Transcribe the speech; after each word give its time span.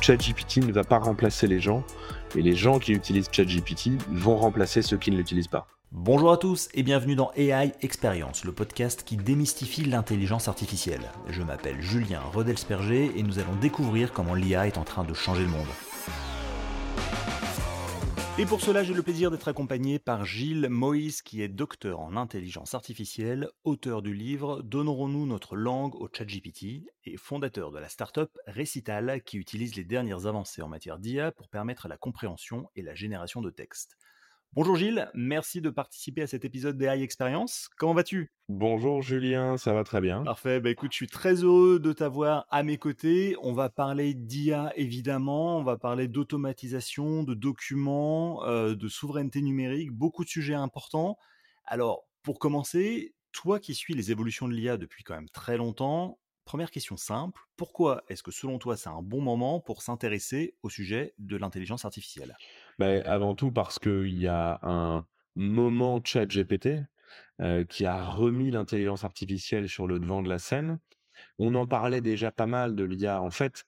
ChatGPT 0.00 0.58
ne 0.58 0.72
va 0.72 0.84
pas 0.84 0.98
remplacer 0.98 1.46
les 1.46 1.60
gens, 1.60 1.82
et 2.36 2.42
les 2.42 2.54
gens 2.54 2.78
qui 2.78 2.92
utilisent 2.92 3.28
ChatGPT 3.30 3.90
vont 4.10 4.36
remplacer 4.36 4.82
ceux 4.82 4.96
qui 4.96 5.10
ne 5.10 5.16
l'utilisent 5.16 5.48
pas. 5.48 5.66
Bonjour 5.90 6.32
à 6.32 6.36
tous 6.36 6.68
et 6.74 6.82
bienvenue 6.82 7.14
dans 7.14 7.30
AI 7.34 7.72
Experience, 7.80 8.44
le 8.44 8.52
podcast 8.52 9.04
qui 9.04 9.16
démystifie 9.16 9.84
l'intelligence 9.84 10.46
artificielle. 10.46 11.00
Je 11.30 11.42
m'appelle 11.42 11.80
Julien 11.80 12.20
Rodelsperger 12.34 13.10
et 13.16 13.22
nous 13.22 13.38
allons 13.38 13.54
découvrir 13.60 14.12
comment 14.12 14.34
l'IA 14.34 14.66
est 14.66 14.76
en 14.76 14.84
train 14.84 15.04
de 15.04 15.14
changer 15.14 15.42
le 15.42 15.48
monde. 15.48 15.66
Et 18.40 18.46
pour 18.46 18.60
cela, 18.60 18.84
j'ai 18.84 18.94
le 18.94 19.02
plaisir 19.02 19.32
d'être 19.32 19.48
accompagné 19.48 19.98
par 19.98 20.24
Gilles 20.24 20.68
Moïse, 20.70 21.22
qui 21.22 21.42
est 21.42 21.48
docteur 21.48 21.98
en 21.98 22.14
intelligence 22.14 22.72
artificielle, 22.72 23.48
auteur 23.64 24.00
du 24.00 24.14
livre 24.14 24.62
Donnerons-nous 24.62 25.26
notre 25.26 25.56
langue 25.56 25.96
au 25.96 26.08
ChatGPT 26.08 26.86
et 27.04 27.16
fondateur 27.16 27.72
de 27.72 27.80
la 27.80 27.88
startup 27.88 28.30
Recital, 28.46 29.22
qui 29.24 29.38
utilise 29.38 29.74
les 29.74 29.82
dernières 29.82 30.26
avancées 30.26 30.62
en 30.62 30.68
matière 30.68 31.00
d'IA 31.00 31.32
pour 31.32 31.48
permettre 31.48 31.88
la 31.88 31.96
compréhension 31.96 32.70
et 32.76 32.82
la 32.82 32.94
génération 32.94 33.42
de 33.42 33.50
textes. 33.50 33.98
Bonjour 34.54 34.76
Gilles, 34.76 35.10
merci 35.14 35.60
de 35.60 35.68
participer 35.68 36.22
à 36.22 36.26
cet 36.26 36.44
épisode 36.44 36.78
d'AI 36.78 37.02
Experience. 37.02 37.68
Comment 37.76 37.92
vas-tu? 37.92 38.32
Bonjour 38.48 39.02
Julien, 39.02 39.58
ça 39.58 39.74
va 39.74 39.84
très 39.84 40.00
bien. 40.00 40.24
Parfait, 40.24 40.58
bah 40.58 40.70
écoute, 40.70 40.90
je 40.92 40.96
suis 40.96 41.06
très 41.06 41.34
heureux 41.34 41.78
de 41.78 41.92
t'avoir 41.92 42.46
à 42.50 42.62
mes 42.62 42.78
côtés. 42.78 43.36
On 43.42 43.52
va 43.52 43.68
parler 43.68 44.14
d'IA 44.14 44.72
évidemment, 44.74 45.58
on 45.58 45.62
va 45.62 45.76
parler 45.76 46.08
d'automatisation, 46.08 47.24
de 47.24 47.34
documents, 47.34 48.42
euh, 48.46 48.74
de 48.74 48.88
souveraineté 48.88 49.42
numérique, 49.42 49.92
beaucoup 49.92 50.24
de 50.24 50.30
sujets 50.30 50.54
importants. 50.54 51.18
Alors, 51.66 52.08
pour 52.22 52.38
commencer, 52.38 53.14
toi 53.32 53.60
qui 53.60 53.74
suis 53.74 53.92
les 53.92 54.10
évolutions 54.10 54.48
de 54.48 54.54
l'IA 54.54 54.78
depuis 54.78 55.04
quand 55.04 55.14
même 55.14 55.28
très 55.28 55.58
longtemps, 55.58 56.18
première 56.46 56.70
question 56.70 56.96
simple, 56.96 57.42
pourquoi 57.56 58.02
est-ce 58.08 58.22
que 58.22 58.30
selon 58.30 58.58
toi 58.58 58.78
c'est 58.78 58.88
un 58.88 59.02
bon 59.02 59.20
moment 59.20 59.60
pour 59.60 59.82
s'intéresser 59.82 60.56
au 60.62 60.70
sujet 60.70 61.14
de 61.18 61.36
l'intelligence 61.36 61.84
artificielle? 61.84 62.34
Ben, 62.78 63.02
avant 63.06 63.34
tout 63.34 63.50
parce 63.50 63.78
qu'il 63.80 64.20
y 64.20 64.28
a 64.28 64.60
un 64.62 65.04
moment 65.34 66.00
chat 66.04 66.26
GPT 66.26 66.84
euh, 67.40 67.64
qui 67.64 67.86
a 67.86 68.04
remis 68.04 68.50
l'intelligence 68.52 69.04
artificielle 69.04 69.68
sur 69.68 69.86
le 69.88 69.98
devant 69.98 70.22
de 70.22 70.28
la 70.28 70.38
scène. 70.38 70.78
On 71.38 71.54
en 71.56 71.66
parlait 71.66 72.00
déjà 72.00 72.30
pas 72.30 72.46
mal 72.46 72.76
de 72.76 72.84
l'IA. 72.84 73.20
En 73.20 73.30
fait, 73.30 73.64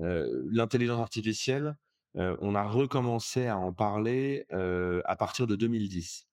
euh, 0.00 0.42
l'intelligence 0.50 1.00
artificielle, 1.00 1.76
euh, 2.16 2.36
on 2.40 2.54
a 2.54 2.64
recommencé 2.64 3.46
à 3.46 3.56
en 3.56 3.72
parler 3.72 4.46
à 4.50 5.16
partir 5.16 5.46
de 5.46 5.56
2010. 5.56 6.26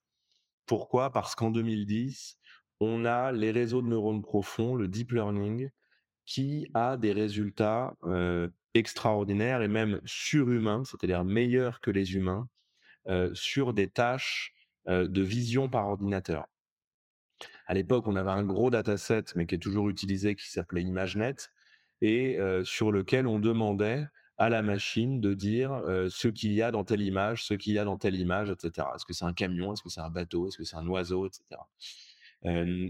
Pourquoi? 0.65 1.11
Parce 1.11 1.33
qu'en 1.35 1.49
2010, 1.49 2.37
on 2.81 3.05
a 3.05 3.31
les 3.31 3.51
réseaux 3.51 3.81
de 3.81 3.87
neurones 3.87 4.21
profonds, 4.21 4.75
le 4.75 4.89
deep 4.89 5.11
learning, 5.13 5.69
qui 6.25 6.67
a 6.73 6.97
des 6.97 7.13
résultats 7.13 7.95
extraordinaires 8.77 9.61
et 9.61 9.67
même 9.67 9.99
surhumains, 10.05 10.83
c'est-à-dire 10.85 11.23
meilleurs 11.23 11.81
que 11.81 11.91
les 11.91 12.15
humains, 12.15 12.47
sur 13.33 13.73
des 13.73 13.87
tâches 13.89 14.53
de 14.87 15.21
vision 15.21 15.69
par 15.69 15.87
ordinateur. 15.87 16.45
À 17.67 17.73
l'époque, 17.73 18.07
on 18.07 18.15
avait 18.15 18.31
un 18.31 18.43
gros 18.43 18.69
dataset, 18.69 19.25
mais 19.35 19.45
qui 19.45 19.55
est 19.55 19.59
toujours 19.59 19.89
utilisé, 19.89 20.35
qui 20.35 20.49
s'appelait 20.49 20.83
ImageNet, 20.83 21.51
et 22.01 22.37
sur 22.63 22.91
lequel 22.91 23.27
on 23.27 23.39
demandait 23.39 24.05
à 24.37 24.49
la 24.49 24.61
machine 24.61 25.19
de 25.19 25.33
dire 25.33 25.81
ce 26.09 26.27
qu'il 26.27 26.53
y 26.53 26.61
a 26.61 26.71
dans 26.71 26.83
telle 26.83 27.01
image, 27.01 27.43
ce 27.43 27.53
qu'il 27.55 27.73
y 27.73 27.79
a 27.79 27.85
dans 27.85 27.97
telle 27.97 28.15
image, 28.15 28.49
etc. 28.49 28.87
Est-ce 28.95 29.05
que 29.05 29.13
c'est 29.13 29.25
un 29.25 29.33
camion, 29.33 29.73
est-ce 29.73 29.81
que 29.81 29.89
c'est 29.89 30.01
un 30.01 30.09
bateau, 30.09 30.47
est-ce 30.47 30.57
que 30.57 30.63
c'est 30.63 30.77
un 30.77 30.87
oiseau, 30.87 31.27
etc. 31.27 31.61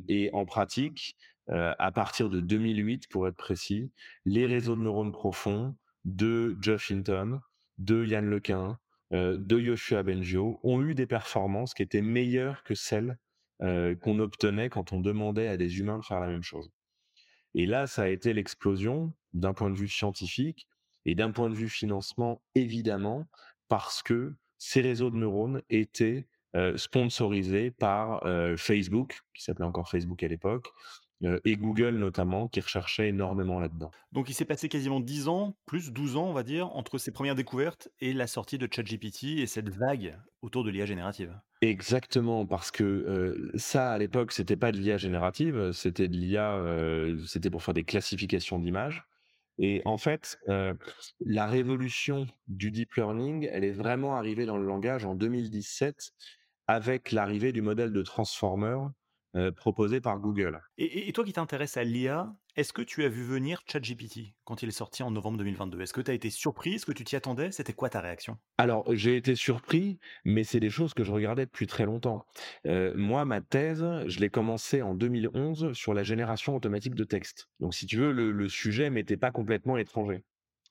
et 0.07 0.29
en 0.33 0.45
pratique, 0.45 1.15
à 1.49 1.91
partir 1.91 2.29
de 2.29 2.39
2008, 2.39 3.07
pour 3.09 3.27
être 3.27 3.37
précis, 3.37 3.91
les 4.25 4.45
réseaux 4.45 4.75
de 4.75 4.81
neurones 4.81 5.11
profonds 5.11 5.75
de 6.05 6.57
Josh 6.61 6.91
Hinton, 6.91 7.39
de 7.77 8.05
Yann 8.05 8.29
Lequin, 8.29 8.79
de 9.11 9.59
Yoshua 9.59 10.03
Bengio 10.03 10.59
ont 10.63 10.81
eu 10.81 10.93
des 10.93 11.07
performances 11.07 11.73
qui 11.73 11.83
étaient 11.83 12.01
meilleures 12.01 12.63
que 12.63 12.75
celles 12.75 13.17
qu'on 13.59 14.19
obtenait 14.19 14.69
quand 14.69 14.93
on 14.93 14.99
demandait 14.99 15.47
à 15.47 15.57
des 15.57 15.79
humains 15.79 15.99
de 15.99 16.03
faire 16.03 16.19
la 16.19 16.27
même 16.27 16.43
chose. 16.43 16.69
Et 17.55 17.65
là, 17.65 17.87
ça 17.87 18.03
a 18.03 18.07
été 18.07 18.33
l'explosion 18.33 19.13
d'un 19.33 19.53
point 19.53 19.69
de 19.69 19.75
vue 19.75 19.87
scientifique 19.87 20.67
et 21.05 21.15
d'un 21.15 21.31
point 21.31 21.49
de 21.49 21.55
vue 21.55 21.69
financement, 21.69 22.41
évidemment, 22.53 23.25
parce 23.69 24.03
que 24.03 24.35
ces 24.57 24.81
réseaux 24.81 25.09
de 25.09 25.15
neurones 25.15 25.61
étaient 25.69 26.27
sponsorisés 26.75 27.71
par 27.71 28.23
Facebook, 28.57 29.21
qui 29.33 29.43
s'appelait 29.43 29.65
encore 29.65 29.89
Facebook 29.89 30.21
à 30.23 30.27
l'époque, 30.27 30.67
et 31.21 31.55
Google 31.55 31.95
notamment, 31.97 32.47
qui 32.47 32.59
recherchait 32.59 33.09
énormément 33.09 33.59
là-dedans. 33.59 33.91
Donc 34.11 34.29
il 34.29 34.33
s'est 34.33 34.45
passé 34.45 34.69
quasiment 34.69 34.99
10 34.99 35.27
ans, 35.27 35.57
plus 35.65 35.91
12 35.91 36.15
ans 36.17 36.25
on 36.29 36.33
va 36.33 36.43
dire, 36.43 36.75
entre 36.75 36.97
ces 36.97 37.11
premières 37.11 37.35
découvertes 37.35 37.89
et 37.99 38.13
la 38.13 38.27
sortie 38.27 38.57
de 38.57 38.67
ChatGPT 38.71 39.39
et 39.39 39.47
cette 39.47 39.69
vague 39.69 40.17
autour 40.41 40.63
de 40.63 40.69
l'IA 40.69 40.85
générative. 40.85 41.39
Exactement, 41.61 42.45
parce 42.45 42.69
que 42.69 43.51
ça 43.55 43.91
à 43.91 43.97
l'époque 43.97 44.31
c'était 44.31 44.55
pas 44.55 44.71
de 44.71 44.77
l'IA 44.77 44.97
générative, 44.97 45.71
c'était 45.71 46.07
de 46.07 46.15
l'IA, 46.15 46.61
c'était 47.25 47.49
pour 47.49 47.63
faire 47.63 47.73
des 47.73 47.83
classifications 47.83 48.59
d'images. 48.59 49.03
Et 49.59 49.81
en 49.85 49.97
fait, 49.97 50.39
la 51.19 51.47
révolution 51.47 52.27
du 52.47 52.69
deep 52.69 52.93
learning, 52.93 53.49
elle 53.51 53.63
est 53.63 53.71
vraiment 53.71 54.15
arrivée 54.15 54.45
dans 54.45 54.57
le 54.57 54.67
langage 54.67 55.03
en 55.03 55.15
2017 55.15 56.11
avec 56.67 57.11
l'arrivée 57.11 57.51
du 57.53 57.63
modèle 57.63 57.91
de 57.91 58.03
transformer 58.03 58.77
euh, 59.37 59.51
proposé 59.51 60.01
par 60.01 60.19
Google. 60.19 60.59
Et, 60.79 61.11
toi 61.13 61.23
qui 61.23 61.31
t'intéresses 61.31 61.77
à 61.77 61.83
l'IA, 61.83 62.33
est-ce 62.55 62.73
que 62.73 62.81
tu 62.81 63.03
as 63.03 63.07
vu 63.07 63.23
venir 63.23 63.61
ChatGPT 63.67 64.33
quand 64.45 64.63
il 64.63 64.69
est 64.69 64.71
sorti 64.71 65.03
en 65.03 65.11
novembre 65.11 65.37
2022 65.37 65.79
Est-ce 65.79 65.93
que 65.93 66.01
tu 66.01 66.09
as 66.09 66.15
été 66.15 66.31
surpris? 66.31 66.73
Est-ce 66.73 66.87
que 66.87 66.91
tu 66.91 67.03
t'y 67.03 67.15
attendais? 67.15 67.51
C'était 67.51 67.73
quoi 67.73 67.89
ta 67.89 68.01
réaction? 68.01 68.39
Alors, 68.57 68.83
j'ai 68.95 69.15
été 69.15 69.35
surpris, 69.35 69.99
mais 70.25 70.43
c'est 70.43 70.59
des 70.59 70.71
choses 70.71 70.95
que 70.95 71.03
je 71.03 71.11
regardais 71.11 71.45
depuis 71.45 71.67
très 71.67 71.85
longtemps. 71.85 72.25
Euh, 72.65 72.93
moi, 72.95 73.25
ma 73.25 73.41
thèse, 73.41 73.85
je 74.07 74.19
l'ai 74.19 74.29
commencé 74.29 74.81
en 74.81 74.95
2011 74.95 75.73
sur 75.73 75.93
la 75.93 76.01
génération 76.01 76.55
automatique 76.55 76.95
de 76.95 77.03
texte. 77.03 77.47
Donc, 77.59 77.75
si 77.75 77.85
tu 77.85 77.97
veux, 77.97 78.11
le, 78.11 78.31
le 78.31 78.49
sujet 78.49 78.89
m'était 78.89 79.17
pas 79.17 79.29
complètement 79.29 79.77
étranger 79.77 80.23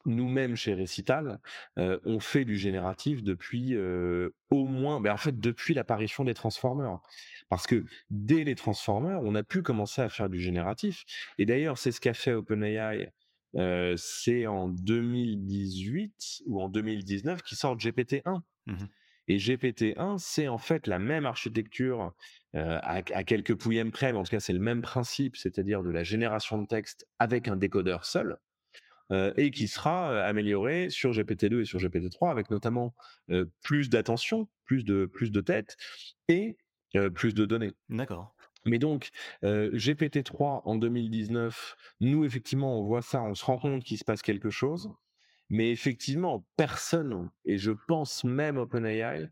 nous-mêmes 0.06 0.56
chez 0.56 0.75
Recital, 0.75 1.41
euh, 1.78 1.98
on 2.04 2.21
fait 2.21 2.44
du 2.44 2.56
génératif 2.56 3.22
depuis 3.22 3.75
euh, 3.75 4.31
au 4.50 4.65
moins, 4.65 5.00
ben 5.00 5.12
en 5.12 5.16
fait 5.16 5.38
depuis 5.38 5.75
l'apparition 5.75 6.25
des 6.25 6.34
transformers. 6.34 7.00
Parce 7.48 7.66
que 7.66 7.84
dès 8.10 8.44
les 8.44 8.54
transformers, 8.54 9.20
on 9.22 9.34
a 9.34 9.42
pu 9.42 9.62
commencer 9.62 10.02
à 10.02 10.08
faire 10.08 10.28
du 10.28 10.40
génératif. 10.40 11.04
Et 11.38 11.46
d'ailleurs, 11.46 11.78
c'est 11.78 11.92
ce 11.92 12.00
qu'a 12.00 12.14
fait 12.14 12.32
OpenAI. 12.32 13.12
Euh, 13.54 13.94
c'est 13.96 14.46
en 14.46 14.68
2018 14.68 16.42
ou 16.46 16.60
en 16.60 16.68
2019 16.68 17.42
qui 17.42 17.56
sort 17.56 17.76
GPT-1. 17.76 18.40
Mmh 18.66 18.74
Et 19.28 19.38
GPT-1, 19.38 20.18
c'est 20.18 20.48
en 20.48 20.58
fait 20.58 20.86
la 20.86 20.98
même 20.98 21.26
architecture 21.26 22.12
à, 22.54 23.02
à, 23.12 23.24
quelques 23.24 23.54
pouillèmes 23.54 23.92
près, 23.92 24.12
mais 24.12 24.18
en 24.18 24.22
tout 24.22 24.30
cas 24.30 24.40
c'est 24.40 24.54
le 24.54 24.60
même 24.60 24.80
principe, 24.80 25.36
c'est-à-dire 25.36 25.82
de 25.82 25.90
la 25.90 26.04
génération 26.04 26.56
de 26.56 26.66
texte 26.66 27.06
avec 27.18 27.48
un 27.48 27.56
décodeur 27.56 28.04
seul. 28.04 28.38
Euh, 29.12 29.32
et 29.36 29.52
qui 29.52 29.68
sera 29.68 30.24
amélioré 30.24 30.90
sur 30.90 31.12
GPT-2 31.12 31.60
et 31.60 31.64
sur 31.64 31.78
GPT-3 31.78 32.28
avec 32.28 32.50
notamment 32.50 32.92
plus 33.62 33.88
d'attention, 33.88 34.48
plus 34.64 34.84
de 34.84 35.06
plus 35.06 35.30
de 35.30 35.40
tête 35.40 35.76
et 36.26 36.56
plus 37.14 37.34
de 37.34 37.44
données. 37.44 37.72
D'accord. 37.88 38.34
Mais 38.64 38.78
donc, 38.78 39.10
GPT-3 39.42 40.62
en 40.64 40.74
2019, 40.76 41.76
nous, 42.00 42.24
effectivement, 42.24 42.80
on 42.80 42.84
voit 42.84 43.02
ça, 43.02 43.22
on 43.22 43.34
se 43.34 43.44
rend 43.44 43.58
compte 43.58 43.84
qu'il 43.84 43.98
se 43.98 44.04
passe 44.04 44.22
quelque 44.22 44.50
chose. 44.50 44.90
Mais 45.48 45.70
effectivement, 45.70 46.44
personne, 46.56 47.30
et 47.44 47.58
je 47.58 47.70
pense 47.86 48.24
même 48.24 48.56
OpenAI, 48.56 49.30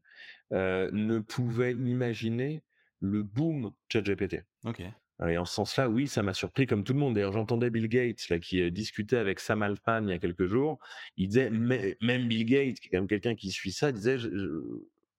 ne 0.53 1.19
pouvait 1.19 1.72
imaginer 1.72 2.62
le 3.00 3.24
boom 3.24 3.72
ChatGPT. 3.92 4.44
Ok. 4.64 4.82
Et 5.28 5.38
en 5.38 5.44
ce 5.44 5.54
sens-là, 5.54 5.88
oui, 5.88 6.08
ça 6.08 6.22
m'a 6.22 6.34
surpris 6.34 6.66
comme 6.66 6.84
tout 6.84 6.92
le 6.92 6.98
monde. 6.98 7.14
D'ailleurs, 7.14 7.32
j'entendais 7.32 7.70
Bill 7.70 7.88
Gates 7.88 8.28
là, 8.30 8.38
qui 8.38 8.70
discutait 8.70 9.16
avec 9.16 9.41
Sam 9.41 9.62
Altman 9.62 10.08
il 10.08 10.10
y 10.10 10.12
a 10.12 10.19
quelques 10.19 10.47
jours. 10.47 10.78
Il 11.16 11.28
disait, 11.28 11.50
même 11.50 12.28
Bill 12.28 12.44
Gates, 12.44 12.78
qui 12.80 12.89
est 12.89 12.91
quand 12.91 12.98
même 12.98 13.09
quelqu'un 13.09 13.34
qui 13.34 13.50
suit 13.50 13.72
ça, 13.72 13.91
disait, 13.91 14.18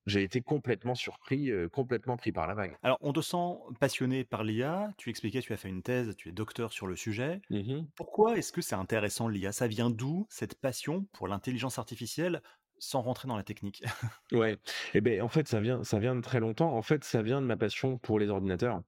j'ai 0.06 0.24
été 0.24 0.42
complètement 0.42 0.96
surpris, 0.96 1.52
complètement 1.72 2.18
pris 2.18 2.32
par 2.32 2.48
la 2.48 2.54
vague. 2.54 2.78
Alors, 2.84 2.98
on 3.02 3.14
te 3.14 3.22
sent 3.22 3.58
passionné 3.80 4.24
par 4.24 4.44
l'IA. 4.44 4.94
Tu 4.98 5.10
expliquais, 5.10 5.42
tu 5.42 5.54
as 5.54 5.58
fait 5.58 5.70
une 5.70 5.84
thèse, 5.84 6.16
tu 6.16 6.30
es 6.30 6.32
docteur 6.32 6.72
sur 6.74 6.88
le 6.88 6.96
sujet. 6.96 7.42
Mmh 7.50 7.88
Pourquoi 7.96 8.38
est-ce 8.38 8.52
que 8.52 8.62
c'est 8.62 8.76
intéressant 8.76 9.28
l'IA 9.28 9.52
Ça 9.52 9.68
vient 9.68 9.90
d'où 9.90 10.28
cette 10.30 10.56
passion 10.60 11.06
pour 11.14 11.28
l'intelligence 11.28 11.80
artificielle 11.80 12.42
sans 12.78 13.02
rentrer 13.02 13.28
dans 13.28 13.38
la 13.38 13.44
technique? 13.44 13.84
Ouais. 14.32 14.58
Eh 14.94 15.02
ben, 15.02 15.22
en 15.22 15.28
fait, 15.30 15.48
ça 15.48 15.60
vient, 15.62 15.84
ça 15.84 16.00
vient 16.00 16.16
de 16.16 16.22
très 16.22 16.40
longtemps. 16.40 16.76
En 16.76 16.82
fait, 16.82 17.04
ça 17.04 17.22
vient 17.22 17.42
de 17.42 17.46
ma 17.48 17.58
passion 17.58 17.98
pour 17.98 18.20
les 18.20 18.30
ordinateurs. 18.30 18.82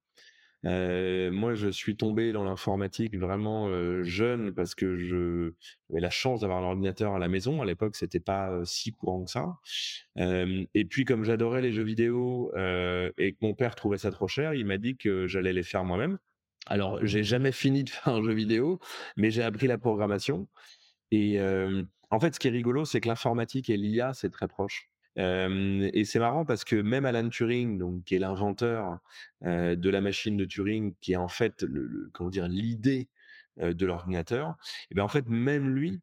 Euh, 0.66 1.32
moi, 1.32 1.54
je 1.54 1.70
suis 1.70 1.96
tombé 1.96 2.32
dans 2.32 2.44
l'informatique 2.44 3.18
vraiment 3.18 3.70
jeune 4.04 4.54
parce 4.54 4.76
que 4.76 4.98
j'avais 4.98 6.02
la 6.02 6.10
chance 6.10 6.42
d'avoir 6.42 6.60
un 6.60 6.68
ordinateur 6.68 7.14
à 7.16 7.20
la 7.20 7.28
maison. 7.28 7.62
À 7.62 7.66
l'époque, 7.66 7.96
c'était 7.96 8.20
pas 8.20 8.62
si 8.66 8.92
courant 8.92 9.24
que 9.26 9.32
ça. 9.32 9.58
et 10.18 10.86
puis, 10.86 11.06
comme 11.06 11.24
j'adorais 11.24 11.62
les 11.62 11.72
jeux 11.72 11.84
vidéo 11.84 12.52
et 12.56 13.34
que 13.34 13.38
mon 13.42 13.54
père 13.54 13.76
trouvait 13.76 13.98
ça 13.98 14.12
trop 14.12 14.28
cher, 14.28 14.54
il 14.54 14.66
m'a 14.66 14.78
dit 14.78 14.98
que 14.98 15.28
j'allais 15.28 15.54
les 15.54 15.64
faire 15.64 15.84
moi-même. 15.84 16.18
Alors, 16.66 17.06
j'ai 17.06 17.24
jamais 17.24 17.52
fini 17.52 17.84
de 17.84 17.90
faire 17.92 18.14
un 18.14 18.24
jeu 18.24 18.34
vidéo, 18.34 18.80
mais 19.16 19.32
j'ai 19.32 19.44
appris 19.44 19.68
la 19.68 19.78
programmation. 19.78 20.48
Et, 21.12 21.40
En 22.10 22.20
fait, 22.20 22.34
ce 22.36 22.40
qui 22.40 22.48
est 22.48 22.52
rigolo, 22.52 22.86
c'est 22.86 23.02
que 23.02 23.08
l'informatique 23.08 23.70
et 23.70 23.78
l'IA, 23.78 24.14
c'est 24.14 24.30
très 24.30 24.48
proche. 24.48 24.90
Et 25.18 26.04
c'est 26.06 26.20
marrant 26.20 26.46
parce 26.46 26.64
que 26.64 26.76
même 26.76 27.06
Alan 27.06 27.28
Turing, 27.30 27.78
donc 27.78 28.04
qui 28.04 28.16
est 28.16 28.20
l'inventeur, 28.20 29.00
de 29.42 29.90
la 29.90 30.02
machine 30.02 30.38
de 30.38 30.46
Turing, 30.46 30.94
qui 31.02 31.14
est 31.14 31.18
en 31.18 31.28
fait 31.28 31.66
comment 32.14 32.30
dire? 32.30 32.48
L'idée, 32.48 33.10
de 33.58 33.86
l'ordinateur 33.86 34.56
et 34.92 34.96
ben, 34.96 35.04
en 35.04 35.08
fait, 35.08 35.28
même 35.28 35.70
lui, 35.74 36.00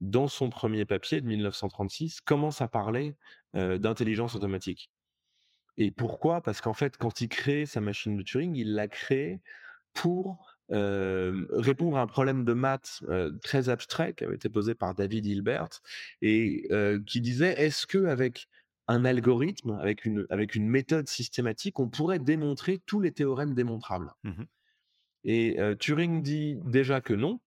dans 0.00 0.28
son 0.28 0.50
premier 0.50 0.84
papier 0.84 1.20
de 1.20 1.26
1936, 1.26 2.20
commence 2.20 2.60
à 2.60 2.68
parler, 2.68 3.14
d'intelligence 3.54 4.34
automatique 4.34 4.90
et 5.78 5.90
pourquoi? 5.90 6.40
Parce 6.40 6.60
qu'en 6.60 6.72
fait, 6.72 6.96
quand 6.96 7.20
il 7.20 7.28
crée 7.28 7.66
sa 7.66 7.80
machine 7.80 8.16
de 8.16 8.22
Turing, 8.22 8.56
il 8.56 8.74
l'a 8.74 8.88
créée 8.88 9.40
pour, 9.92 10.55
répondre 10.70 11.96
à 11.96 12.02
un 12.02 12.06
problème 12.06 12.44
de 12.44 12.52
maths, 12.52 13.02
très 13.42 13.68
abstrait 13.68 14.14
qui 14.14 14.24
avait 14.24 14.36
été 14.36 14.48
posé 14.48 14.74
par 14.74 14.94
David 14.94 15.26
Hilbert 15.26 15.68
et 16.22 16.68
qui 17.06 17.20
disait: 17.20 17.54
«Est-ce 17.60 17.86
qu'avec 17.86 18.46
un 18.88 19.04
algorithme, 19.04 19.78
avec 19.80 20.04
une 20.04 20.26
avec 20.30 20.54
une 20.54 20.68
méthode 20.68 21.08
systématique, 21.08 21.80
on 21.80 21.88
pourrait 21.88 22.18
démontrer 22.18 22.80
tous 22.86 23.00
les 23.00 23.12
théorèmes 23.12 23.54
démontrables?» 23.54 24.12
Mmh 24.24 24.44
et 25.28 25.58
Turing 25.80 26.22
dit 26.22 26.56
déjà 26.66 27.00
que 27.00 27.12
non, 27.12 27.40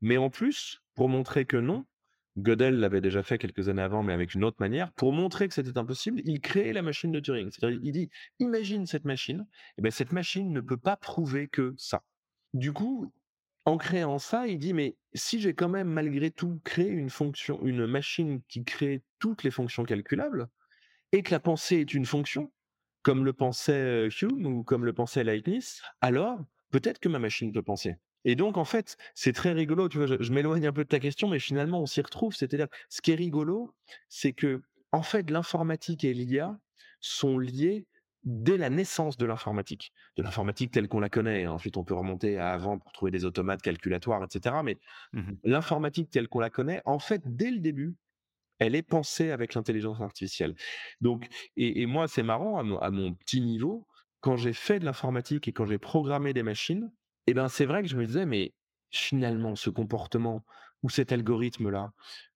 mais 0.00 0.16
en 0.16 0.30
plus, 0.30 0.80
pour 0.94 1.08
montrer 1.08 1.44
que 1.44 1.56
non, 1.56 1.84
Gödel 2.38 2.78
l'avait 2.78 3.00
déjà 3.00 3.22
fait 3.24 3.36
quelques 3.36 3.68
années 3.68 3.82
avant, 3.82 4.02
mais 4.04 4.12
avec 4.12 4.34
une 4.34 4.44
autre 4.44 4.58
manière. 4.60 4.92
Pour 4.92 5.12
montrer 5.12 5.48
que 5.48 5.54
c'était 5.54 5.76
impossible, 5.76 6.20
il 6.24 6.40
crée 6.40 6.72
la 6.72 6.82
machine 6.82 7.10
de 7.10 7.20
Turing. 7.20 7.50
C'est-à-dire, 7.50 7.80
il 7.82 7.92
dit, 7.92 8.10
imagine 8.38 8.86
cette 8.86 9.04
machine, 9.04 9.46
et 9.76 9.82
ben 9.82 9.90
cette 9.90 10.12
machine 10.12 10.52
ne 10.52 10.60
peut 10.60 10.76
pas 10.76 10.96
prouver 10.96 11.48
que 11.48 11.74
ça. 11.76 12.02
Du 12.54 12.72
coup, 12.72 13.12
en 13.64 13.76
créant 13.76 14.18
ça, 14.18 14.46
il 14.46 14.58
dit, 14.58 14.72
mais 14.72 14.96
si 15.14 15.40
j'ai 15.40 15.54
quand 15.54 15.68
même 15.68 15.88
malgré 15.88 16.30
tout 16.30 16.60
créé 16.64 16.88
une 16.88 17.10
fonction, 17.10 17.60
une 17.64 17.86
machine 17.86 18.40
qui 18.48 18.64
crée 18.64 19.02
toutes 19.18 19.44
les 19.44 19.50
fonctions 19.50 19.84
calculables, 19.84 20.48
et 21.12 21.22
que 21.22 21.30
la 21.30 21.40
pensée 21.40 21.76
est 21.76 21.94
une 21.94 22.06
fonction, 22.06 22.52
comme 23.02 23.24
le 23.24 23.32
pensait 23.32 23.72
euh, 23.72 24.08
Hume 24.22 24.46
ou 24.46 24.62
comme 24.62 24.84
le 24.84 24.92
pensait 24.92 25.24
Leibniz, 25.24 25.82
alors 26.00 26.38
peut-être 26.70 26.98
que 26.98 27.08
ma 27.08 27.18
machine 27.18 27.52
peut 27.52 27.62
penser. 27.62 27.96
Et 28.24 28.36
donc, 28.36 28.58
en 28.58 28.64
fait, 28.64 28.96
c'est 29.14 29.32
très 29.32 29.52
rigolo, 29.52 29.88
tu 29.88 29.98
vois, 29.98 30.06
je, 30.06 30.32
m'éloigne 30.32 30.66
un 30.66 30.72
peu 30.72 30.84
de 30.84 30.88
ta 30.88 31.00
question, 31.00 31.28
mais 31.28 31.38
finalement, 31.38 31.80
on 31.80 31.86
s'y 31.86 32.02
retrouve. 32.02 32.34
C'est-à-dire, 32.34 32.68
ce 32.88 33.00
qui 33.00 33.12
est 33.12 33.16
rigolo, 33.16 33.74
c'est 34.08 34.32
que, 34.32 34.62
en 34.92 35.02
fait, 35.02 35.30
l'informatique 35.30 36.04
et 36.04 36.12
l'IA 36.12 36.58
sont 37.00 37.38
liés 37.38 37.86
dès 38.24 38.56
la 38.58 38.70
naissance 38.70 39.16
de 39.16 39.26
l'informatique, 39.26 39.92
de 40.16 40.22
l'informatique 40.22 40.72
telle 40.72 40.88
qu'on 40.88 41.00
la 41.00 41.08
connaît. 41.10 41.46
Ensuite, 41.46 41.76
on 41.76 41.84
peut 41.84 41.94
remonter 41.94 42.38
à 42.38 42.50
avant 42.52 42.78
pour 42.78 42.92
trouver 42.92 43.10
des 43.10 43.24
automates 43.24 43.62
calculatoires, 43.62 44.22
etc. 44.24 44.62
Mais 44.62 44.78
Mmh 45.12 45.40
l'informatique 45.44 46.10
telle 46.10 46.28
qu'on 46.28 46.40
la 46.40 46.50
connaît, 46.50 46.82
en 46.84 46.98
fait, 46.98 47.22
dès 47.26 47.50
le 47.50 47.60
début, 47.60 47.96
elle 48.58 48.74
est 48.74 48.82
pensée 48.82 49.30
avec 49.30 49.54
l'intelligence 49.54 50.00
artificielle. 50.00 50.54
Donc 51.00 51.28
et 51.56 51.82
et 51.82 51.86
moi, 51.86 52.08
c'est 52.08 52.22
marrant 52.22 52.58
à 52.58 52.62
mon 52.62 52.78
à 52.78 52.90
mon 52.90 53.14
petit 53.14 53.40
niveau, 53.40 53.86
quand 54.20 54.36
j'ai 54.36 54.52
fait 54.52 54.78
de 54.80 54.84
l'informatique 54.84 55.48
et 55.48 55.52
quand 55.52 55.66
j'ai 55.66 55.78
programmé 55.78 56.32
des 56.34 56.42
machines, 56.42 56.92
et 57.26 57.34
ben, 57.34 57.48
c'est 57.48 57.66
vrai 57.66 57.82
que 57.82 57.88
je 57.88 57.96
me 57.96 58.06
disais: 58.06 58.26
«Mais 58.26 58.54
finalement, 58.90 59.56
ce 59.56 59.70
comportement 59.70 60.44
ou 60.82 60.90
cet 60.90 61.12
algorithme-là 61.12 61.92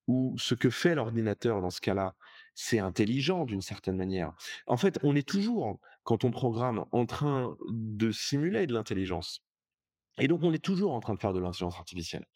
ou 0.06 0.34
ce 0.38 0.54
que 0.54 0.70
fait 0.70 0.94
l'ordinateur 0.94 1.60
dans 1.62 1.70
ce 1.70 1.80
cas-là, 1.80 2.14
c'est 2.54 2.78
intelligent 2.80 3.44
d'une 3.46 3.62
certaine 3.62 3.96
manière». 3.96 4.32
En 4.66 4.76
fait, 4.76 4.98
on 5.02 5.16
est 5.16 5.28
toujours, 5.28 5.80
quand 6.04 6.24
on 6.24 6.30
programme, 6.30 6.84
en 6.92 7.06
train 7.06 7.56
de 7.70 8.10
simuler 8.12 8.66
de 8.66 8.74
l'intelligence 8.74 9.40
et 10.18 10.28
donc 10.28 10.42
on 10.44 10.52
est 10.52 10.62
toujours 10.64 10.92
en 10.94 11.00
train 11.00 11.14
de 11.14 11.20
faire 11.20 11.32
de 11.32 11.40
l'intelligence 11.40 11.76
artificielle. 11.78 12.26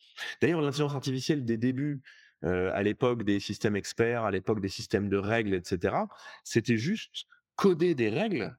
D'ailleurs, 0.42 0.60
l'intelligence 0.62 0.94
artificielle 0.94 1.44
des 1.44 1.58
débuts, 1.58 2.02
heu, 2.44 2.72
à 2.74 2.82
l'époque 2.82 3.24
des 3.24 3.40
systèmes 3.40 3.76
experts, 3.76 4.24
à 4.24 4.30
l'époque 4.32 4.60
des 4.60 4.68
systèmes 4.70 5.08
de 5.10 5.16
règles 5.18 5.54
et 5.54 5.62
cetera, 5.64 6.08
c'était 6.44 6.76
juste 6.78 7.26
coder 7.56 7.94
des 7.94 8.10
règles, 8.10 8.58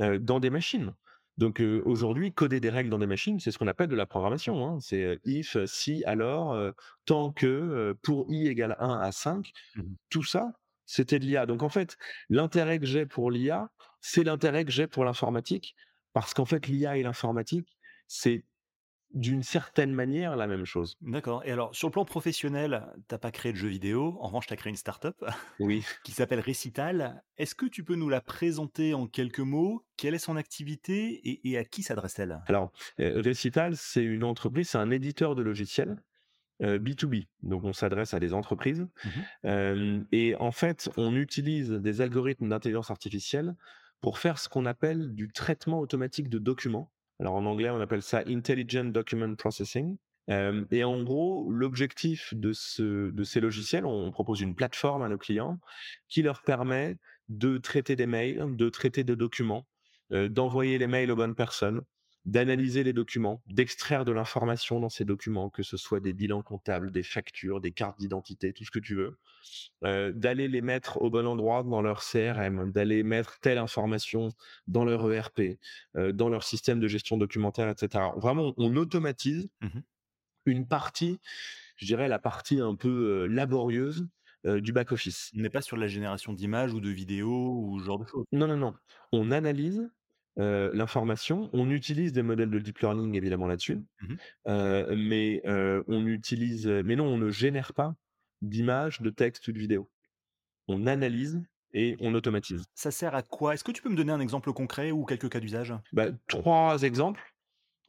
heu, 0.00 0.18
dans 0.20 0.40
des 0.40 0.50
machines. 0.50 0.94
Donc, 1.38 1.60
heu, 1.60 1.82
aujourd'hui, 1.86 2.32
coder 2.34 2.60
des 2.60 2.70
règles 2.70 2.90
dans 2.90 2.98
des 3.00 3.06
machines, 3.08 3.40
c'est 3.40 3.50
ce 3.52 3.58
qu'on 3.58 3.68
appelle 3.68 3.88
de 3.88 3.96
la 3.96 4.06
programmation, 4.06 4.66
hein. 4.66 4.80
C'est, 4.80 5.20
if, 5.24 5.56
si, 5.66 6.04
alors, 6.04 6.56
tant 7.06 7.32
que, 7.32 7.96
pour 8.02 8.26
i 8.32 8.48
égale 8.48 8.76
1 8.80 8.98
à 9.00 9.12
5, 9.12 9.52
mh. 9.74 9.96
tout 10.10 10.24
ça, 10.24 10.52
c'était 10.86 11.18
de 11.18 11.24
l'IA. 11.24 11.46
Donc 11.46 11.62
en 11.62 11.68
fait, 11.68 11.96
l'intérêt 12.28 12.78
que 12.78 12.86
j'ai 12.86 13.06
pour 13.06 13.30
l'IA, 13.30 13.70
c'est 14.00 14.24
l'intérêt 14.24 14.64
que 14.64 14.70
j'ai 14.70 14.86
pour 14.86 15.04
l'informatique, 15.04 15.74
parce 16.12 16.32
qu'en 16.32 16.44
fait, 16.44 16.66
l'IA 16.66 16.96
et 16.96 17.02
l'informatique, 17.02 17.76
c'est 18.06 18.44
d'une 19.14 19.42
certaine 19.42 19.92
manière 19.92 20.36
la 20.36 20.46
même 20.46 20.64
chose. 20.64 20.96
D'accord 21.00 21.42
et 21.44 21.50
alors 21.50 21.74
sur 21.74 21.88
le 21.88 21.92
plan 21.92 22.04
professionnel, 22.04 22.86
t'as 23.08 23.18
pas 23.18 23.30
créé 23.30 23.52
de 23.52 23.56
jeux 23.56 23.68
vidéo, 23.68 24.16
en 24.20 24.26
revanche 24.26 24.46
tu 24.46 24.52
as 24.52 24.56
créé 24.56 24.70
une 24.70 24.76
start-up 24.76 25.16
Oui. 25.58 25.84
qui 26.04 26.12
s'appelle 26.12 26.40
Récital. 26.40 27.22
Est-ce 27.38 27.54
que 27.54 27.66
tu 27.66 27.84
peux 27.84 27.94
nous 27.94 28.08
la 28.08 28.20
présenter 28.20 28.94
en 28.94 29.06
quelques 29.06 29.40
mots? 29.40 29.86
Quelle 29.96 30.14
est 30.14 30.18
son 30.18 30.36
activité 30.36 31.12
et 31.28 31.48
et 31.48 31.56
à 31.56 31.64
qui 31.64 31.82
s'adresse-t-elle? 31.82 32.42
Alors, 32.46 32.72
heu, 33.00 33.20
Recital, 33.20 33.76
c'est 33.76 34.02
une 34.04 34.24
entreprise, 34.24 34.70
c'est 34.70 34.78
un 34.78 34.90
éditeur 34.90 35.34
de 35.34 35.42
logiciels, 35.42 36.02
B2B. 36.60 37.26
Donc 37.42 37.64
on 37.64 37.72
s'adresse 37.72 38.14
à 38.14 38.20
des 38.20 38.32
entreprises, 38.32 38.86
Mmh 39.44 40.04
et 40.12 40.34
en 40.36 40.52
fait, 40.52 40.90
on 40.96 41.14
utilise 41.14 41.70
des 41.70 42.00
algorithmes 42.00 42.48
d'intelligence 42.48 42.90
artificielle 42.90 43.54
pour 44.00 44.18
faire 44.18 44.38
ce 44.38 44.48
qu'on 44.48 44.66
appelle 44.66 45.14
du 45.14 45.32
traitement 45.32 45.80
automatique 45.80 46.28
de 46.28 46.38
documents. 46.38 46.92
Alors 47.20 47.34
en 47.34 47.46
anglais, 47.46 47.70
on 47.70 47.80
appelle 47.80 48.02
ça 48.02 48.22
Intelligent 48.26 48.84
Document 48.84 49.34
Processing, 49.34 49.96
et 50.28 50.84
en 50.84 51.02
gros, 51.02 51.50
l'objectif 51.50 52.34
de 52.34 52.52
ce 52.52 53.10
de 53.10 53.24
ces 53.24 53.40
logiciels, 53.40 53.86
on 53.86 54.10
propose 54.10 54.40
une 54.40 54.54
plateforme 54.54 55.02
à 55.02 55.08
nos 55.08 55.18
clients 55.18 55.58
qui 56.08 56.22
leur 56.22 56.42
permet 56.42 56.96
de 57.28 57.58
traiter 57.58 57.96
des 57.96 58.06
mails, 58.06 58.56
de 58.56 58.68
traiter 58.68 59.04
des 59.04 59.16
documents, 59.16 59.66
d'envoyer 60.10 60.78
les 60.78 60.86
mails 60.86 61.10
aux 61.10 61.16
bonnes 61.16 61.34
personnes, 61.34 61.82
d'analyser 62.26 62.84
les 62.84 62.92
documents, 62.92 63.42
d'extraire 63.48 64.04
de 64.04 64.12
l'information 64.12 64.80
dans 64.80 64.90
ces 64.90 65.06
documents, 65.06 65.50
que 65.50 65.62
ce 65.64 65.76
soit 65.78 66.00
des 66.00 66.12
bilans 66.12 66.42
comptables, 66.42 66.92
des 66.92 67.04
factures, 67.04 67.60
des 67.62 67.72
cartes 67.72 67.98
d'identité, 68.00 68.52
tout 68.52 68.64
ce 68.64 68.72
que 68.72 68.80
tu 68.80 68.96
veux, 68.96 69.18
heu, 69.84 70.12
d'aller 70.12 70.48
les 70.48 70.62
mettre 70.62 71.00
au 71.02 71.10
bon 71.10 71.26
endroit 71.26 71.62
dans 71.62 71.82
leur 71.82 72.02
CRM, 72.02 72.72
d'aller 72.72 73.02
mettre 73.02 73.38
telle 73.40 73.58
information 73.58 74.30
dans 74.66 74.84
leur 74.84 75.10
ERP, 75.12 75.58
heu, 75.96 76.12
dans 76.12 76.28
leur 76.28 76.44
système 76.44 76.80
de 76.80 76.88
gestion 76.88 77.16
documentaire 77.16 77.68
et 77.68 77.74
cetera. 77.78 78.14
Vraiment, 78.16 78.54
on 78.56 78.76
automatise 78.76 79.48
Mmh 79.60 79.82
une 80.46 80.66
partie, 80.68 81.20
je 81.76 81.86
dirais 81.86 82.08
la 82.08 82.18
partie 82.20 82.60
un 82.60 82.76
peu, 82.76 83.24
heu, 83.24 83.26
laborieuse, 83.28 84.08
du 84.44 84.72
back 84.72 84.92
office. 84.92 85.32
On 85.36 85.40
n'est 85.42 85.50
pas 85.50 85.62
sur 85.62 85.76
la 85.76 85.88
génération 85.88 86.32
d'images 86.32 86.72
ou 86.74 86.80
de 86.80 86.90
vidéos 86.90 87.60
ou 87.64 87.80
ce 87.80 87.84
genre 87.86 87.98
de 87.98 88.06
choses? 88.06 88.26
Non, 88.32 88.46
non, 88.48 88.56
non. 88.56 88.74
On 89.12 89.30
analyse, 89.32 89.90
l'information, 90.36 91.50
on 91.52 91.70
utilise 91.70 92.12
des 92.12 92.22
modèles 92.22 92.50
de 92.50 92.58
deep 92.58 92.78
learning 92.80 93.14
évidemment 93.14 93.46
là-dessus, 93.46 93.80
Mmh 94.00 94.14
mais 94.96 95.42
on 95.46 96.06
utilise, 96.06 96.66
mais 96.66 96.96
non, 96.96 97.06
on 97.06 97.18
ne 97.18 97.30
génère 97.30 97.72
pas 97.72 97.94
d'images, 98.42 99.00
de 99.00 99.10
textes 99.10 99.48
ou 99.48 99.52
de 99.52 99.58
vidéos. 99.58 99.90
On 100.68 100.86
analyse 100.86 101.42
et 101.72 101.96
on 102.00 102.14
automatise. 102.14 102.64
Ça 102.74 102.90
sert 102.90 103.14
à 103.14 103.22
quoi? 103.22 103.54
Est-ce 103.54 103.64
que 103.64 103.72
tu 103.72 103.82
peux 103.82 103.88
me 103.88 103.96
donner 103.96 104.12
un 104.12 104.20
exemple 104.20 104.52
concret 104.52 104.90
ou 104.90 105.04
quelques 105.04 105.28
cas 105.28 105.40
d'usage? 105.40 105.74
Bah, 105.92 106.06
3 106.28 106.82
exemples. 106.82 107.22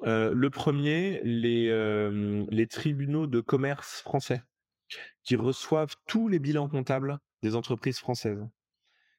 Le 0.03 0.47
premier, 0.49 1.21
les, 1.23 2.67
tribunaux 2.67 3.27
de 3.27 3.39
commerce 3.39 4.01
français 4.01 4.41
qui 5.23 5.35
reçoivent 5.35 5.95
tous 6.07 6.27
les 6.27 6.39
bilans 6.39 6.69
comptables 6.69 7.19
des 7.43 7.55
entreprises 7.55 7.99
françaises. 7.99 8.45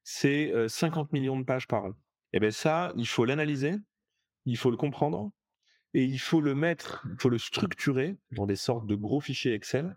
C'est, 0.02 0.52
heu, 0.54 0.68
50 0.68 1.10
000 1.12 1.24
000 1.24 1.38
de 1.38 1.44
pages 1.44 1.66
par 1.66 1.84
an. 1.84 1.92
Et 2.32 2.40
beh, 2.40 2.50
ça, 2.50 2.92
il 2.96 3.06
faut 3.06 3.24
l'analyser, 3.24 3.74
il 4.44 4.56
faut 4.56 4.70
le 4.70 4.76
comprendre 4.76 5.30
et 5.94 6.04
il 6.04 6.18
faut 6.18 6.40
le 6.40 6.54
mettre 6.54 7.06
il 7.10 7.20
faut 7.20 7.30
le 7.30 7.38
structurer 7.38 8.16
dans 8.32 8.46
des 8.46 8.56
sortes 8.56 8.86
de 8.86 8.94
gros 8.94 9.20
fichiers 9.20 9.54
Excel 9.54 9.96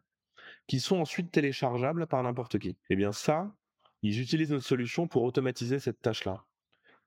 qui 0.67 0.79
sont 0.79 0.97
ensuite 0.97 1.31
téléchargeables 1.31 2.07
par 2.07 2.23
n'importe 2.23 2.59
qui. 2.59 2.77
Et 2.89 2.95
bien 2.95 3.11
ça, 3.11 3.53
ils 4.01 4.19
utilisent 4.21 4.51
notre 4.51 4.65
solution 4.65 5.07
pour 5.07 5.23
automatiser 5.23 5.79
cette 5.79 6.01
tâche-là. 6.01 6.45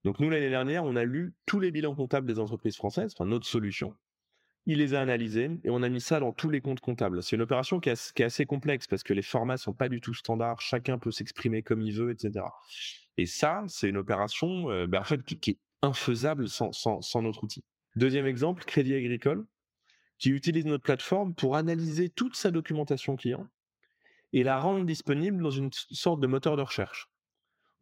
Donc 0.04 0.20
nous, 0.20 0.28
l'année 0.28 0.50
dernière, 0.50 0.84
on 0.84 0.96
a 0.96 1.04
lu 1.04 1.34
tous 1.46 1.60
les 1.60 1.70
bilans 1.70 1.94
comptables 1.94 2.26
des 2.26 2.38
entreprises 2.38 2.76
françaises, 2.76 3.14
enfin 3.16 3.24
notre 3.24 3.46
solution. 3.46 3.96
Il 4.66 4.78
les 4.78 4.94
a 4.94 5.00
analysés 5.00 5.50
et 5.62 5.70
on 5.70 5.82
a 5.82 5.88
mis 5.88 6.00
ça 6.00 6.20
dans 6.20 6.32
tous 6.32 6.48
les 6.48 6.60
comptes 6.60 6.80
comptables. 6.80 7.22
C'est 7.22 7.36
une 7.36 7.42
opération 7.42 7.80
qui 7.80 7.90
est, 7.90 8.20
assez 8.20 8.46
complexe 8.46 8.86
parce 8.86 9.02
que 9.02 9.12
les 9.12 9.22
formats 9.22 9.58
sont 9.58 9.74
pas 9.74 9.88
du 9.88 10.00
tout 10.00 10.14
standards, 10.14 10.60
chacun 10.60 10.98
peut 10.98 11.10
s'exprimer 11.10 11.62
comme 11.62 11.82
il 11.82 11.92
veut, 11.92 12.10
etc. 12.10 12.46
Et 13.18 13.26
ça, 13.26 13.64
c'est 13.68 13.88
une 13.88 13.98
opération 13.98 14.70
euh, 14.70 14.86
ben, 14.86 15.00
en 15.00 15.16
qui, 15.18 15.50
est 15.50 15.58
infaisable 15.82 16.48
sans 16.48 17.22
notre 17.22 17.44
outil. 17.44 17.62
Deuxième 17.96 18.26
exemple, 18.26 18.64
Crédit 18.64 18.94
Agricole, 18.94 19.46
qui 20.18 20.30
utilise 20.30 20.64
notre 20.64 20.82
plateforme 20.82 21.34
pour 21.34 21.56
analyser 21.56 22.08
toute 22.08 22.34
sa 22.34 22.50
documentation 22.50 23.16
client 23.16 23.46
et 24.32 24.42
la 24.42 24.58
rendre 24.58 24.84
disponible 24.84 25.42
dans 25.42 25.50
une 25.50 25.70
sorte 25.72 26.20
de 26.20 26.26
moteur 26.26 26.56
de 26.56 26.62
recherche. 26.62 27.08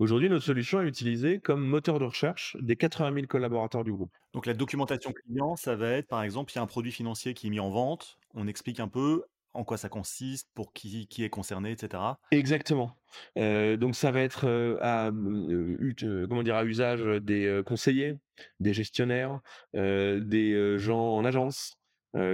Aujourd'hui, 0.03 0.29
notre 0.29 0.45
solution 0.45 0.83
est 0.83 0.89
utilisée 0.89 1.39
comme 1.39 1.65
moteur 1.65 2.01
de 2.01 2.05
recherche 2.05 2.57
des 2.61 2.75
80 2.75 3.15
000 3.15 3.27
collaborateurs 3.29 3.85
du 3.85 3.93
groupe. 3.93 4.11
Donc 4.33 4.47
la 4.47 4.53
documentation 4.53 5.13
client, 5.13 5.55
ça 5.55 5.77
va 5.77 5.91
être, 5.91 6.09
par 6.09 6.25
exemple, 6.25 6.51
il 6.53 6.57
y 6.57 6.59
a 6.59 6.63
un 6.63 6.67
produit 6.67 6.91
financier 6.91 7.35
qui 7.35 7.47
est 7.47 7.51
mis 7.51 7.61
en 7.61 7.71
vente, 7.71 8.19
on 8.35 8.49
explique 8.49 8.81
un 8.81 8.89
peu 8.89 9.23
en 9.55 9.63
quoi 9.63 9.77
ça 9.77 9.89
consiste, 9.89 10.49
pour 10.55 10.73
qui 10.73 11.07
qui 11.07 11.23
est 11.23 11.31
concerné, 11.31 11.71
et 11.71 11.77
cetera? 11.79 12.19
Exactement. 12.33 12.97
Heu, 13.39 13.77
donc 13.77 13.95
ça 13.95 14.11
va 14.11 14.23
être, 14.23 14.49
heu, 14.49 14.77
à, 14.81 15.13
ut 15.13 15.95
comment 16.29 16.43
dire? 16.43 16.57
À 16.57 16.65
usage, 16.65 17.05
des, 17.23 17.63
conseillers, 17.65 18.17
des 18.59 18.75
gestionnaires, 18.75 19.41
des, 19.73 20.79
gens 20.79 21.15
en 21.15 21.25
agence, 21.25 21.77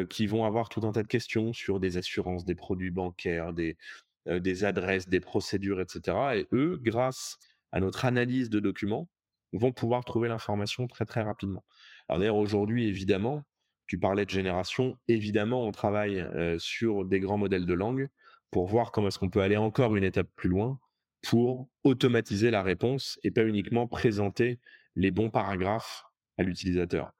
qui 0.08 0.26
vont 0.26 0.46
avoir 0.46 0.70
tout 0.70 0.86
un 0.86 0.92
tas 0.92 1.02
de 1.02 1.08
questions 1.08 1.52
sur 1.52 1.80
des 1.80 1.98
assurances, 1.98 2.46
des 2.46 2.54
produits 2.54 2.90
bancaires, 2.90 3.52
des, 3.52 3.76
des 4.24 4.64
adresses, 4.64 5.06
des 5.06 5.20
procédures 5.20 5.82
et 5.82 5.86
cetera 5.86 6.34
et 6.34 6.46
eux, 6.52 6.78
grâce 6.82 7.36
à 7.72 7.80
notre 7.80 8.04
analyse 8.04 8.50
de 8.50 8.60
documents, 8.60 9.08
vont 9.52 9.72
pouvoir 9.72 10.04
trouver 10.04 10.28
l'information 10.28 10.86
très, 10.86 11.04
très 11.04 11.22
rapidement. 11.22 11.64
Alors 12.08 12.20
d'ailleurs 12.20 12.36
aujourd'hui 12.36 12.86
évidemment, 12.86 13.44
tu 13.86 13.98
parlais 13.98 14.24
de 14.24 14.30
génération, 14.30 14.96
évidemment 15.08 15.66
on 15.66 15.72
travaille, 15.72 16.20
heu, 16.20 16.58
sur 16.58 17.04
des 17.04 17.20
grands 17.20 17.38
modèles 17.38 17.66
de 17.66 17.74
langue 17.74 18.08
pour 18.50 18.66
voir 18.66 18.92
comment 18.92 19.08
est-ce 19.08 19.18
qu'on 19.18 19.30
peut 19.30 19.40
aller 19.40 19.56
encore 19.56 19.96
une 19.96 20.04
étape 20.04 20.28
plus 20.36 20.48
loin 20.48 20.78
pour 21.22 21.68
automatiser 21.84 22.50
la 22.50 22.62
réponse 22.62 23.18
et 23.22 23.30
pas 23.30 23.44
uniquement 23.44 23.86
présenter 23.86 24.60
les 24.94 25.10
bons 25.10 25.30
paragraphes 25.30 26.04
à 26.38 26.42
l'utilisateur. 26.42 27.12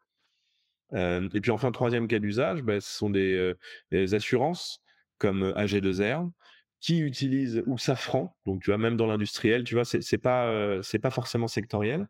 Hem 0.93 1.29
et 1.35 1.41
puis 1.41 1.51
enfin, 1.51 1.73
troisième 1.73 2.09
cas 2.09 2.19
d'usage, 2.19 2.63
bah, 2.63 2.81
ce 2.81 2.97
sont 2.97 3.11
des, 3.11 3.55
des 3.91 4.15
assurances 4.15 4.83
comme 5.19 5.51
AG2R 5.57 6.31
qui 6.81 7.01
utilisent 7.01 7.63
ou 7.67 7.79
Safran, 7.79 8.37
donc 8.47 8.63
tu 8.63 8.71
vois 8.71 8.79
même 8.79 8.97
dans 8.97 9.07
l'industriel, 9.07 9.65
tu 9.65 9.75
vois, 9.75 9.85
c'est 9.85 10.19
pas, 10.19 10.81
c'est 10.83 10.99
pas 11.01 11.11
forcément 11.11 11.49
sectoriel, 11.49 12.09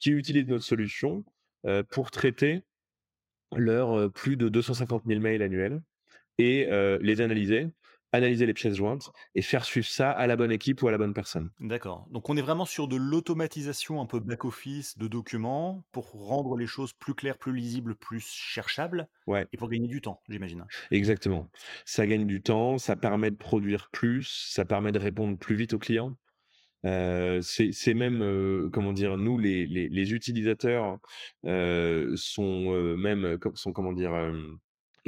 qui 0.00 0.10
utilisent 0.10 0.48
notre 0.48 0.64
solution, 0.64 1.24
heu, 1.66 1.84
pour 1.84 2.10
traiter 2.10 2.64
leurs, 3.56 3.96
heu, 3.98 4.10
plus 4.10 4.36
de 4.36 4.48
250 4.48 5.04
000 5.06 5.20
mails 5.20 5.42
annuels 5.42 5.82
et 6.38 6.68
les 7.02 7.20
analyser, 7.20 7.68
analyser 8.12 8.46
les 8.46 8.54
pièces 8.54 8.74
jointes 8.76 9.10
et 9.34 9.42
faire 9.42 9.64
suivre 9.64 9.86
ça 9.86 10.10
à 10.10 10.26
la 10.26 10.36
bonne 10.36 10.52
équipe 10.52 10.82
ou 10.82 10.88
à 10.88 10.92
la 10.92 10.98
bonne 10.98 11.14
personne. 11.14 11.50
D'accord, 11.60 12.08
donc 12.10 12.28
on 12.30 12.36
est 12.36 12.42
vraiment 12.42 12.66
sur 12.66 12.88
de 12.88 12.96
l'automatisation 12.96 14.00
un 14.00 14.06
peu 14.06 14.18
back 14.20 14.44
office 14.44 14.98
de 14.98 15.06
documents 15.06 15.84
pour 15.92 16.10
rendre 16.10 16.56
les 16.56 16.66
choses 16.66 16.92
plus 16.92 17.14
claires, 17.14 17.38
plus 17.38 17.52
lisibles, 17.54 17.94
plus 17.96 18.20
cherchables 18.26 19.08
Ouais, 19.26 19.46
et 19.52 19.56
pour 19.56 19.68
gagner 19.68 19.86
du 19.88 20.00
temps, 20.00 20.20
j'imagine? 20.28 20.68
exactement. 20.90 21.50
Ça 21.84 22.06
gagne 22.06 22.26
du 22.26 22.42
temps, 22.42 22.78
ça 22.78 22.96
permet 22.96 23.30
de 23.30 23.36
produire 23.36 23.90
plus, 23.92 24.24
ça 24.50 24.64
permet 24.64 24.92
de 24.92 24.98
répondre 24.98 25.38
plus 25.38 25.54
vite 25.56 25.72
aux 25.74 25.78
clients. 25.78 26.16
Heu, 26.86 27.40
c'est 27.42 27.94
même, 27.94 28.22
heu, 28.22 28.70
comment 28.72 28.92
dire? 28.94 29.18
Nous 29.18 29.38
les 29.38 29.66
les 29.66 29.88
les 29.90 30.12
utilisateurs, 30.14 30.98
heu, 31.46 32.14
sont, 32.16 32.96
même, 32.98 33.38
sont 33.56 33.72
comment 33.72 33.92
dire? 33.94 34.12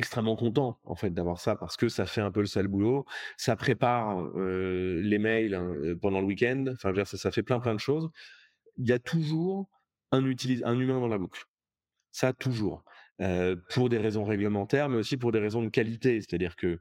Extrêmement 0.00 0.35
contents 0.35 0.78
en 0.85 0.95
fait 0.95 1.11
d'avoir 1.11 1.40
ça 1.40 1.57
parce 1.57 1.76
que 1.76 1.90
ça 1.90 2.07
fait 2.07 2.23
un 2.23 2.30
peu 2.30 2.40
le 2.40 2.47
sale 2.47 2.69
boulot. 2.69 3.04
Ça 3.37 3.54
prépare, 3.54 4.30
les 4.35 5.19
mails, 5.19 5.54
hein, 5.54 5.75
pendant 6.00 6.21
le 6.21 6.26
week-end. 6.26 6.64
Enfin 6.73 6.95
ça 7.04 7.19
ça 7.19 7.30
fait 7.30 7.42
plein, 7.42 7.61
plein 7.61 7.75
de 7.75 7.80
choses. 7.80 8.09
Il 8.78 8.88
y 8.88 8.92
a 8.92 8.99
toujours 8.99 9.69
un 10.12 10.25
un 10.25 10.80
humain 10.80 11.00
dans 11.00 11.09
la 11.09 11.19
boucle. 11.19 11.45
Ça 12.12 12.33
toujours, 12.33 12.85
pour 13.75 13.90
des 13.90 13.99
raisons 13.99 14.25
réglementaires, 14.25 14.88
mais 14.88 14.97
aussi 14.97 15.16
pour 15.19 15.33
des 15.33 15.40
raisons 15.40 15.62
de 15.62 15.69
qualité. 15.71 16.21
C'est-à-dire 16.21 16.57
que, 16.57 16.80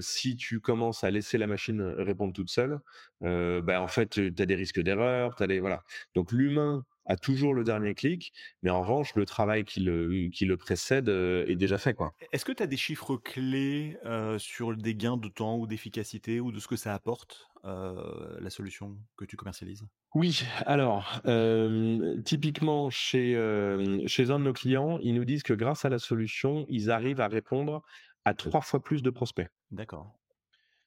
si 0.00 0.36
tu 0.36 0.60
commences 0.60 1.04
à 1.04 1.10
laisser 1.10 1.38
la 1.38 1.46
machine 1.48 1.82
répondre 1.82 2.32
toute 2.32 2.50
seule, 2.50 2.80
heu, 3.24 3.60
bah, 3.62 3.82
en 3.82 3.88
fait, 3.88 4.10
tu 4.10 4.34
as 4.38 4.46
des 4.46 4.54
risques 4.56 4.80
d'erreur, 4.80 5.36
tu 5.36 5.46
des 5.46 5.60
voilà. 5.60 5.84
Donc 6.14 6.32
l'humain 6.32 6.84
a 7.06 7.16
toujours 7.16 7.54
le 7.54 7.64
dernier 7.64 7.94
clic, 7.94 8.32
mais 8.62 8.70
en 8.70 8.82
revanche, 8.82 9.14
le 9.14 9.24
travail 9.24 9.64
qui 9.64 9.80
le 9.80 10.28
qui 10.28 10.44
le 10.44 10.56
précède, 10.56 11.08
est 11.08 11.56
déjà 11.56 11.78
fait, 11.78 11.94
quoi. 11.94 12.12
Est-ce 12.32 12.44
que 12.44 12.52
tu 12.52 12.62
as 12.62 12.66
des 12.66 12.76
chiffres 12.76 13.16
clés, 13.16 13.96
sur 14.38 14.76
des 14.76 14.94
gains 14.94 15.16
de 15.16 15.28
temps 15.28 15.56
ou 15.58 15.66
d'efficacité 15.66 16.40
ou 16.40 16.52
de 16.52 16.58
ce 16.58 16.68
que 16.68 16.76
ça 16.76 16.94
apporte, 16.94 17.48
la 17.64 18.50
solution 18.50 18.98
que 19.16 19.24
tu 19.24 19.36
commercialises? 19.36 19.84
Oui, 20.14 20.42
alors, 20.64 21.20
typiquement 22.24 22.90
chez, 22.90 23.34
chez 24.06 24.30
un 24.30 24.38
de 24.38 24.44
nos 24.44 24.52
clients, 24.52 24.98
ils 25.02 25.14
nous 25.14 25.24
disent 25.24 25.42
que 25.42 25.52
grâce 25.52 25.84
à 25.84 25.88
la 25.88 25.98
solution, 25.98 26.66
ils 26.68 26.90
arrivent 26.90 27.20
à 27.20 27.28
répondre 27.28 27.82
à 28.24 28.34
3 28.34 28.60
fois 28.60 28.82
plus 28.82 29.02
de 29.02 29.10
prospects. 29.10 29.48
D'accord. 29.70 30.18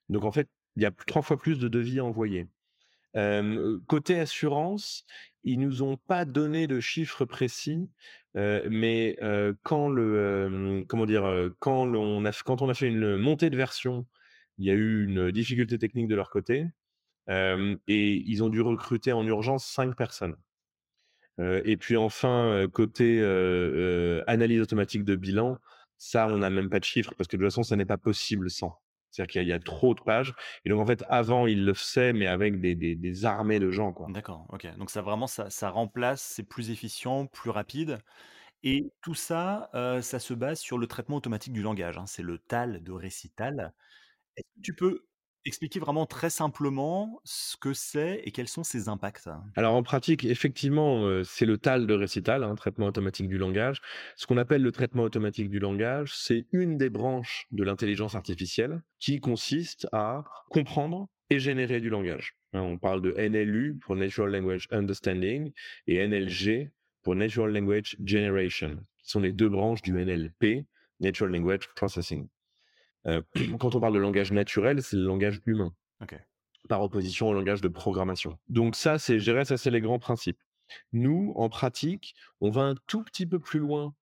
Donc 0.10 0.26
en 0.26 0.32
fait, 0.32 0.50
il 0.76 0.84
y 0.84 0.86
a 0.86 0.92
3 0.92 1.22
fois 1.22 1.38
plus 1.38 1.60
de 1.60 1.68
devis 1.68 2.02
envoyés. 2.02 2.48
Côté 3.88 4.20
assurance, 4.20 5.06
ils 5.44 5.60
nous 5.60 5.84
ont 5.84 5.98
pas 5.98 6.26
donné 6.26 6.68
de 6.68 6.80
chiffres 6.80 7.26
précis, 7.26 7.90
mais 8.36 9.18
quand 9.64 9.90
le, 9.90 10.84
comment 10.88 11.06
dire? 11.06 11.52
Quand 11.60 11.88
on 11.88 12.26
a 12.26 12.74
fait 12.74 12.88
une 12.88 13.18
montée 13.18 13.50
de 13.50 13.58
version, 13.58 14.06
il 14.58 14.66
y 14.66 14.72
a 14.72 14.74
eu 14.74 15.06
une 15.06 15.32
difficulté 15.32 15.78
technique 15.78 16.08
de 16.08 16.16
leur 16.16 16.30
côté, 16.30 16.68
et 17.28 18.24
ils 18.26 18.44
ont 18.44 18.50
dû 18.50 18.62
recruter 18.62 19.12
en 19.12 19.26
urgence 19.26 19.66
5 19.66 19.96
personnes. 19.96 20.36
Et 21.40 21.78
puis 21.78 21.96
enfin, 21.96 22.68
côté, 22.74 23.22
analyse 24.28 24.62
automatique 24.62 25.04
de 25.06 25.16
bilan, 25.16 25.58
ça, 25.98 26.28
on 26.28 26.38
n'a 26.38 26.50
même 26.50 26.70
pas 26.70 26.80
de 26.80 26.86
chiffres 26.86 27.14
parce 27.18 27.28
que 27.28 27.38
de 27.38 27.42
toute 27.42 27.52
façon, 27.52 27.64
ça 27.64 27.76
n'est 27.76 27.86
pas 27.86 27.98
possible 27.98 28.50
sans. 28.50 28.80
C'est-à-dire 29.12 29.32
qu'il 29.32 29.48
y 29.48 29.54
a 29.54 29.58
il 29.58 29.64
trop 29.64 29.96
de 29.96 30.02
pages 30.02 30.34
et 30.66 30.70
donc 30.70 30.80
en 30.82 30.86
fait, 30.86 31.04
avant, 31.10 31.48
ils 31.48 31.66
le 31.66 31.74
faisaient, 31.74 32.14
mais 32.14 32.28
avec 32.28 32.60
des 32.62 32.76
des 32.76 33.26
armées 33.26 33.60
de 33.60 33.72
gens. 33.72 33.94
D'accord, 34.10 34.46
OK. 34.50 34.68
Donc 34.78 34.90
ça 34.90 35.02
vraiment 35.02 35.28
ça 35.28 35.70
remplace, 35.70 36.22
c'est 36.22 36.44
plus 36.44 36.70
efficient, 36.72 37.26
plus 37.28 37.50
rapide 37.50 38.00
et 38.64 38.92
tout 39.02 39.16
ça, 39.16 39.70
ça 40.02 40.20
se 40.20 40.34
base 40.34 40.60
sur 40.60 40.78
le 40.78 40.88
traitement 40.88 41.18
automatique 41.18 41.54
du 41.54 41.62
langage, 41.62 41.98
hein, 41.98 42.06
c'est 42.08 42.24
le 42.24 42.38
TAL 42.40 42.84
de 42.84 42.92
Récital. 42.92 43.74
Est-ce 44.38 44.46
que 44.56 44.62
tu 44.62 44.76
peux 44.76 45.09
expliquer 45.46 45.80
vraiment 45.80 46.06
très 46.06 46.30
simplement 46.30 47.22
ce 47.24 47.58
que 47.58 47.74
c'est 47.74 48.22
et 48.24 48.32
quels 48.32 48.48
sont 48.48 48.64
ses 48.64 48.90
impacts? 48.90 49.30
Alors 49.56 49.76
en 49.76 49.84
pratique, 49.84 50.26
effectivement, 50.26 51.24
c'est 51.24 51.46
le 51.46 51.58
TAL 51.58 51.88
de 51.88 51.94
Récital, 51.94 52.44
hein, 52.44 52.56
traitement 52.56 52.88
automatique 52.88 53.28
du 53.28 53.38
langage. 53.38 53.82
Ce 54.16 54.28
qu'on 54.28 54.38
appelle 54.38 54.62
le 54.62 54.72
traitement 54.72 55.04
automatique 55.04 55.50
du 55.50 55.60
langage, 55.60 56.14
c'est 56.16 56.46
une 56.52 56.78
des 56.78 56.90
branches 56.90 57.48
de 57.52 57.64
l'intelligence 57.64 58.16
artificielle 58.16 58.82
qui 59.00 59.20
consiste 59.20 59.88
à 59.92 60.24
comprendre 60.50 61.08
et 61.30 61.40
générer 61.40 61.80
du 61.80 61.90
langage. 61.90 62.36
Hein, 62.54 62.62
on 62.62 62.78
parle 62.78 63.02
de 63.02 63.14
NLU 63.18 63.78
pour 63.82 63.96
Natural 63.96 64.32
Language 64.32 64.68
Understanding 64.72 65.52
et 65.88 66.08
NLG 66.08 66.72
pour 67.04 67.16
Natural 67.16 67.54
Language 67.54 67.96
Generation, 68.04 68.84
qui 68.98 69.12
sont 69.12 69.20
les 69.20 69.32
2 69.32 69.48
branches 69.50 69.82
du 69.82 69.94
NLP, 69.94 70.66
Natural 71.00 71.32
Language 71.32 71.70
Processing. 71.76 72.28
Heu, 73.08 73.24
quand 73.60 73.76
on 73.76 73.80
parle 73.80 73.94
de 73.94 74.00
langage 74.00 74.32
naturel, 74.32 74.82
c'est 74.82 74.98
le 74.98 75.04
langage 75.04 75.42
humain 75.46 75.74
par 76.68 76.82
opposition 76.82 77.30
au 77.30 77.34
langage 77.34 77.62
de 77.62 77.68
programmation. 77.68 78.38
Donc 78.48 78.76
ça, 78.76 79.00
c'est 79.00 79.20
je 79.20 79.24
dirais, 79.24 79.46
ça, 79.46 79.58
c'est 79.58 79.72
les 79.72 79.82
grands 79.82 80.00
principes. 80.00 80.40
Nous, 80.94 81.34
en 81.36 81.50
pratique, 81.50 82.14
on 82.42 82.52
va 82.52 82.62
un 82.62 82.76
tout 82.88 83.04
petit 83.04 83.26
peu 83.26 83.40
plus 83.40 83.60
loin, 83.60 83.96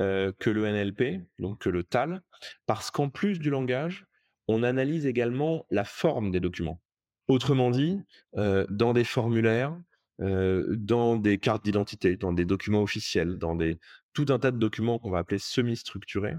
heu, 0.00 0.32
que 0.38 0.50
le 0.50 0.66
NLP, 0.66 1.22
donc 1.38 1.60
que 1.60 1.68
le 1.68 1.82
TAL, 1.82 2.22
parce 2.66 2.90
qu'en 2.90 3.08
plus 3.08 3.38
du 3.38 3.50
langage, 3.50 4.06
on 4.48 4.62
analyse 4.62 5.06
également 5.06 5.66
la 5.70 5.84
forme 5.84 6.30
des 6.30 6.40
documents. 6.40 6.80
Autrement 7.28 7.70
dit, 7.70 7.98
heu, 8.36 8.66
dans 8.70 8.92
des 8.92 9.04
formulaires, 9.04 9.76
dans 10.18 11.16
des 11.16 11.38
cartes 11.38 11.64
d'identité, 11.64 12.16
dans 12.16 12.32
des 12.32 12.44
documents 12.44 12.82
officiels, 12.82 13.38
dans 13.38 13.56
des 13.56 13.80
tout 14.12 14.26
un 14.28 14.38
tas 14.38 14.52
de 14.52 14.58
documents 14.58 15.00
qu'on 15.00 15.10
va 15.10 15.18
appeler 15.18 15.38
semi-structurés, 15.38 16.36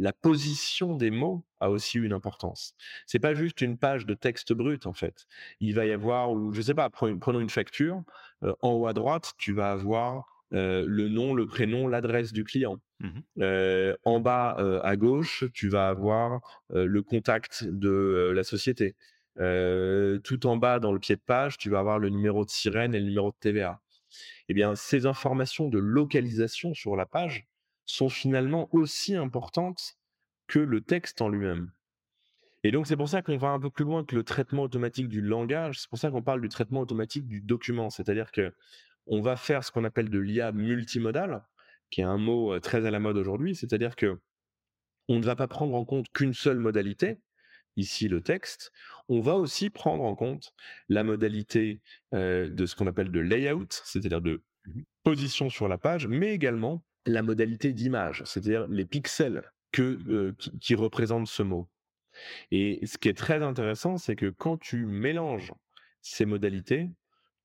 la 0.00 0.12
position 0.14 0.96
des 0.96 1.10
mots 1.10 1.44
a 1.60 1.70
aussi 1.70 1.98
une 1.98 2.14
importance. 2.14 2.74
C'est 3.06 3.18
pas 3.18 3.34
juste 3.34 3.60
une 3.60 3.76
page 3.76 4.06
de 4.06 4.14
texte 4.14 4.54
brut, 4.54 4.86
en 4.86 4.94
fait. 4.94 5.26
Il 5.60 5.74
va 5.74 5.84
y 5.84 5.92
avoir 5.92 6.30
je 6.52 6.62
sais 6.62 6.74
pas, 6.74 6.88
pre 6.88 7.12
prenons 7.20 7.40
une 7.40 7.50
facture, 7.50 8.02
en 8.42 8.70
haut 8.72 8.86
à 8.86 8.94
droite, 8.94 9.34
tu 9.36 9.52
vas 9.52 9.72
avoir, 9.72 10.24
le 10.52 11.08
nom, 11.08 11.34
le 11.34 11.46
prénom, 11.46 11.86
l'adresse 11.86 12.32
du 12.32 12.44
client. 12.44 12.78
Mmh 13.00 13.20
en 14.04 14.20
bas, 14.20 14.80
à 14.82 14.96
gauche, 14.96 15.44
tu 15.52 15.68
vas 15.68 15.88
avoir, 15.88 16.40
le 16.70 17.02
contact 17.02 17.64
de, 17.64 18.32
la 18.34 18.42
société. 18.42 18.96
Tout 19.36 20.46
en 20.46 20.56
bas 20.56 20.80
dans 20.80 20.92
le 20.92 20.98
pied 20.98 21.16
de 21.16 21.20
page, 21.20 21.58
tu 21.58 21.68
vas 21.68 21.80
avoir 21.80 21.98
le 21.98 22.08
numéro 22.08 22.44
de 22.46 22.50
sirène 22.50 22.94
et 22.94 23.00
le 23.00 23.06
numéro 23.06 23.30
de 23.30 23.36
TVA. 23.38 23.80
Eh 24.48 24.54
bien, 24.54 24.74
ces 24.74 25.06
informations 25.06 25.68
de 25.68 25.78
localisation 25.78 26.74
sur 26.74 26.96
la 26.96 27.06
page 27.06 27.46
sont 27.92 28.08
finalement 28.08 28.68
aussi 28.72 29.14
importantes 29.14 29.96
que 30.46 30.58
le 30.58 30.80
texte 30.80 31.20
en 31.22 31.28
lui-même. 31.28 31.70
Et 32.62 32.72
donc, 32.72 32.86
c'est 32.86 32.96
pour 32.96 33.08
ça 33.08 33.22
qu'on 33.22 33.38
va 33.38 33.48
un 33.48 33.60
peu 33.60 33.70
plus 33.70 33.84
loin 33.84 34.04
que 34.04 34.14
le 34.14 34.22
traitement 34.22 34.62
automatique 34.62 35.08
du 35.08 35.22
langage. 35.22 35.80
C'est 35.80 35.88
pour 35.88 35.98
ça 35.98 36.10
qu'on 36.10 36.22
parle 36.22 36.42
du 36.42 36.48
traitement 36.48 36.80
automatique 36.80 37.26
du 37.26 37.40
document. 37.40 37.88
C'est-à-dire 37.88 38.32
que 38.32 38.54
on 39.06 39.22
va 39.22 39.36
faire 39.36 39.64
ce 39.64 39.72
qu'on 39.72 39.84
appelle 39.84 40.10
de 40.10 40.18
l'IA 40.18 40.52
multimodale, 40.52 41.42
qui 41.90 42.02
est 42.02 42.04
un 42.04 42.18
mot 42.18 42.52
euh, 42.52 42.60
très 42.60 42.84
à 42.84 42.90
la 42.90 43.00
mode 43.00 43.16
aujourd'hui. 43.16 43.54
C'est-à-dire 43.54 43.96
que 43.96 44.20
on 45.08 45.18
ne 45.18 45.24
va 45.24 45.36
pas 45.36 45.48
prendre 45.48 45.74
en 45.74 45.84
compte 45.84 46.06
qu'une 46.12 46.34
seule 46.34 46.58
modalité, 46.58 47.18
ici 47.76 48.08
le 48.08 48.20
texte. 48.20 48.72
On 49.08 49.20
va 49.20 49.36
aussi 49.36 49.70
prendre 49.70 50.04
en 50.04 50.14
compte 50.14 50.54
la 50.88 51.02
modalité 51.02 51.80
euh, 52.14 52.48
de 52.48 52.66
ce 52.66 52.76
qu'on 52.76 52.86
appelle 52.86 53.10
de 53.10 53.20
layout, 53.20 53.68
c'est-à-dire 53.70 54.20
de 54.20 54.42
mh. 54.66 54.82
position 55.02 55.48
sur 55.48 55.66
la 55.66 55.78
page, 55.78 56.06
mais 56.06 56.34
également 56.34 56.84
la 57.06 57.22
modalité 57.22 57.72
d'image, 57.72 58.22
c'est-à-dire 58.26 58.66
les 58.68 58.84
pixels 58.84 59.50
qui 59.72 59.96
qui 60.60 60.74
représentent 60.74 61.28
ce 61.28 61.42
mot. 61.42 61.68
Et 62.50 62.84
ce 62.86 62.98
qui 62.98 63.08
est 63.08 63.16
très 63.16 63.42
intéressant, 63.42 63.98
c'est 63.98 64.16
que 64.16 64.30
quand 64.30 64.58
tu 64.58 64.84
mélanges 64.84 65.52
ces 66.02 66.24
modalités, 66.24 66.90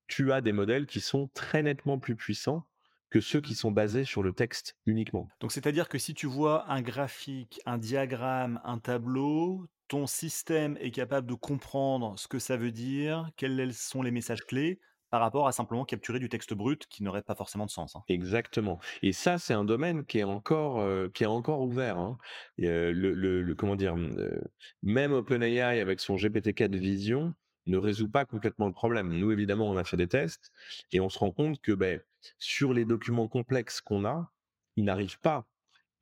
tu 0.07 0.31
as 0.31 0.41
des 0.41 0.51
modèles 0.51 0.85
qui 0.85 1.01
sont 1.01 1.29
très 1.33 1.63
nettement 1.63 1.99
plus 1.99 2.15
puissants 2.15 2.65
que 3.09 3.19
ceux 3.21 3.41
qui 3.41 3.55
sont 3.55 3.71
basés 3.71 4.03
sur 4.03 4.23
le 4.23 4.33
texte 4.33 4.75
uniquement. 4.85 5.27
Donc 5.39 5.51
c'est-à-dire 5.51 5.87
que 5.87 5.97
si 5.97 6.13
tu 6.13 6.27
vois 6.27 6.69
un 6.69 6.81
graphique, 6.81 7.61
un 7.65 7.77
diagramme, 7.77 8.59
un 8.63 8.79
tableau, 8.79 9.67
ton 9.87 10.07
système 10.07 10.77
est 10.81 10.91
capable 10.91 11.27
de 11.27 11.35
comprendre 11.35 12.17
ce 12.17 12.27
que 12.27 12.39
ça 12.39 12.57
veut 12.57 12.71
dire, 12.71 13.29
quels 13.37 13.73
sont 13.73 14.01
les 14.01 14.11
messages 14.11 14.43
clés, 14.45 14.79
par 15.15 15.21
rapport 15.21 15.47
à 15.47 15.51
simplement 15.53 15.85
capturer 15.85 16.19
du 16.19 16.29
texte 16.29 16.53
brut 16.53 16.87
qui 16.87 17.03
n'aurait 17.03 17.23
pas 17.23 17.35
forcément 17.35 17.65
de 17.65 17.71
sens, 17.71 17.95
hein? 17.95 18.03
Exactement 18.07 18.79
et 19.01 19.13
ça, 19.13 19.39
c'est 19.39 19.55
un 19.55 19.65
domaine 19.65 20.05
qui 20.05 20.19
est 20.19 20.23
encore, 20.23 20.79
heu, 20.79 21.09
qui 21.11 21.23
est 21.23 21.25
encore 21.27 21.61
ouvert, 21.61 21.97
hein 21.97 22.19
heu, 22.61 22.91
le 22.91 23.55
comment 23.55 23.75
dire? 23.75 23.95
Mmh, 23.95 24.19
heu, 24.19 24.43
même 24.83 25.11
OpenAI 25.11 25.79
avec 25.81 25.99
son 25.99 26.17
GPT-4 26.17 26.75
Vision 26.75 27.33
ne 27.65 27.77
résout 27.77 28.09
pas 28.09 28.25
complètement 28.25 28.67
le 28.67 28.73
problème. 28.73 29.11
Nous, 29.17 29.31
évidemment, 29.31 29.67
on 29.71 29.75
a 29.77 29.83
fait 29.83 29.97
des 29.97 30.07
tests 30.07 30.51
et 30.91 30.99
on 30.99 31.09
se 31.09 31.17
rend 31.17 31.31
compte 31.31 31.59
que, 31.61 31.71
beh, 31.71 32.01
sur 32.37 32.73
les 32.75 32.85
documents 32.85 33.27
complexes 33.27 33.81
qu'on 33.81 34.05
a, 34.05 34.31
il 34.75 34.83
n'arrive 34.83 35.19
pas 35.19 35.47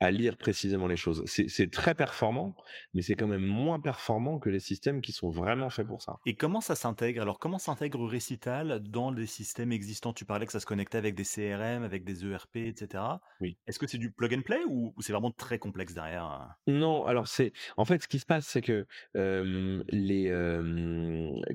à 0.03 0.11
lire 0.11 0.37
précisément 0.37 0.87
les 0.87 0.97
choses. 0.97 1.23
C'est 1.25 1.71
très 1.71 1.95
performant, 1.95 2.55
mais 2.93 3.01
c'est 3.01 3.15
quand 3.15 3.27
même 3.27 3.45
moins 3.45 3.79
performant 3.79 4.37
que 4.37 4.49
les 4.49 4.59
systèmes 4.59 5.01
qui 5.01 5.13
sont 5.13 5.29
vraiment 5.29 5.69
faits 5.69 5.87
pour 5.87 6.01
ça. 6.01 6.19
Et 6.25 6.35
comment 6.35 6.61
ça 6.61 6.75
s'intègre? 6.75 7.21
Alors, 7.21 7.39
comment 7.39 7.57
s'intègre 7.57 8.05
Récital 8.05 8.81
dans 8.83 9.11
les 9.11 9.25
systèmes 9.25 9.71
existants? 9.71 10.13
Tu 10.13 10.25
parlais 10.25 10.45
que 10.45 10.51
ça 10.51 10.59
se 10.59 10.65
connectait 10.65 10.97
avec 10.97 11.15
des 11.15 11.23
CRM, 11.23 11.83
avec 11.83 12.03
des 12.03 12.25
ERP, 12.25 12.57
et 12.57 12.73
cetera. 12.75 13.21
Oui. 13.39 13.57
Est-ce 13.65 13.79
que 13.79 13.87
c'est 13.87 13.97
du 13.97 14.11
plug 14.11 14.33
and 14.33 14.41
play 14.41 14.59
ou 14.67 14.93
ou 14.95 15.01
c'est 15.01 15.13
vraiment 15.13 15.31
très 15.31 15.59
complexe 15.59 15.93
derrière? 15.93 16.55
Non, 16.67 17.05
alors 17.05 17.27
c'est 17.27 17.53
en 17.77 17.85
fait, 17.85 18.03
ce 18.03 18.07
qui 18.07 18.19
se 18.19 18.25
passe, 18.25 18.45
c'est 18.45 18.61
que, 18.61 18.85
les, 19.15 20.29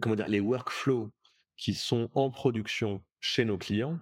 comment 0.01 0.17
dire? 0.17 0.29
Les 0.29 0.41
workflows 0.41 1.11
qui 1.57 1.75
sont 1.75 2.09
en 2.15 2.31
production 2.31 3.03
chez 3.21 3.45
nos 3.45 3.59
clients, 3.59 3.99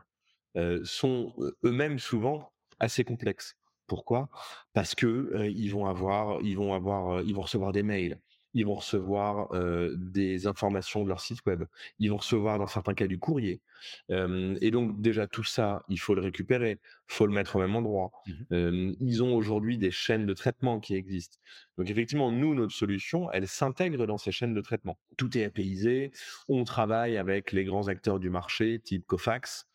sont, 0.84 1.34
eux 1.38 1.56
eux-mêmes 1.64 1.98
souvent 1.98 2.52
assez 2.78 3.04
complexes. 3.04 3.56
Pourquoi? 3.86 4.28
Parce 4.72 4.94
que, 4.94 5.48
ils 5.48 5.68
vont 5.70 5.86
avoir 5.86 6.40
ils 6.42 6.56
vont 6.56 6.74
avoir, 6.74 7.18
heu, 7.20 7.24
ils 7.26 7.34
vont 7.34 7.42
recevoir 7.42 7.72
des 7.72 7.82
mails, 7.82 8.20
ils 8.54 8.64
vont 8.66 8.74
recevoir, 8.76 9.48
des 9.96 10.46
informations 10.46 11.04
de 11.04 11.08
leur 11.08 11.20
site 11.20 11.40
web, 11.46 11.64
ils 11.98 12.10
vont 12.10 12.16
recevoir 12.18 12.58
dans 12.58 12.66
certains 12.66 12.94
cas 12.94 13.06
du 13.06 13.18
courrier, 13.18 13.60
et 14.08 14.70
donc 14.70 15.00
déjà 15.00 15.26
tout 15.26 15.44
ça, 15.44 15.82
il 15.88 15.98
faut 16.00 16.14
le 16.14 16.22
récupérer, 16.22 16.80
faut 17.06 17.26
le 17.26 17.32
mettre 17.32 17.56
au 17.56 17.60
même 17.60 17.76
endroit. 17.76 18.10
Mmh 18.50 18.92
ils 19.00 19.22
ont 19.22 19.34
aujourd'hui 19.36 19.78
des 19.78 19.90
chaînes 19.90 20.26
de 20.26 20.34
traitement 20.34 20.80
qui 20.80 20.94
existent. 20.94 21.38
Donc 21.78 21.90
effectivement, 21.90 22.32
nous, 22.32 22.54
notre 22.54 22.72
solution, 22.74 23.30
elle 23.32 23.46
s'intègre 23.48 24.06
dans 24.06 24.18
ces 24.18 24.32
chaînes 24.32 24.54
de 24.54 24.60
traitement. 24.62 24.98
Tout 25.18 25.36
est 25.38 25.44
APIsé, 25.44 26.10
on 26.48 26.64
travaille 26.64 27.16
avec 27.18 27.52
les 27.52 27.64
grands 27.64 27.88
acteurs 27.88 28.18
du 28.20 28.30
marché 28.30 28.80
type 28.80 29.06
Kofax, 29.06 29.66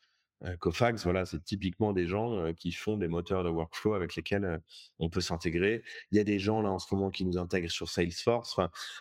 Heu, 0.43 0.57
Kofax, 0.57 1.03
voilà, 1.03 1.25
c'est 1.25 1.43
typiquement 1.43 1.93
des 1.93 2.07
gens, 2.07 2.53
qui 2.53 2.71
font 2.71 2.97
des 2.97 3.07
moteurs 3.07 3.43
de 3.43 3.49
workflow 3.49 3.93
avec 3.93 4.15
lesquels, 4.15 4.61
on 4.99 5.09
peut 5.09 5.21
s'intégrer. 5.21 5.83
Il 6.11 6.17
y 6.17 6.19
a 6.19 6.23
des 6.23 6.39
gens 6.39 6.61
là 6.61 6.71
en 6.71 6.79
ce 6.79 6.93
moment 6.93 7.11
qui 7.11 7.25
nous 7.25 7.37
intègrent 7.37 7.71
sur 7.71 7.89
Salesforce, 7.89 8.59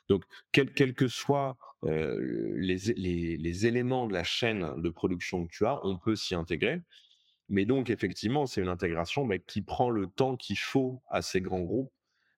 donc 0.09 0.25
quels 0.52 0.94
que 0.94 1.09
soient, 1.09 1.56
les 1.82 3.66
éléments 3.66 4.06
de 4.06 4.12
la 4.12 4.25
chaîne 4.25 4.80
de 4.80 4.90
production 4.90 5.47
que 5.47 5.50
tu 5.50 5.66
as, 5.66 5.80
on 5.85 5.99
peut 5.99 6.16
s'y 6.16 6.35
intégrer. 6.35 6.82
Mais 7.49 7.64
donc 7.64 7.90
effectivement, 7.90 8.47
c'est 8.47 8.61
une 8.61 8.68
intégration, 8.68 9.25
mais 9.25 9.40
qui 9.40 9.62
prend 9.62 9.90
le 9.90 10.06
temps 10.06 10.37
qu'il 10.37 10.59
faut 10.59 11.02
à 11.09 11.20
ces 11.23 11.40
grands 11.40 11.62
groupes 11.62 11.92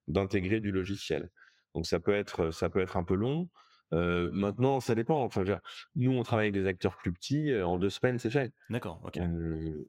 d'intégrer 0.07 0.59
du 0.59 0.71
logiciel. 0.71 1.29
Donc 1.75 1.85
ça 1.85 1.99
peut 1.99 2.15
être, 2.15 2.51
ça 2.51 2.69
peut 2.69 2.81
être 2.81 2.97
un 2.97 3.03
peu 3.03 3.15
long. 3.15 3.49
Maintenant, 3.93 4.79
ça 4.79 4.95
dépend. 4.95 5.23
Enfin, 5.23 5.43
dire, 5.43 5.59
nous, 5.95 6.11
on 6.11 6.23
travaille 6.23 6.47
avec 6.49 6.61
des 6.61 6.67
acteurs 6.67 6.97
plus 6.97 7.13
petits, 7.13 7.53
en 7.61 7.77
2 7.77 7.89
semaines, 7.89 8.19
c'est 8.19 8.29
fait. 8.29 8.51
D'accord, 8.69 9.01
OK. 9.03 9.19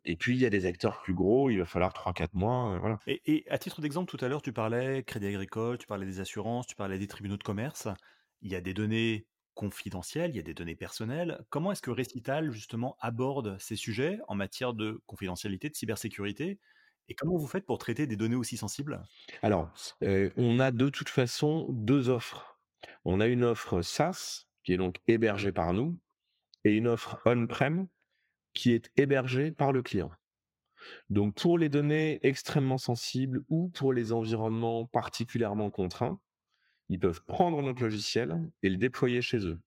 Et 0.04 0.16
puis 0.16 0.34
il 0.34 0.40
y 0.40 0.46
a 0.46 0.50
des 0.50 0.66
acteurs 0.66 1.02
plus 1.02 1.14
gros, 1.14 1.50
il 1.50 1.58
va 1.58 1.64
falloir 1.64 1.92
trois 1.92 2.12
quatre 2.12 2.34
mois, 2.34 2.74
heu, 2.74 2.78
voilà. 2.78 2.98
Et 3.06 3.22
et 3.26 3.50
à 3.50 3.58
titre 3.58 3.80
d'exemple, 3.80 4.10
tout 4.16 4.22
à 4.24 4.28
l'heure, 4.28 4.42
tu 4.42 4.52
parlais 4.52 5.02
Crédit 5.02 5.26
Agricole, 5.26 5.78
tu 5.78 5.86
parlais 5.86 6.06
des 6.06 6.20
assurances, 6.20 6.66
tu 6.66 6.76
parlais 6.76 6.98
des 6.98 7.06
tribunaux 7.06 7.36
de 7.36 7.42
commerce. 7.42 7.88
Il 8.42 8.52
y 8.52 8.54
a 8.54 8.60
des 8.60 8.74
données 8.74 9.26
confidentielles, 9.54 10.30
il 10.30 10.36
y 10.36 10.40
a 10.40 10.42
des 10.42 10.54
données 10.54 10.76
personnelles. 10.76 11.44
Comment 11.48 11.72
est-ce 11.72 11.82
que 11.82 11.90
Récital, 11.90 12.50
justement, 12.50 12.96
aborde 13.00 13.56
ces 13.58 13.76
sujets 13.76 14.18
en 14.28 14.34
matière 14.34 14.74
de 14.74 15.00
confidentialité, 15.06 15.70
de 15.70 15.76
cybersécurité? 15.76 16.58
Et 17.08 17.14
comment 17.14 17.36
vous 17.36 17.46
faites 17.46 17.66
pour 17.66 17.78
traiter 17.78 18.06
des 18.06 18.16
données 18.16 18.34
aussi 18.36 18.56
sensibles? 18.56 19.00
Alors, 19.42 19.70
on 20.36 20.58
a 20.58 20.70
de 20.70 20.88
toute 20.88 21.08
façon 21.08 21.66
2 21.70 22.08
offres. 22.08 22.53
On 23.04 23.20
a 23.20 23.26
une 23.26 23.44
offre 23.44 23.82
SaaS, 23.82 24.46
qui 24.62 24.72
est 24.72 24.78
donc 24.78 24.96
hébergée 25.06 25.52
par 25.52 25.72
nous 25.72 25.98
et 26.64 26.74
une 26.74 26.88
offre 26.88 27.20
on-prem 27.26 27.86
qui 28.54 28.72
est 28.72 28.90
hébergée 28.96 29.52
par 29.52 29.72
le 29.72 29.82
client. 29.82 30.10
Donc 31.10 31.34
pour 31.34 31.58
les 31.58 31.68
données 31.68 32.18
extrêmement 32.22 32.78
sensibles 32.78 33.42
ou 33.48 33.68
pour 33.70 33.92
les 33.92 34.12
environnements 34.12 34.86
particulièrement 34.86 35.70
contraints, 35.70 36.20
ils 36.88 36.98
peuvent 36.98 37.22
prendre 37.24 37.62
notre 37.62 37.82
logiciel 37.82 38.50
et 38.62 38.68
le 38.68 38.76
déployer 38.76 39.22
chez 39.22 39.46
eux. 39.46 39.58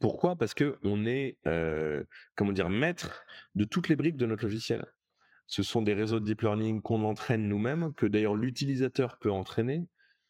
Pourquoi? 0.00 0.36
Parce 0.36 0.54
qu'on 0.54 1.04
est, 1.04 1.36
heu, 1.46 2.06
comment 2.36 2.52
dire? 2.52 2.70
Maître 2.70 3.24
de 3.54 3.64
toutes 3.64 3.88
les 3.88 3.96
briques 3.96 4.16
de 4.16 4.26
notre 4.26 4.44
logiciel. 4.44 4.86
Ce 5.46 5.62
sont 5.62 5.82
des 5.82 5.92
réseaux 5.92 6.20
de 6.20 6.24
deep 6.24 6.40
learning 6.40 6.80
qu'on 6.80 7.04
entraîne 7.04 7.48
nous-mêmes, 7.48 7.92
que 7.94 8.06
d'ailleurs 8.06 8.34
l'utilisateur 8.34 9.18
peut 9.18 9.30
entraîner 9.30 9.86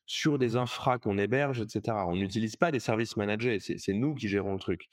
sur 0.07 0.39
des 0.39 0.57
infras 0.57 0.99
qu'on 0.99 1.19
héberge, 1.19 1.61
et 1.63 1.69
cetera. 1.69 2.07
On 2.09 2.17
n'utilise 2.17 2.57
pas 2.57 2.71
des 2.73 2.81
services 2.81 3.17
managés, 3.17 3.61
c'est 3.61 3.93
nous 3.95 4.15
qui 4.15 4.29
gérons 4.29 4.55
le 4.55 4.59
truc. 4.61 4.89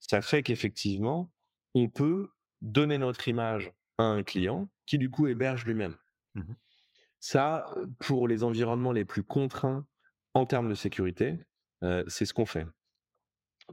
Ça 0.00 0.22
fait 0.22 0.42
qu'effectivement, 0.42 1.32
on 1.74 1.88
peut 1.88 2.30
donner 2.62 2.98
notre 2.98 3.28
image 3.28 3.72
à 3.98 4.04
un 4.04 4.22
client 4.22 4.68
qui 4.86 4.98
du 4.98 5.10
coup 5.10 5.26
héberge 5.28 5.64
lui-même. 5.66 5.96
Mmh 6.34 6.40
mh. 6.42 6.54
Ça, 7.20 7.66
heu, 7.76 7.88
pour 8.00 8.28
les 8.28 8.44
environnements 8.44 8.92
les 8.92 9.04
plus 9.04 9.24
contraints 9.24 9.86
en 10.34 10.46
termes 10.46 10.68
de 10.68 10.74
sécurité, 10.74 11.40
heu, 11.82 12.04
c'est 12.08 12.26
ce 12.26 12.34
qu'on 12.34 12.46
fait. 12.46 12.66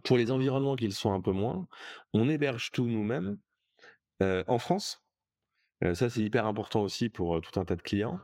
Pour 0.04 0.18
les 0.18 0.32
environnements 0.32 0.76
qui 0.76 0.86
le 0.86 0.92
sont 0.94 1.12
un 1.14 1.22
peu 1.22 1.32
moins, 1.32 1.68
on 2.14 2.30
héberge 2.30 2.72
tout 2.72 2.86
nous-mêmes, 2.86 3.40
heu, 4.24 4.44
en 4.48 4.60
France. 4.60 5.01
Ça, 5.94 6.10
c'est 6.10 6.22
hyper 6.22 6.46
important 6.46 6.82
aussi 6.82 7.10
pour, 7.10 7.42
tout 7.42 7.60
un 7.60 7.66
tas 7.66 7.76
de 7.76 7.82
clients. 7.82 8.20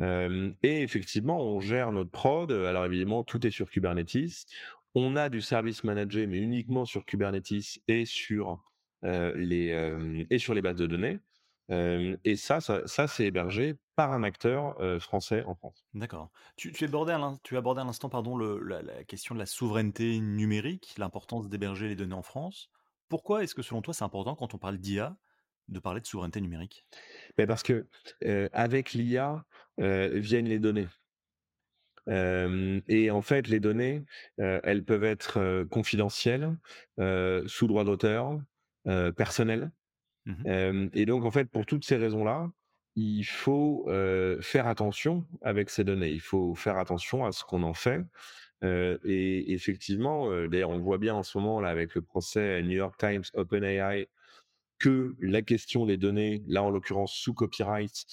Et 0.00 0.82
effectivement, 0.82 1.40
on 1.40 1.60
gère 1.60 1.92
notre 1.92 2.10
prod, 2.10 2.50
alors 2.50 2.86
évidemment, 2.86 3.22
tout 3.24 3.46
est 3.46 3.50
sur 3.50 3.70
Kubernetes. 3.70 4.46
On 4.94 5.16
a 5.16 5.28
du 5.28 5.40
service 5.40 5.84
managé, 5.84 6.26
mais 6.26 6.38
uniquement 6.38 6.84
sur 6.84 7.04
Kubernetes 7.04 7.80
et 7.88 8.04
sur, 8.04 8.62
les, 9.02 10.26
et 10.30 10.38
sur 10.38 10.54
les 10.54 10.62
bases 10.62 10.76
de 10.76 10.86
données. 10.86 11.18
Et 11.68 12.36
ça 12.36 12.60
ça 12.60 13.06
c'est 13.06 13.24
hébergé 13.24 13.76
par 13.96 14.12
un 14.12 14.22
acteur, 14.22 14.76
français 15.00 15.42
en 15.44 15.54
France. 15.54 15.84
D'accord. 15.94 16.30
Tu 16.56 16.72
tu 16.72 16.84
abordais 16.84 17.12
à 17.12 17.84
l'instant, 17.84 18.08
pardon, 18.08 18.36
la 18.36 19.04
question 19.04 19.34
de 19.34 19.38
la 19.40 19.46
souveraineté 19.46 20.18
numérique, 20.20 20.94
l'importance 20.98 21.48
d'héberger 21.48 21.88
les 21.88 21.96
données 21.96 22.14
en 22.14 22.22
France. 22.22 22.70
Pourquoi 23.08 23.42
est-ce 23.42 23.54
que, 23.54 23.62
selon 23.62 23.82
toi, 23.82 23.92
c'est 23.92 24.04
important 24.04 24.34
quand 24.34 24.54
on 24.54 24.58
parle 24.58 24.78
d'IA, 24.78 25.16
de 25.68 25.78
parler 25.78 26.00
de 26.00 26.06
souveraineté 26.06 26.40
numérique? 26.40 26.86
Beh, 27.36 27.46
parce 27.46 27.62
que, 27.62 27.86
avec 28.52 28.92
l'IA, 28.92 29.44
viennent 29.78 30.48
les 30.48 30.58
données. 30.58 30.88
Et 32.08 33.10
en 33.10 33.22
fait, 33.22 33.48
les 33.48 33.60
données, 33.60 34.04
elles 34.38 34.84
peuvent 34.84 35.04
être, 35.04 35.64
confidentielles, 35.70 36.56
sous 37.46 37.66
droit 37.66 37.84
d'auteur, 37.84 38.40
personnelles. 39.16 39.70
Mmh 40.24 40.88
et 40.94 41.04
donc 41.04 41.24
en 41.24 41.32
fait, 41.32 41.46
pour 41.46 41.66
toutes 41.66 41.84
ces 41.84 41.96
raisons-là, 41.96 42.50
il 42.94 43.24
faut, 43.24 43.86
faire 44.40 44.66
attention 44.66 45.26
avec 45.42 45.70
ces 45.70 45.84
données. 45.84 46.10
Il 46.10 46.20
faut 46.20 46.54
faire 46.54 46.78
attention 46.78 47.24
à 47.24 47.32
ce 47.32 47.44
qu'on 47.44 47.62
en 47.62 47.74
fait, 47.74 48.00
et 48.62 49.52
effectivement, 49.52 50.30
d'ailleurs, 50.46 50.70
on 50.70 50.76
le 50.76 50.82
voit 50.82 50.98
bien 50.98 51.14
en 51.14 51.22
ce 51.22 51.38
moment 51.38 51.60
là 51.60 51.68
avec 51.70 51.94
le 51.94 52.02
procès 52.02 52.62
New 52.62 52.76
York 52.76 52.96
Times, 52.98 53.24
OpenAI, 53.34 54.08
que 54.82 55.14
la 55.20 55.42
question 55.42 55.86
des 55.86 55.96
données, 55.96 56.42
là 56.46 56.62
en 56.62 56.70
l'occurrence 56.70 57.14
sous 57.14 57.34
copyright, 57.34 58.04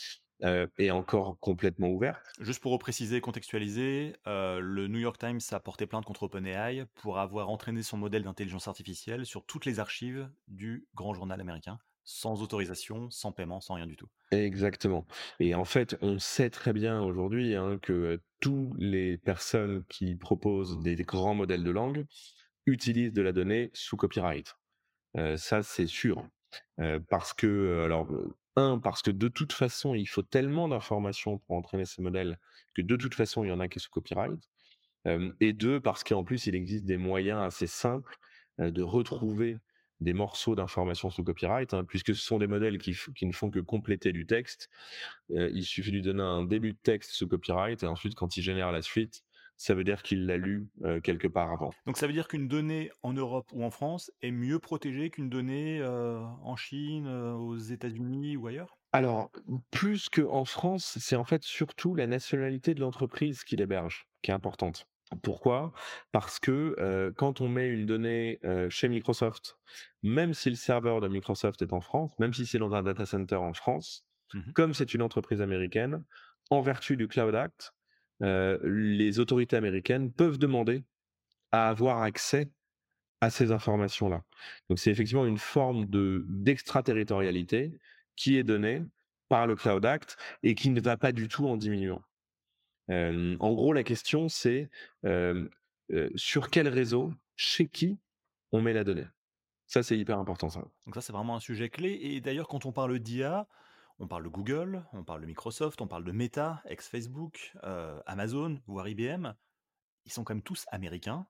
heu, 0.44 0.70
est 0.78 0.92
encore 0.92 1.40
complètement 1.40 1.90
ouverte. 1.90 2.40
Juste 2.40 2.62
pour 2.62 2.72
repréciser, 2.72 3.22
contextualiser, 3.22 4.16
heu, 4.28 4.60
le 4.60 4.88
New 4.88 5.00
York 5.00 5.18
Times 5.20 5.40
a 5.52 5.60
porté 5.60 5.86
plainte 5.88 6.06
contre 6.06 6.24
OpenAI 6.24 6.86
pour 6.96 7.20
avoir 7.20 7.50
entraîné 7.50 7.84
son 7.84 7.98
modèle 7.98 8.24
d'intelligence 8.24 8.68
artificielle 8.68 9.26
sur 9.26 9.46
toutes 9.46 9.66
les 9.66 9.80
archives 9.80 10.30
du 10.48 10.88
grand 10.96 11.14
journal 11.14 11.40
américain, 11.42 11.80
sans 12.04 12.42
autorisation, 12.42 13.10
sans 13.10 13.32
paiement, 13.34 13.60
sans 13.62 13.74
rien 13.76 13.88
du 13.88 13.96
tout. 13.98 14.08
Exactement 14.32 15.08
et 15.40 15.56
en 15.56 15.66
fait, 15.66 15.98
on 16.02 16.20
sait 16.20 16.52
très 16.52 16.72
bien 16.72 17.02
aujourd'hui, 17.02 17.56
hein, 17.56 17.80
que, 17.82 17.94
heu, 17.94 18.22
tous 18.40 18.76
les 18.78 19.18
personnes 19.18 19.84
qui 19.90 20.16
proposent 20.16 20.80
des 20.82 20.96
des 20.96 21.04
grands 21.04 21.34
modèles 21.34 21.64
de 21.64 21.72
langue 21.72 22.06
utilisent 22.68 23.14
de 23.14 23.22
la 23.24 23.32
donnée 23.34 23.72
sous 23.74 23.98
copyright. 23.98 24.56
Ça, 25.38 25.64
c'est 25.64 25.88
sûr. 25.88 26.28
Parce 27.10 27.34
que, 27.34 27.84
alors, 27.86 28.08
1 28.56 28.80
parce 28.80 29.02
que 29.02 29.12
de 29.12 29.28
toute 29.28 29.54
façon, 29.54 29.96
il 29.96 30.08
faut 30.08 30.24
tellement 30.24 30.68
d'informations 30.68 31.40
pour 31.40 31.56
entraîner 31.58 31.86
ces 31.86 32.02
modèles 32.02 32.40
que 32.76 32.82
de 32.82 32.96
toute 32.96 33.16
façon, 33.16 33.44
il 33.44 33.50
y 33.50 33.52
en 33.52 33.60
a 33.60 33.68
qui 33.68 33.80
sous 33.80 33.90
copyright. 33.92 34.40
Et 35.42 35.54
2 35.54 35.80
parce 35.82 36.04
qu'en 36.04 36.24
plus, 36.24 36.48
il 36.48 36.56
existe 36.56 36.86
des 36.86 36.98
moyens 36.98 37.42
assez 37.42 37.68
simples, 37.68 38.18
de 38.60 38.82
retrouver 38.84 39.58
des 40.02 40.14
morceaux 40.14 40.56
d'informations 40.56 41.10
sous 41.10 41.24
copyright, 41.26 41.74
hein, 41.74 41.84
puisque 41.86 42.16
ce 42.16 42.22
sont 42.24 42.38
des 42.40 42.48
modèles 42.48 42.78
qui 42.78 42.96
qui 43.16 43.26
ne 43.26 43.34
font 43.34 43.52
que 43.52 43.60
compléter 43.60 44.14
du 44.14 44.26
texte. 44.26 44.70
Il 45.30 45.64
suffit 45.66 45.92
de 45.92 45.98
lui 45.98 46.02
donner 46.04 46.24
un 46.24 46.44
début 46.46 46.74
de 46.74 46.80
texte 46.84 47.12
sous 47.12 47.28
copyright 47.28 47.84
et 47.84 47.88
ensuite 47.88 48.16
quand 48.16 48.38
il 48.38 48.44
génère 48.44 48.72
la 48.72 48.82
suite, 48.82 49.24
ça 49.62 49.76
veut 49.76 49.84
dire 49.84 50.02
qu'il 50.02 50.26
l'a 50.26 50.38
lu, 50.38 50.70
quelque 51.04 51.28
part 51.28 51.52
avant. 51.52 51.72
Donc 51.86 51.98
ça 51.98 52.08
veut 52.08 52.14
dire 52.14 52.28
qu'une 52.28 52.48
donnée 52.48 52.90
en 53.04 53.14
Europe 53.14 53.50
ou 53.54 53.64
en 53.64 53.70
France 53.70 54.10
est 54.22 54.32
mieux 54.32 54.58
protégée 54.58 55.10
qu'une 55.10 55.30
donnée, 55.30 55.84
en 55.84 56.56
Chine, 56.56 57.08
aux 57.08 57.58
États-Unis 57.58 58.38
ou 58.38 58.48
ailleurs? 58.48 58.78
Alors, 58.94 59.30
plus 59.70 60.10
qu'en 60.10 60.46
France, 60.46 60.98
c'est 61.00 61.16
en 61.16 61.26
fait 61.26 61.44
surtout 61.44 61.94
la 61.94 62.08
nationalité 62.08 62.74
de 62.74 62.80
l'entreprise 62.80 63.44
qui 63.44 63.58
l'héberge, 63.58 64.08
qui 64.22 64.32
est 64.32 64.34
importante. 64.34 64.88
Pourquoi? 65.24 65.74
Parce 66.12 66.40
que, 66.40 67.12
quand 67.18 67.42
on 67.42 67.50
met 67.50 67.68
une 67.68 67.86
donnée, 67.86 68.40
chez 68.70 68.88
Microsoft, 68.88 69.58
même 70.02 70.34
si 70.34 70.50
le 70.50 70.56
serveur 70.56 71.02
de 71.02 71.08
Microsoft 71.08 71.62
est 71.62 71.74
en 71.74 71.82
France, 71.82 72.18
même 72.18 72.34
si 72.34 72.46
c'est 72.46 72.60
dans 72.60 72.74
un 72.74 72.84
data 72.84 73.06
center 73.06 73.36
en 73.36 73.54
France, 73.54 74.06
Mmh 74.34 74.54
comme 74.54 74.76
c'est 74.76 74.94
une 74.94 75.02
entreprise 75.02 75.42
américaine, 75.42 76.04
en 76.52 76.62
vertu 76.62 76.98
du 76.98 77.08
Cloud 77.08 77.34
Act, 77.34 77.74
les 78.22 79.20
autorités 79.20 79.56
américaines 79.56 80.12
peuvent 80.12 80.38
demander 80.38 80.84
à 81.52 81.70
avoir 81.70 82.02
accès 82.02 82.52
à 83.22 83.30
ces 83.30 83.52
informations-là. 83.52 84.24
Donc 84.70 84.80
c'est 84.80 84.92
effectivement 84.92 85.26
une 85.26 85.38
forme 85.38 85.86
de 85.86 86.26
d'extraterritorialité 86.30 87.78
qui 88.16 88.38
est 88.38 88.44
donnée 88.44 88.84
par 89.28 89.46
le 89.48 89.56
Cloud 89.56 89.86
Act 89.86 90.18
et 90.44 90.56
qui 90.56 90.70
ne 90.70 90.82
va 90.82 90.98
pas 90.98 91.12
du 91.12 91.28
tout 91.28 91.48
en 91.48 91.58
diminuant. 91.58 92.02
Hem, 92.88 93.38
en 93.40 93.54
gros, 93.54 93.74
la 93.74 93.84
question 93.84 94.30
c'est, 94.30 94.70
heu, 95.06 95.50
sur 96.16 96.50
quel 96.50 96.68
réseau, 96.68 97.14
chez 97.36 97.68
qui 97.68 98.00
on 98.52 98.62
met 98.62 98.74
la 98.74 98.84
donnée? 98.84 99.08
Ça, 99.68 99.84
c'est 99.84 99.98
hyper 99.98 100.18
important 100.18 100.50
ça. 100.50 100.64
Donc 100.86 100.96
ça, 100.96 101.02
c'est 101.02 101.14
vraiment 101.14 101.36
un 101.36 101.40
sujet 101.40 101.70
clé 101.70 102.00
et 102.02 102.22
d'ailleurs 102.22 102.48
quand 102.48 102.66
on 102.66 102.72
parle 102.72 102.98
d'IA, 103.00 103.48
on 104.00 104.08
parle 104.08 104.24
de 104.24 104.30
Google, 104.30 104.86
on 104.94 105.04
parle 105.04 105.22
de 105.22 105.26
Microsoft, 105.28 105.82
on 105.82 105.88
parle 105.88 106.06
de 106.06 106.12
Meta, 106.12 106.62
ex-Facebook, 106.66 107.54
heu, 107.64 108.02
Amazon, 108.06 108.60
voire 108.68 108.88
IBM. 108.88 109.36
Ils 110.06 110.12
sont 110.14 110.24
quand 110.24 110.34
même 110.36 110.44
tous 110.44 110.66
américains. 110.72 111.28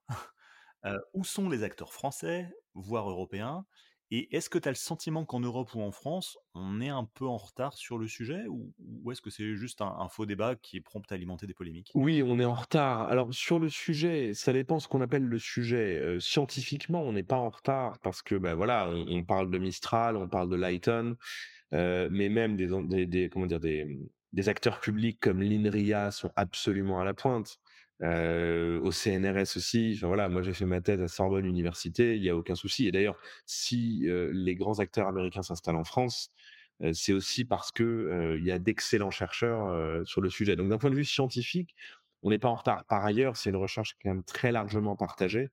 Heu, 0.85 0.99
où 1.13 1.23
sont 1.23 1.49
les 1.49 1.63
acteurs 1.63 1.93
français, 1.93 2.51
voire 2.73 3.09
européens? 3.09 3.65
Et 4.11 4.35
est-ce 4.35 4.49
que 4.49 4.57
tu 4.59 4.67
as 4.67 4.71
le 4.71 4.75
sentiment 4.75 5.25
qu'en 5.25 5.39
Europe 5.41 5.73
ou 5.75 5.81
en 5.81 5.91
France, 5.91 6.37
on 6.55 6.81
est 6.81 6.89
un 6.89 7.05
peu 7.05 7.25
en 7.27 7.37
retard 7.37 7.77
sur 7.77 7.97
le 7.99 8.07
sujet? 8.07 8.45
Ou 8.47 8.73
est-ce 9.11 9.21
que 9.21 9.29
c'est 9.29 9.55
juste 9.55 9.81
un 9.81 10.09
faux 10.09 10.25
débat 10.25 10.55
qui 10.55 10.77
est 10.77 10.81
prompt 10.81 11.11
à 11.11 11.15
alimenter 11.15 11.47
des 11.47 11.53
polémiques? 11.53 11.95
Oui, 11.95 12.21
on 12.23 12.39
est 12.39 12.45
en 12.45 12.53
retard. 12.53 13.01
Alors 13.09 13.33
sur 13.33 13.57
le 13.57 13.67
sujet, 13.67 14.35
ça 14.35 14.53
dépend 14.53 14.79
ce 14.79 14.87
qu'on 14.87 15.01
appelle 15.01 15.23
le 15.23 15.39
sujet. 15.39 15.99
Heu, 15.99 16.19
scientifiquement, 16.19 17.01
on 17.01 17.13
n'est 17.13 17.23
pas 17.23 17.37
en 17.37 17.49
retard 17.49 17.97
parce 17.99 18.21
que, 18.21 18.35
bah, 18.35 18.53
voilà, 18.53 18.87
on 18.89 19.07
on 19.09 19.23
parle 19.25 19.49
de 19.49 19.57
Mistral, 19.57 20.15
on 20.15 20.27
parle 20.29 20.49
de 20.49 20.55
Lighton, 20.55 21.17
mais 21.71 22.29
même 22.29 22.55
des 22.57 22.73
en 22.73 22.81
des 22.83 23.05
des 23.05 23.29
comment 23.29 23.45
dire? 23.45 23.59
Des, 23.59 23.85
mmh, 23.85 24.07
des 24.33 24.49
acteurs 24.49 24.79
publics 24.79 25.19
comme 25.19 25.41
l'INRIA 25.41 26.11
sont 26.11 26.31
absolument 26.35 26.99
à 27.01 27.05
la 27.05 27.13
pointe. 27.15 27.59
Heu, 28.01 28.79
au 28.83 28.91
CNRS 28.91 29.57
aussi, 29.57 29.93
enfin 29.97 30.07
voilà, 30.07 30.29
moi 30.29 30.41
j'ai 30.41 30.53
fait 30.53 30.65
ma 30.65 30.79
thèse 30.81 31.01
à 31.01 31.07
Sorbonne 31.09 31.45
Université, 31.45 32.15
il 32.15 32.23
y 32.23 32.29
a 32.29 32.35
aucun 32.37 32.55
souci 32.55 32.87
et 32.87 32.91
d'ailleurs 32.93 33.17
si, 33.45 34.03
heu, 34.07 34.29
les 34.31 34.55
grands 34.55 34.79
acteurs 34.79 35.07
américains 35.07 35.41
s'installent 35.43 35.75
en 35.75 35.83
France, 35.83 36.31
c'est 36.93 37.11
aussi 37.13 37.43
parce 37.45 37.71
que, 37.71 38.37
il 38.39 38.45
y 38.45 38.51
a 38.51 38.59
d'excellents 38.59 39.11
chercheurs, 39.11 39.67
heu, 39.73 40.03
sur 40.05 40.21
le 40.21 40.29
sujet. 40.29 40.55
Donc 40.55 40.69
d'un 40.69 40.77
point 40.77 40.89
de 40.91 40.95
vue 40.95 41.03
scientifique, 41.05 41.75
on 42.23 42.29
n'est 42.29 42.39
pas 42.39 42.47
en 42.49 42.55
retard. 42.55 42.85
Par 42.85 43.03
ailleurs, 43.05 43.35
c'est 43.37 43.49
une 43.49 43.55
recherche 43.57 43.95
quand 44.01 44.09
même 44.09 44.23
très 44.23 44.51
largement 44.53 44.95
partagée. 44.95 45.49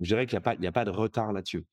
Je 0.00 0.06
dirais 0.08 0.26
qu'il 0.26 0.34
y 0.40 0.42
a 0.66 0.68
a 0.68 0.72
pas 0.72 0.84
de 0.86 0.90
retard 0.90 1.32
là-dessus. 1.32 1.64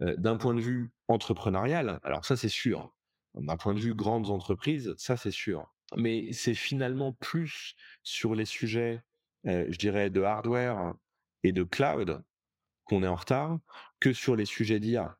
D'un 0.00 0.36
point 0.38 0.54
de 0.54 0.60
vue 0.60 0.92
entrepreneurial, 1.08 2.00
alors 2.04 2.24
ça 2.26 2.36
c'est 2.36 2.48
sûr. 2.50 2.92
D'un 3.34 3.56
point 3.56 3.74
de 3.74 3.80
vue 3.80 3.94
grandes 3.94 4.30
entreprises, 4.30 4.94
ça 4.96 5.16
c'est 5.16 5.30
sûr. 5.30 5.72
Mais 5.96 6.32
c'est 6.32 6.54
finalement 6.54 7.12
plus 7.14 7.74
sur 8.02 8.34
les 8.34 8.44
sujets, 8.44 9.02
je 9.44 9.76
dirais 9.76 10.10
de 10.10 10.22
hardware 10.22 10.94
et 11.42 11.52
de 11.52 11.62
cloud 11.62 12.22
qu'on 12.84 13.02
est 13.02 13.08
en 13.08 13.16
retard 13.16 13.58
que 14.00 14.12
sur 14.12 14.36
les 14.36 14.44
sujets 14.44 14.80
d'IA. 14.80 15.16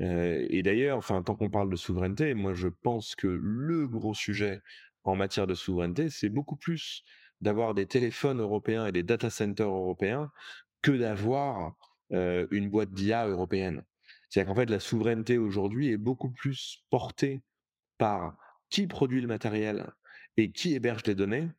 Et 0.00 0.62
d'ailleurs, 0.62 0.98
enfin, 0.98 1.22
tant 1.22 1.36
qu'on 1.36 1.50
parle 1.50 1.70
de 1.70 1.76
souveraineté, 1.76 2.34
moi 2.34 2.54
je 2.54 2.68
pense 2.68 3.14
que 3.14 3.28
le 3.28 3.86
gros 3.86 4.14
sujet 4.14 4.60
en 5.04 5.14
matière 5.16 5.46
de 5.46 5.54
souveraineté, 5.54 6.10
c'est 6.10 6.30
beaucoup 6.30 6.56
plus 6.56 7.04
d'avoir 7.40 7.74
des 7.74 7.86
téléphones 7.86 8.40
européens 8.40 8.86
et 8.86 8.92
des 8.92 9.02
data 9.02 9.30
centers 9.30 9.68
européens 9.68 10.32
que 10.82 10.92
d'avoir, 10.92 11.76
une 12.10 12.68
boîte 12.70 12.92
d'IA 12.92 13.26
européenne. 13.26 13.84
C'est-à-dire 14.34 14.52
qu'en 14.52 14.60
fait, 14.60 14.70
la 14.70 14.80
souveraineté 14.80 15.38
aujourd'hui 15.38 15.90
est 15.90 15.96
beaucoup 15.96 16.30
plus 16.32 16.84
portée 16.90 17.44
par 17.98 18.36
qui 18.70 18.86
produit 18.88 19.20
le 19.22 19.28
matériel 19.28 19.92
et 20.36 20.52
qui 20.52 20.74
héberge 20.74 21.04
les 21.06 21.14
données 21.16 21.50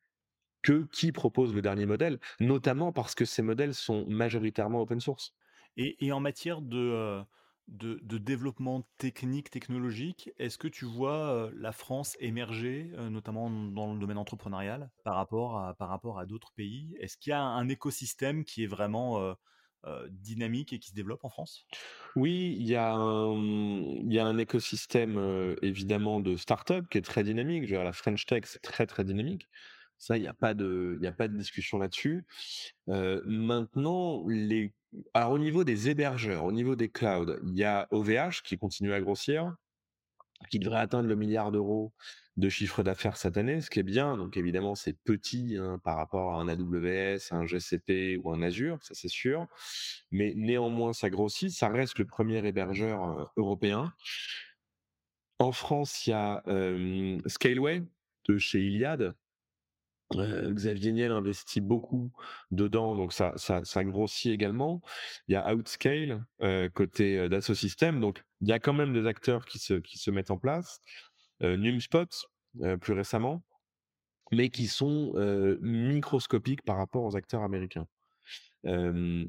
que 0.63 0.87
qui 0.91 1.11
propose 1.13 1.53
le 1.55 1.61
dernier 1.61 1.85
modèle, 1.87 2.19
notamment 2.41 2.93
parce 2.93 3.15
que 3.15 3.25
ces 3.25 3.43
modèles 3.43 3.73
sont 3.75 4.05
majoritairement 4.07 4.81
open 4.81 4.99
source. 5.01 5.35
Et 5.77 6.11
en 6.11 6.19
matière 6.19 6.61
de, 6.61 6.77
heu, 6.77 7.25
de 7.67 8.17
développement 8.17 8.83
technique, 8.97 9.49
technologique, 9.49 10.29
est-ce 10.37 10.57
que 10.57 10.67
tu 10.67 10.85
vois, 10.85 11.47
heu, 11.49 11.53
la 11.55 11.71
France 11.71 12.15
émerger, 12.19 12.91
heu, 12.95 13.09
notamment 13.09 13.49
dans 13.49 13.93
le 13.93 13.99
domaine 13.99 14.17
entrepreneurial 14.17 14.91
par 15.03 15.15
rapport 15.15 15.57
à 16.19 16.25
d'autres 16.25 16.53
pays? 16.53 16.95
Est-ce 16.99 17.17
qu'il 17.17 17.31
y 17.31 17.33
a 17.33 17.41
un 17.41 17.67
écosystème 17.69 18.43
qui 18.45 18.63
est 18.63 18.67
vraiment, 18.67 19.35
dynamique 20.09 20.73
et 20.73 20.79
qui 20.79 20.89
se 20.89 20.95
développe 20.95 21.23
en 21.23 21.29
France? 21.29 21.65
Oui, 22.15 22.55
il 22.59 22.67
y 22.67 22.75
a 22.75 22.93
un, 22.93 24.37
écosystème, 24.37 25.17
heu, 25.17 25.57
évidemment 25.61 26.19
de 26.19 26.35
start-up 26.35 26.85
qui 26.89 26.97
est 26.97 27.01
très 27.01 27.23
dynamique. 27.23 27.63
Je 27.63 27.71
veux 27.71 27.77
dire 27.77 27.83
la 27.83 27.93
French 27.93 28.25
Tech, 28.25 28.43
c'est 28.45 28.61
très, 28.61 28.85
très 28.85 29.03
dynamique. 29.03 29.47
Ça, 29.97 30.17
il 30.17 30.23
y 30.23 30.27
a 30.27 30.33
pas 30.33 30.53
de 30.53 30.97
y 31.01 31.07
a 31.07 31.11
pas 31.11 31.27
de 31.27 31.37
discussion 31.37 31.77
là-dessus. 31.77 32.25
Heu, 32.89 33.23
maintenant 33.25 34.25
alors 35.13 35.31
au 35.31 35.39
niveau 35.39 35.63
des 35.63 35.89
hébergeurs, 35.89 36.45
au 36.45 36.51
niveau 36.51 36.75
des 36.75 36.89
clouds, 36.89 37.37
il 37.43 37.55
y 37.55 37.63
a 37.63 37.87
OVH 37.91 38.41
qui 38.43 38.57
continue 38.57 38.93
à 38.93 39.01
grossir, 39.01 39.55
qui 40.49 40.59
devrait 40.59 40.79
atteindre 40.79 41.07
le 41.07 41.15
milliard 41.15 41.51
d'euros 41.51 41.93
de 42.37 42.49
chiffre 42.49 42.83
d'affaires 42.83 43.17
cette 43.17 43.37
année, 43.37 43.61
ce 43.61 43.69
qui 43.69 43.79
est 43.79 43.83
bien. 43.83 44.17
Donc 44.17 44.37
évidemment, 44.37 44.75
c'est 44.75 44.93
petit, 44.93 45.57
hein, 45.57 45.79
par 45.83 45.97
rapport 45.97 46.33
à 46.33 46.41
un 46.41 46.47
AWS, 46.47 47.31
un 47.31 47.45
GCP 47.45 48.19
ou 48.23 48.31
un 48.31 48.41
Azure, 48.41 48.77
ça 48.81 48.93
c'est 48.93 49.09
sûr. 49.09 49.47
Mais 50.11 50.33
néanmoins, 50.35 50.93
ça 50.93 51.09
grossit. 51.09 51.51
Ça 51.51 51.69
reste 51.69 51.99
le 51.99 52.05
premier 52.05 52.45
hébergeur 52.45 53.03
euh, 53.03 53.25
européen. 53.37 53.93
En 55.39 55.51
France, 55.51 56.07
il 56.07 56.11
y 56.11 56.13
a 56.13 56.43
Scaleway 57.27 57.83
de 58.27 58.37
chez 58.37 58.61
Iliad. 58.61 59.15
Euh, 60.13 60.53
Xavier 60.53 60.91
Niel 60.91 61.11
investit 61.11 61.61
beaucoup 61.61 62.11
dedans, 62.51 62.95
donc 62.95 63.11
ça, 63.11 63.33
ça, 63.37 63.83
grossit 63.83 64.31
également. 64.31 64.81
Il 65.27 65.33
y 65.33 65.35
a 65.35 65.53
Outscale 65.53 66.23
euh, 66.41 66.69
côté 66.69 67.17
euh, 67.17 67.27
Dassault 67.27 67.55
Systèmes, 67.55 67.99
donc 67.99 68.23
il 68.41 68.47
y 68.47 68.51
a 68.51 68.59
quand 68.59 68.73
même 68.73 68.93
des 68.93 69.07
acteurs 69.07 69.45
qui 69.45 69.57
se, 69.57 69.73
qui 69.73 69.97
se 69.97 70.11
mettent 70.11 70.31
en 70.31 70.37
place. 70.37 70.79
Euh, 71.43 71.57
Numspot, 71.57 72.07
euh, 72.61 72.77
plus 72.77 72.93
récemment, 72.93 73.43
mais 74.31 74.49
qui 74.49 74.67
sont 74.67 75.11
euh, 75.15 75.57
microscopiques 75.61 76.63
par 76.63 76.77
rapport 76.77 77.03
aux 77.03 77.15
acteurs 77.17 77.43
américains. 77.43 77.87
Euh, 78.65 79.25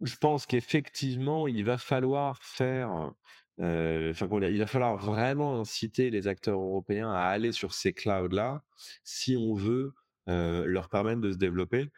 je 0.00 0.16
pense 0.16 0.46
qu'effectivement, 0.46 1.48
il 1.48 1.64
va 1.64 1.76
falloir 1.76 2.40
faire, 2.42 3.12
dire? 3.58 4.48
Il 4.48 4.58
va 4.58 4.66
falloir 4.68 4.96
vraiment 4.96 5.60
inciter 5.60 6.10
les 6.10 6.28
acteurs 6.28 6.60
européens 6.60 7.10
à 7.10 7.22
aller 7.22 7.50
sur 7.50 7.74
ces 7.74 7.92
clouds-là, 7.92 8.62
si 9.02 9.36
on 9.36 9.54
veut, 9.54 9.94
leur 10.26 10.88
permettre 10.88 11.20
de 11.20 11.32
se 11.32 11.36
développer. 11.36 11.90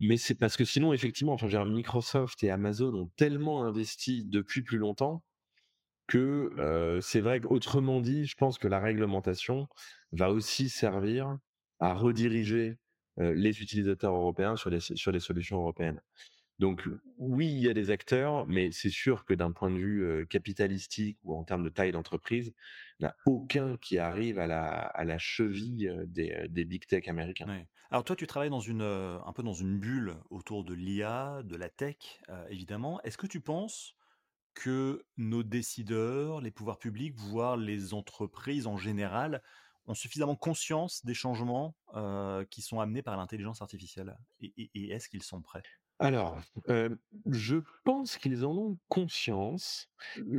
Mais 0.00 0.18
c'est 0.18 0.34
parce 0.34 0.58
que 0.58 0.66
sinon, 0.66 0.92
effectivement, 0.92 1.32
enfin, 1.32 1.64
Microsoft 1.64 2.44
et 2.44 2.50
Amazon 2.50 2.94
ont 2.94 3.10
tellement 3.16 3.64
investi 3.64 4.24
depuis 4.24 4.62
plus 4.62 4.78
longtemps 4.78 5.24
que, 6.08 6.52
heu, 6.58 7.00
c'est 7.02 7.20
vrai 7.20 7.40
qu'autrement 7.40 8.00
dit, 8.00 8.26
je 8.26 8.36
pense 8.36 8.58
que 8.58 8.68
la 8.68 8.80
réglementation 8.80 9.68
va 10.12 10.30
aussi 10.32 10.68
servir 10.70 11.38
à 11.80 11.94
rediriger, 11.94 12.78
les 13.20 13.62
utilisateurs 13.62 14.14
européens 14.14 14.54
sur 14.56 14.70
des 14.70 14.78
sur 14.80 15.10
des 15.12 15.18
solutions 15.20 15.58
européennes. 15.60 16.00
Donc 16.58 16.88
oui, 17.18 17.48
il 17.48 17.58
y 17.60 17.68
a 17.68 17.74
des 17.74 17.90
acteurs, 17.90 18.46
mais 18.46 18.72
c'est 18.72 18.90
sûr 18.90 19.24
que 19.24 19.34
d'un 19.34 19.52
point 19.52 19.70
de 19.70 19.76
vue, 19.78 20.02
heu, 20.04 20.26
capitalistique 20.26 21.18
ou 21.24 21.34
en 21.36 21.44
termes 21.44 21.64
de 21.64 21.68
taille 21.70 21.92
d'entreprise, 21.92 22.52
il 23.00 23.04
n'y 23.04 23.06
a 23.08 23.16
aucun 23.26 23.76
qui 23.76 23.98
arrive 23.98 24.38
à 24.40 24.46
la 24.48 24.68
à 24.70 25.04
la 25.04 25.18
cheville, 25.18 25.92
des, 26.06 26.46
des 26.48 26.64
big 26.64 26.86
tech 26.86 27.08
américains. 27.08 27.50
Alors 27.90 28.04
toi, 28.04 28.16
tu 28.16 28.26
travailles 28.26 28.50
dans 28.50 28.60
une, 28.60 28.82
un 28.82 29.32
peu 29.32 29.42
dans 29.42 29.52
une 29.54 29.78
bulle 29.78 30.16
autour 30.30 30.64
de 30.64 30.74
l'IA, 30.74 31.42
de 31.42 31.56
la 31.56 31.68
tech, 31.70 32.20
évidemment. 32.50 33.00
Est-ce 33.02 33.16
que 33.18 33.26
tu 33.26 33.40
penses 33.40 33.94
que 34.58 35.04
nos 35.16 35.44
décideurs, 35.44 36.40
les 36.40 36.50
pouvoirs 36.50 36.78
publics, 36.78 37.14
voire 37.16 37.56
les 37.56 37.94
entreprises 37.94 38.66
en 38.66 38.76
général, 38.76 39.40
ont 39.86 39.94
suffisamment 39.94 40.34
conscience 40.34 41.04
des 41.04 41.14
changements 41.14 41.76
euh, 41.94 42.44
qui 42.44 42.60
sont 42.60 42.80
amenés 42.80 43.02
par 43.02 43.16
l'intelligence 43.16 43.62
artificielle 43.62 44.18
Et, 44.40 44.68
est-ce 44.90 45.08
qu'ils 45.08 45.22
sont 45.22 45.40
prêts? 45.42 45.62
Alors, 46.00 46.40
heu, 46.68 46.98
je 47.30 47.56
pense 47.84 48.18
qu'ils 48.18 48.44
en 48.44 48.56
ont 48.56 48.78
conscience. 48.88 49.88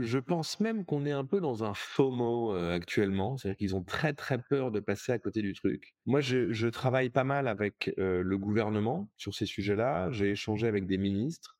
Je 0.01 0.17
pense 0.17 0.59
même 0.59 0.85
qu'on 0.85 1.05
est 1.05 1.11
un 1.11 1.25
peu 1.25 1.39
dans 1.41 1.63
un 1.63 1.73
FOMO, 1.73 2.53
heu, 2.55 2.71
actuellement. 2.71 3.37
C'est-à-dire 3.37 3.57
qu'ils 3.57 3.75
ont 3.75 3.83
très, 3.83 4.13
très 4.13 4.41
peur 4.41 4.71
de 4.71 4.79
passer 4.81 5.11
à 5.13 5.19
côté 5.19 5.41
du 5.41 5.53
truc. 5.53 5.95
Moi, 6.05 6.21
je 6.21 6.67
travaille 6.67 7.09
pas 7.09 7.25
mal 7.25 7.47
avec, 7.47 7.91
le 7.97 8.37
gouvernement 8.37 9.09
sur 9.17 9.33
ces 9.33 9.45
sujets-là. 9.45 10.11
J'ai 10.11 10.31
échangé 10.31 10.67
avec 10.67 10.87
des 10.87 10.97
ministres, 10.97 11.58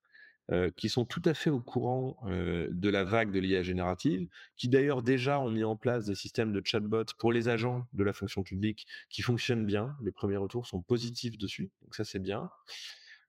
qui 0.75 0.89
sont 0.89 1.05
tout 1.05 1.21
à 1.25 1.33
fait 1.33 1.49
au 1.49 1.59
courant, 1.59 2.17
de 2.27 2.89
la 2.89 3.03
vague 3.03 3.31
de 3.31 3.39
l'IA 3.39 3.63
générative, 3.63 4.27
qui 4.57 4.67
d'ailleurs 4.67 5.03
déjà 5.03 5.39
ont 5.39 5.51
mis 5.51 5.63
en 5.63 5.75
place 5.75 6.05
des 6.05 6.15
systèmes 6.15 6.53
de 6.53 6.61
chatbot 6.63 7.05
pour 7.17 7.31
les 7.31 7.49
agents 7.49 7.85
de 7.93 8.03
la 8.03 8.13
fonction 8.13 8.43
publique 8.43 8.87
qui 9.09 9.21
fonctionnent 9.21 9.65
bien. 9.65 9.95
Les 10.01 10.11
premiers 10.11 10.37
retours 10.37 10.65
sont 10.65 10.81
positifs 10.81 11.37
dessus, 11.37 11.71
donc 11.81 11.95
ça, 11.95 12.03
c'est 12.03 12.19
bien 12.19 12.49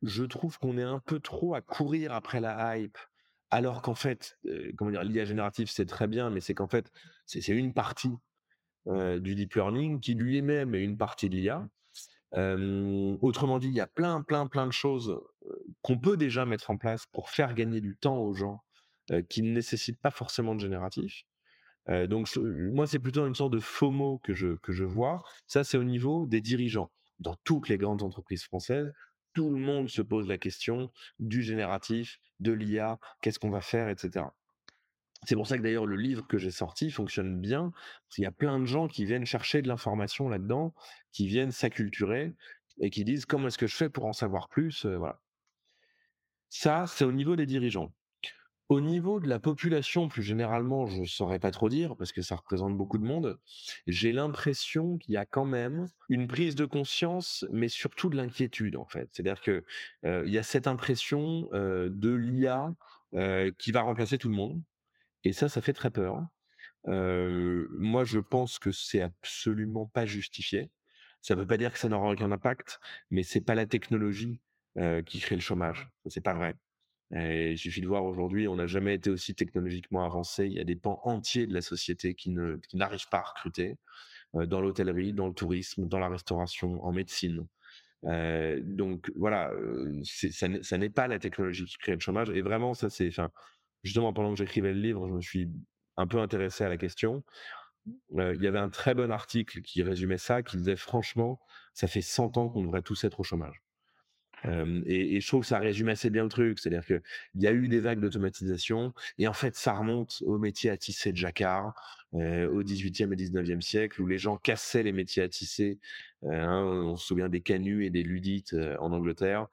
je 0.03 0.25
trouve 0.25 0.59
qu'on 0.59 0.79
est 0.79 0.83
un 0.83 0.99
peu 0.99 1.21
trop 1.21 1.55
à 1.55 1.61
courir 1.61 2.13
après 2.13 2.41
la 2.41 2.79
hype, 2.79 2.99
alors 3.51 3.83
qu'en 3.83 3.95
fait, 3.95 4.39
comment 4.77 4.91
dire? 4.91 5.05
L'IA 5.05 5.25
générative, 5.25 5.71
c'est 5.71 5.87
très 5.87 6.07
bien, 6.07 6.31
mais 6.31 6.41
c'est 6.41 6.55
qu'en 6.55 6.69
fait, 6.69 6.91
c'est 7.27 7.47
une 7.49 7.75
partie, 7.75 8.13
du 8.87 9.35
deep 9.35 9.55
learning 9.55 10.01
qui 10.01 10.15
lui-même 10.15 10.75
est 10.75 10.83
une 10.83 10.97
partie 10.97 11.29
de 11.29 11.37
l'IA. 11.37 11.69
Autrement 13.21 13.59
dit, 13.59 13.69
il 13.69 13.75
y 13.75 13.81
a 13.81 13.87
plein, 13.87 14.23
plein, 14.23 14.47
plein 14.47 14.67
de 14.67 14.73
choses, 14.73 15.21
qu'on 15.83 15.99
peut 15.99 16.17
déjà 16.17 16.45
mettre 16.45 16.71
en 16.71 16.77
place 16.77 17.07
pour 17.07 17.31
faire 17.31 17.55
gagner 17.55 17.81
du 17.81 17.97
temps 17.97 18.19
aux 18.19 18.35
gens, 18.35 18.63
qui 19.29 19.43
ne 19.43 19.53
nécessitent 19.53 20.01
pas 20.01 20.11
forcément 20.11 20.55
de 20.55 20.61
génératif. 20.61 21.25
Donc 21.89 22.29
moi, 22.37 22.87
c'est 22.87 22.99
plutôt 22.99 23.27
une 23.27 23.35
sorte 23.35 23.53
de 23.53 23.59
FOMO 23.59 24.19
que 24.19 24.35
je 24.35 24.57
que 24.59 24.73
je 24.73 24.85
vois. 24.85 25.23
Ça, 25.47 25.65
c'est 25.65 25.79
au 25.79 25.85
niveau 25.85 26.27
des 26.27 26.41
dirigeants. 26.41 26.93
Dans 27.19 27.35
toutes 27.45 27.69
les 27.69 27.79
grandes 27.79 28.03
entreprises 28.03 28.45
françaises, 28.45 28.93
tout 29.35 29.51
le 29.51 29.59
monde 29.59 29.89
se 29.89 30.03
pose 30.03 30.29
la 30.29 30.39
question 30.39 30.91
du 31.19 31.43
génératif, 31.43 32.19
de 32.39 32.53
l'IA, 32.53 32.99
qu'est-ce 33.23 33.39
qu'on 33.39 33.51
va 33.51 33.61
faire 33.61 33.89
et 33.89 33.97
cetera. 33.97 34.37
C'est 35.25 35.35
pour 35.35 35.47
ça 35.47 35.59
que 35.59 35.63
d'ailleurs 35.63 35.87
le 35.87 35.97
livre 35.97 36.27
que 36.27 36.39
j'ai 36.39 36.51
sorti 36.51 36.91
fonctionne 36.91 37.41
bien, 37.41 37.73
qu'il 38.09 38.25
y 38.25 38.27
a 38.27 38.33
plein 38.33 38.59
de 38.59 38.65
gens 38.65 38.89
qui 38.89 39.05
viennent 39.05 39.27
chercher 39.27 39.61
de 39.61 39.69
l'information 39.69 40.29
là-dedans, 40.29 40.75
qui 41.13 41.27
viennent 41.27 41.53
s'acculturer 41.53 42.35
et 42.81 42.91
qui 42.91 43.05
disent: 43.05 43.27
«Comment 43.27 43.49
est-ce 43.49 43.59
que 43.59 43.67
je 43.67 43.77
fais 43.77 43.91
pour 43.91 44.07
en 44.07 44.13
savoir 44.13 44.49
plus?» 44.49 44.87
voilà. 44.87 45.21
Ça, 46.51 46.87
c'est 46.87 47.05
au 47.05 47.13
niveau 47.13 47.37
des 47.37 47.47
dirigeants. 47.47 47.95
Au 48.69 48.81
niveau 48.81 49.19
de 49.19 49.29
la 49.29 49.41
population, 49.41 50.09
plus 50.09 50.23
généralement, 50.23 50.87
je 50.87 51.05
saurais 51.05 51.41
pas 51.41 51.51
trop 51.51 51.69
dire 51.69 51.97
parce 51.97 52.13
que 52.13 52.23
ça 52.23 52.37
représente 52.37 52.77
beaucoup 52.77 52.99
de 52.99 53.05
monde. 53.05 53.41
J'ai 53.87 54.13
l'impression 54.13 54.99
qu'il 54.99 55.15
y 55.15 55.17
a 55.17 55.27
quand 55.27 55.45
même 55.45 55.87
une 56.09 56.29
prise 56.29 56.55
de 56.55 56.65
conscience, 56.67 57.45
mais 57.51 57.69
surtout 57.69 58.11
de 58.11 58.17
l'inquiétude 58.17 58.77
en 58.77 58.87
fait. 58.87 59.09
C'est-à-dire 59.13 59.41
que 59.41 59.65
euh, 60.05 60.23
il 60.27 60.33
y 60.33 60.39
a 60.39 60.45
cette 60.45 60.69
impression 60.69 61.49
euh, 61.53 61.89
de 61.91 62.11
l'IA 62.11 62.73
euh, 63.15 63.51
qui 63.59 63.73
va 63.73 63.83
remplacer 63.83 64.19
tout 64.19 64.29
le 64.29 64.37
monde, 64.37 64.63
et 65.25 65.33
ça, 65.33 65.49
ça 65.49 65.61
fait 65.61 65.73
très 65.73 65.91
peur. 65.91 66.23
Euh, 66.89 67.67
moi, 67.73 68.05
je 68.05 68.21
pense 68.21 68.59
que 68.59 68.73
c'est 68.73 69.03
absolument 69.03 69.87
pas 69.87 70.07
justifié. 70.07 70.71
Ça 71.23 71.35
veut 71.35 71.47
pas 71.47 71.59
dire 71.59 71.73
que 71.73 71.79
ça 71.79 71.89
n'aura 71.89 72.11
aucun 72.13 72.33
impact, 72.33 72.81
mais 73.11 73.23
c'est 73.23 73.43
pas 73.43 73.55
la 73.55 73.67
technologie 73.67 74.41
euh, 74.79 75.03
qui 75.03 75.21
crée 75.21 75.35
le 75.37 75.41
chômage. 75.41 75.89
C'est 76.07 76.23
pas 76.23 76.35
vrai. 76.35 76.55
Il 77.13 77.59
suffit 77.59 77.81
de 77.81 77.89
voir 77.89 78.05
aujourd'hui, 78.05 78.49
on 78.49 78.57
n'a 78.57 78.67
jamais 78.69 78.95
été 78.95 79.11
aussi 79.11 79.35
technologiquement 79.35 80.05
avancé. 80.05 80.47
Il 80.47 80.53
y 80.53 80.61
a 80.61 80.65
des 80.65 80.77
pans 80.77 81.01
entiers 81.05 81.47
de 81.49 81.55
la 81.55 81.61
société 81.61 82.15
qui 82.15 82.31
ne 82.31 82.61
n'arrivent 82.73 83.09
pas 83.11 83.19
à 83.19 83.23
recruter, 83.23 83.77
heu, 84.37 84.47
dans 84.47 84.61
l'hôtellerie, 84.61 85.13
dans 85.15 85.29
le 85.29 85.35
tourisme, 85.35 85.89
dans 85.89 85.99
la 86.01 86.09
restauration, 86.09 86.85
en 86.85 86.93
médecine. 86.93 87.47
Heu, 88.07 88.61
donc 88.63 89.11
voilà, 89.17 89.53
ça 90.05 90.79
n'est 90.79 90.91
pas 90.91 91.09
la 91.09 91.19
technologie 91.19 91.65
qui 91.67 91.79
crée 91.79 91.95
le 91.95 92.01
chômage 92.01 92.31
et 92.31 92.43
vraiment 92.43 92.75
ça 92.75 92.91
c'est 92.91 93.11
justement 93.85 94.13
pendant 94.13 94.31
que 94.33 94.39
j'écrivais 94.39 94.73
le 94.73 94.81
livre, 94.81 95.09
je 95.09 95.15
me 95.15 95.21
suis 95.21 95.51
un 95.97 96.07
peu 96.07 96.19
intéressé 96.21 96.65
à 96.65 96.69
la 96.69 96.77
question. 96.79 97.25
Il 98.13 98.43
y 98.43 98.47
avait 98.47 98.59
un 98.59 98.71
très 98.71 98.95
bon 98.95 99.11
article 99.11 99.63
qui 99.63 99.83
résumait 99.83 100.19
ça, 100.19 100.43
qui 100.43 100.57
disait: 100.59 100.77
«Franchement, 100.77 101.41
ça 101.75 101.89
fait 101.89 102.03
100 102.03 102.37
ans 102.39 102.49
qu'on 102.49 102.63
devrait 102.63 102.83
tous 102.83 103.05
être 103.05 103.21
au 103.21 103.25
chômage». 103.25 103.63
Et 104.45 105.21
je 105.21 105.27
trouve 105.27 105.43
que 105.43 105.47
ça 105.47 105.59
résume 105.59 105.89
assez 105.89 106.11
bien 106.11 106.23
le 106.23 106.29
truc. 106.29 106.59
C'est-à-dire 106.59 106.85
qu'il 106.85 107.03
y 107.37 107.47
a 107.47 107.53
eu 107.53 107.69
des 107.69 107.81
vagues 107.81 108.01
d'automatisation 108.01 108.95
et 109.19 109.29
en 109.29 109.33
fait, 109.33 109.55
ça 109.57 109.75
remonte 109.75 110.23
au 110.27 110.39
métier 110.39 110.71
à 110.71 110.77
tisser 110.77 111.13
de 111.13 111.17
jacquard, 111.17 111.75
au 112.13 112.63
XVIIIe 112.63 113.13
et 113.13 113.17
XIXe 113.17 113.65
siècle 113.65 114.03
où 114.03 114.07
les 114.07 114.19
gens 114.19 114.37
cassaient 114.37 114.83
les 114.83 114.93
métiers 114.93 115.23
à 115.23 115.29
tisser. 115.29 115.79
Hein, 116.23 116.63
on 116.65 116.97
se 116.97 117.07
souvient 117.07 117.29
des 117.29 117.41
canuts 117.41 117.85
et 117.85 117.91
des 117.91 118.03
ludites, 118.03 118.55
en 118.79 118.93
Angleterre, 118.93 119.47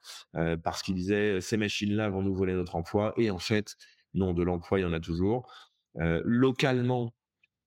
parce 0.62 0.82
qu'ils 0.82 0.94
disaient: 0.94 1.40
«Ces 1.40 1.56
machines-là 1.56 2.08
vont 2.08 2.22
nous 2.22 2.34
voler 2.34 2.54
notre 2.54 2.76
emploi» 2.76 3.14
et 3.16 3.30
en 3.30 3.38
fait, 3.38 3.76
non, 4.14 4.32
de 4.32 4.42
l'emploi, 4.42 4.78
il 4.78 4.82
y 4.82 4.86
en 4.86 4.92
a 4.92 5.00
toujours. 5.00 5.52
Localement, 5.94 7.14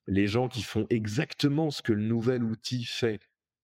les 0.08 0.28
gens 0.28 0.50
qui 0.50 0.64
font 0.64 0.88
exactement 0.90 1.70
ce 1.70 1.82
que 1.82 1.94
le 1.94 2.02
nouvel 2.02 2.44
outil 2.44 2.84
fait, 2.84 3.20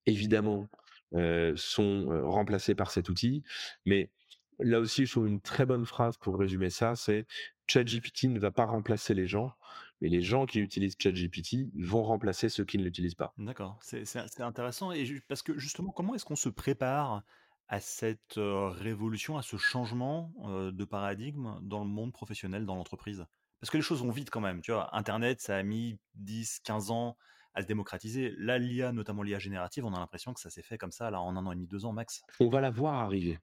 évidemment, 0.06 0.70
heu, 1.16 1.56
sont, 1.58 2.12
heu, 2.12 2.26
remplacés 2.26 2.76
par 2.76 2.92
cet 2.92 3.10
outil. 3.10 3.44
Mais 3.86 4.12
là 4.60 4.80
aussi, 4.80 5.06
je 5.06 5.12
trouve 5.12 5.28
une 5.28 5.42
très 5.42 5.66
bonne 5.66 5.86
phrase 5.86 6.18
pour 6.18 6.38
résumer 6.40 6.70
ça, 6.70 6.96
c'est: 6.96 7.26
«ChatGPT 7.68 8.26
ne 8.26 8.40
va 8.40 8.52
pas 8.52 8.66
remplacer 8.66 9.14
les 9.14 9.28
gens, 9.28 9.54
mais 10.02 10.10
les 10.10 10.22
gens 10.22 10.46
qui 10.46 10.60
utilisent 10.60 10.96
ChatGPT 11.00 11.70
vont 11.76 12.04
remplacer 12.04 12.50
ceux 12.50 12.66
qui 12.66 12.78
ne 12.78 12.84
l'utilisent 12.84 13.16
pas». 13.16 13.36
D'accord, 13.38 13.78
c'est 13.84 14.42
intéressant 14.42 14.92
et 14.92 15.22
parce 15.28 15.44
que 15.44 15.60
justement, 15.60 15.92
comment 15.92 16.16
est-ce 16.16 16.26
qu'on 16.26 16.36
se 16.36 16.50
prépare 16.50 17.24
à 17.68 17.80
cette, 17.80 18.38
heu, 18.40 18.68
révolution, 18.70 19.38
à 19.38 19.44
ce 19.44 19.58
changement, 19.58 20.34
de 20.72 20.86
paradigme 20.86 21.60
dans 21.62 21.84
le 21.84 21.90
monde 21.90 22.12
professionnel, 22.14 22.66
dans 22.66 22.76
l'entreprise? 22.76 23.28
Parce 23.60 23.70
que 23.70 23.78
les 23.78 23.84
choses 23.84 24.02
vont 24.02 24.10
vite 24.10 24.32
quand 24.32 24.42
même, 24.42 24.62
tu 24.62 24.72
vois? 24.72 24.96
Internet, 24.96 25.40
ça 25.40 25.56
a 25.58 25.62
mis 25.64 26.00
10-15 26.16 26.90
ans 26.90 27.16
à 27.58 27.62
se 27.64 27.68
démocratiser. 27.68 28.34
Là, 28.38 28.58
l'IA, 28.60 28.92
notamment 28.92 29.24
l'IA 29.24 29.40
générative, 29.40 29.86
on 29.86 29.94
a 29.94 30.00
l'impression 30.00 30.34
que 30.34 30.40
ça 30.40 30.50
s'est 30.50 30.62
fait 30.62 30.78
comme 30.78 30.92
ça, 30.92 31.12
là, 31.12 31.20
en 31.22 31.36
un 31.36 31.46
an 31.46 31.52
et 31.52 31.56
demi, 31.56 31.68
2 31.68 31.86
ans 31.86 31.94
max. 31.94 32.22
On 32.40 32.50
va 32.50 32.62
la 32.62 32.70
voir 32.70 32.96
arriver. 32.96 33.40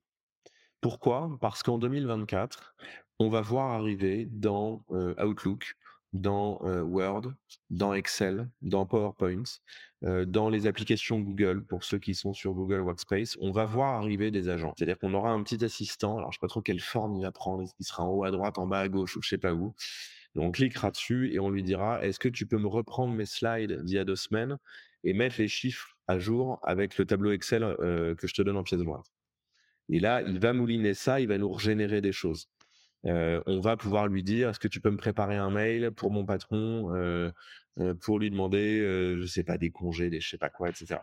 Pourquoi? 0.81 1.39
Parce 1.41 1.63
qu'en 1.63 1.79
2024, 1.79 2.77
on 3.19 3.29
va 3.29 3.41
voir 3.41 3.73
arriver 3.73 4.27
dans, 4.31 4.85
heu, 4.91 5.15
Outlook, 5.25 5.75
dans, 6.13 6.61
heu, 6.65 6.83
Word, 6.83 7.35
dans 7.71 7.95
Excel, 7.95 8.51
dans 8.63 8.87
PowerPoint, 8.87 9.43
heu, 10.05 10.27
dans 10.27 10.49
les 10.51 10.67
applications 10.67 11.21
Google, 11.21 11.65
pour 11.65 11.85
ceux 11.85 11.99
qui 11.99 12.15
sont 12.15 12.35
sur 12.35 12.53
Google 12.55 12.81
Workspace, 12.81 13.37
on 13.41 13.51
va 13.53 13.65
voir 13.65 13.95
arriver 13.95 14.31
des 14.31 14.49
agents. 14.49 14.75
C'est-à-dire 14.77 14.99
qu'on 14.99 15.15
aura 15.15 15.31
un 15.31 15.43
petit 15.43 15.65
assistant, 15.65 16.19
alors 16.19 16.33
je 16.33 16.37
sais 16.37 16.41
pas 16.41 16.49
trop 16.49 16.63
quelle 16.63 16.81
forme 16.81 17.15
il 17.17 17.23
va 17.23 17.33
prendre, 17.33 17.65
qu'il 17.77 17.87
sera 17.87 18.05
en 18.05 18.11
haut 18.11 18.25
à 18.25 18.31
droite, 18.31 18.59
en 18.59 18.67
bas 18.67 18.81
à 18.81 18.89
gauche 18.89 19.17
ou 19.17 19.23
je 19.23 19.29
sais 19.31 19.39
pas 19.39 19.55
où. 19.55 19.75
On 20.37 20.51
cliquera 20.51 20.91
dessus 20.91 21.33
et 21.33 21.39
on 21.39 21.51
lui 21.51 21.63
dira: 21.63 22.05
«Est-ce 22.05 22.19
que 22.19 22.29
tu 22.29 22.47
peux 22.47 22.59
me 22.59 22.67
reprendre 22.67 23.15
mes 23.15 23.27
slides 23.27 23.83
d'il 23.85 23.97
y 23.97 23.99
a 23.99 24.05
2 24.05 24.17
semaines 24.17 24.59
et 25.05 25.13
mettre 25.13 25.37
les 25.39 25.49
chiffres 25.49 25.97
à 26.09 26.19
jour 26.19 26.59
avec 26.63 26.99
le 26.99 27.07
tableau 27.07 27.33
Excel, 27.33 27.63
que 27.79 28.27
je 28.27 28.35
te 28.35 28.43
donne 28.43 28.57
en 28.57 28.65
pièce 28.65 28.83
jointe?» 28.83 29.07
Et 29.91 30.01
là, 30.01 30.23
il 30.23 30.39
va 30.39 30.53
mouliner 30.53 30.95
ça, 30.95 31.21
il 31.21 31.29
va 31.29 31.39
nous 31.39 31.53
régénérer 31.53 32.01
des 32.01 32.13
choses. 32.13 32.49
On 33.05 33.61
va 33.61 33.77
pouvoir 33.77 34.09
lui 34.09 34.23
dire, 34.23 34.49
est-ce 34.49 34.59
que 34.59 34.69
tu 34.69 34.81
peux 34.81 34.91
me 34.91 34.97
préparer 34.97 35.37
un 35.37 35.51
mail 35.51 35.91
pour 35.91 36.11
mon 36.11 36.25
patron, 36.25 36.91
pour 38.01 38.19
lui 38.19 38.31
demander, 38.31 38.81
je 39.19 39.27
sais 39.27 39.45
pas, 39.45 39.59
des 39.59 39.71
congés, 39.71 40.11
des 40.11 40.21
je 40.21 40.31
sais 40.31 40.39
pas 40.39 40.49
quoi, 40.49 40.71
etc. 40.71 40.97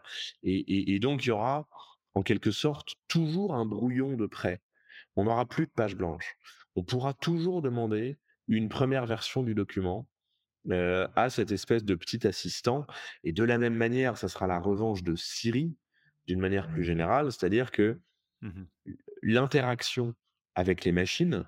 Et, 0.43 0.55
et, 0.55 0.95
et 0.95 0.99
donc, 0.99 1.25
il 1.25 1.29
y 1.29 1.31
aura, 1.31 1.67
en 2.15 2.23
quelque 2.23 2.51
sorte, 2.51 2.95
toujours 3.07 3.53
un 3.53 3.65
brouillon 3.65 4.17
de 4.17 4.25
prêt. 4.25 4.61
On 5.15 5.25
n'aura 5.25 5.45
plus 5.45 5.67
de 5.67 5.71
page 5.71 5.95
blanche. 5.95 6.35
On 6.75 6.83
pourra 6.83 7.13
toujours 7.13 7.61
demander 7.61 8.17
une 8.51 8.69
première 8.69 9.05
version 9.05 9.43
du 9.43 9.55
document 9.55 10.07
euh, 10.69 11.07
à 11.15 11.29
cette 11.29 11.51
espèce 11.51 11.83
de 11.83 11.95
petit 11.95 12.27
assistant. 12.27 12.85
Et 13.23 13.31
de 13.31 13.43
la 13.43 13.57
même 13.57 13.75
manière, 13.75 14.17
ça 14.17 14.27
sera 14.27 14.45
la 14.45 14.59
revanche 14.59 15.03
de 15.03 15.15
Siri, 15.15 15.75
d'une 16.27 16.39
manière 16.39 16.67
plus 16.67 16.83
générale, 16.83 17.31
c'est-à-dire 17.31 17.71
que 17.71 17.99
Mmh 18.41 18.63
l'interaction 19.23 20.15
avec 20.55 20.83
les 20.83 20.91
machines 20.91 21.47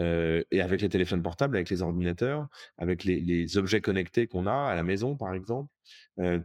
euh, 0.00 0.42
et 0.50 0.62
avec 0.62 0.80
les 0.80 0.88
téléphones 0.88 1.22
portables, 1.22 1.54
avec 1.54 1.68
les 1.68 1.82
ordinateurs, 1.82 2.48
avec 2.78 3.04
les, 3.04 3.20
les 3.20 3.58
objets 3.58 3.82
connectés 3.82 4.26
qu'on 4.26 4.46
a 4.46 4.70
à 4.70 4.74
la 4.74 4.82
maison, 4.82 5.18
par 5.18 5.34
exemple, 5.34 5.70
euh, 6.18 6.40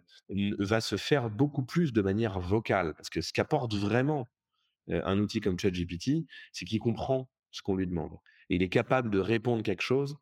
va 0.60 0.82
se 0.82 0.98
faire 0.98 1.30
beaucoup 1.30 1.64
plus 1.64 1.94
de 1.94 2.02
manière 2.02 2.42
vocale. 2.42 2.94
Parce 2.96 3.10
que 3.10 3.22
ce 3.22 3.32
qu'apporte 3.32 3.74
vraiment 3.74 4.28
un 4.90 5.18
outil 5.18 5.40
comme 5.40 5.58
ChatGPT, 5.58 6.28
c'est 6.52 6.66
qu'il 6.66 6.80
comprend 6.80 7.30
ce 7.52 7.62
qu'on 7.62 7.78
lui 7.78 7.88
demande. 7.88 8.18
Il 8.50 8.64
est 8.64 8.70
capable 8.70 9.10
de 9.10 9.20
répondre 9.20 9.64
quelque 9.64 9.82
chose 9.82 10.18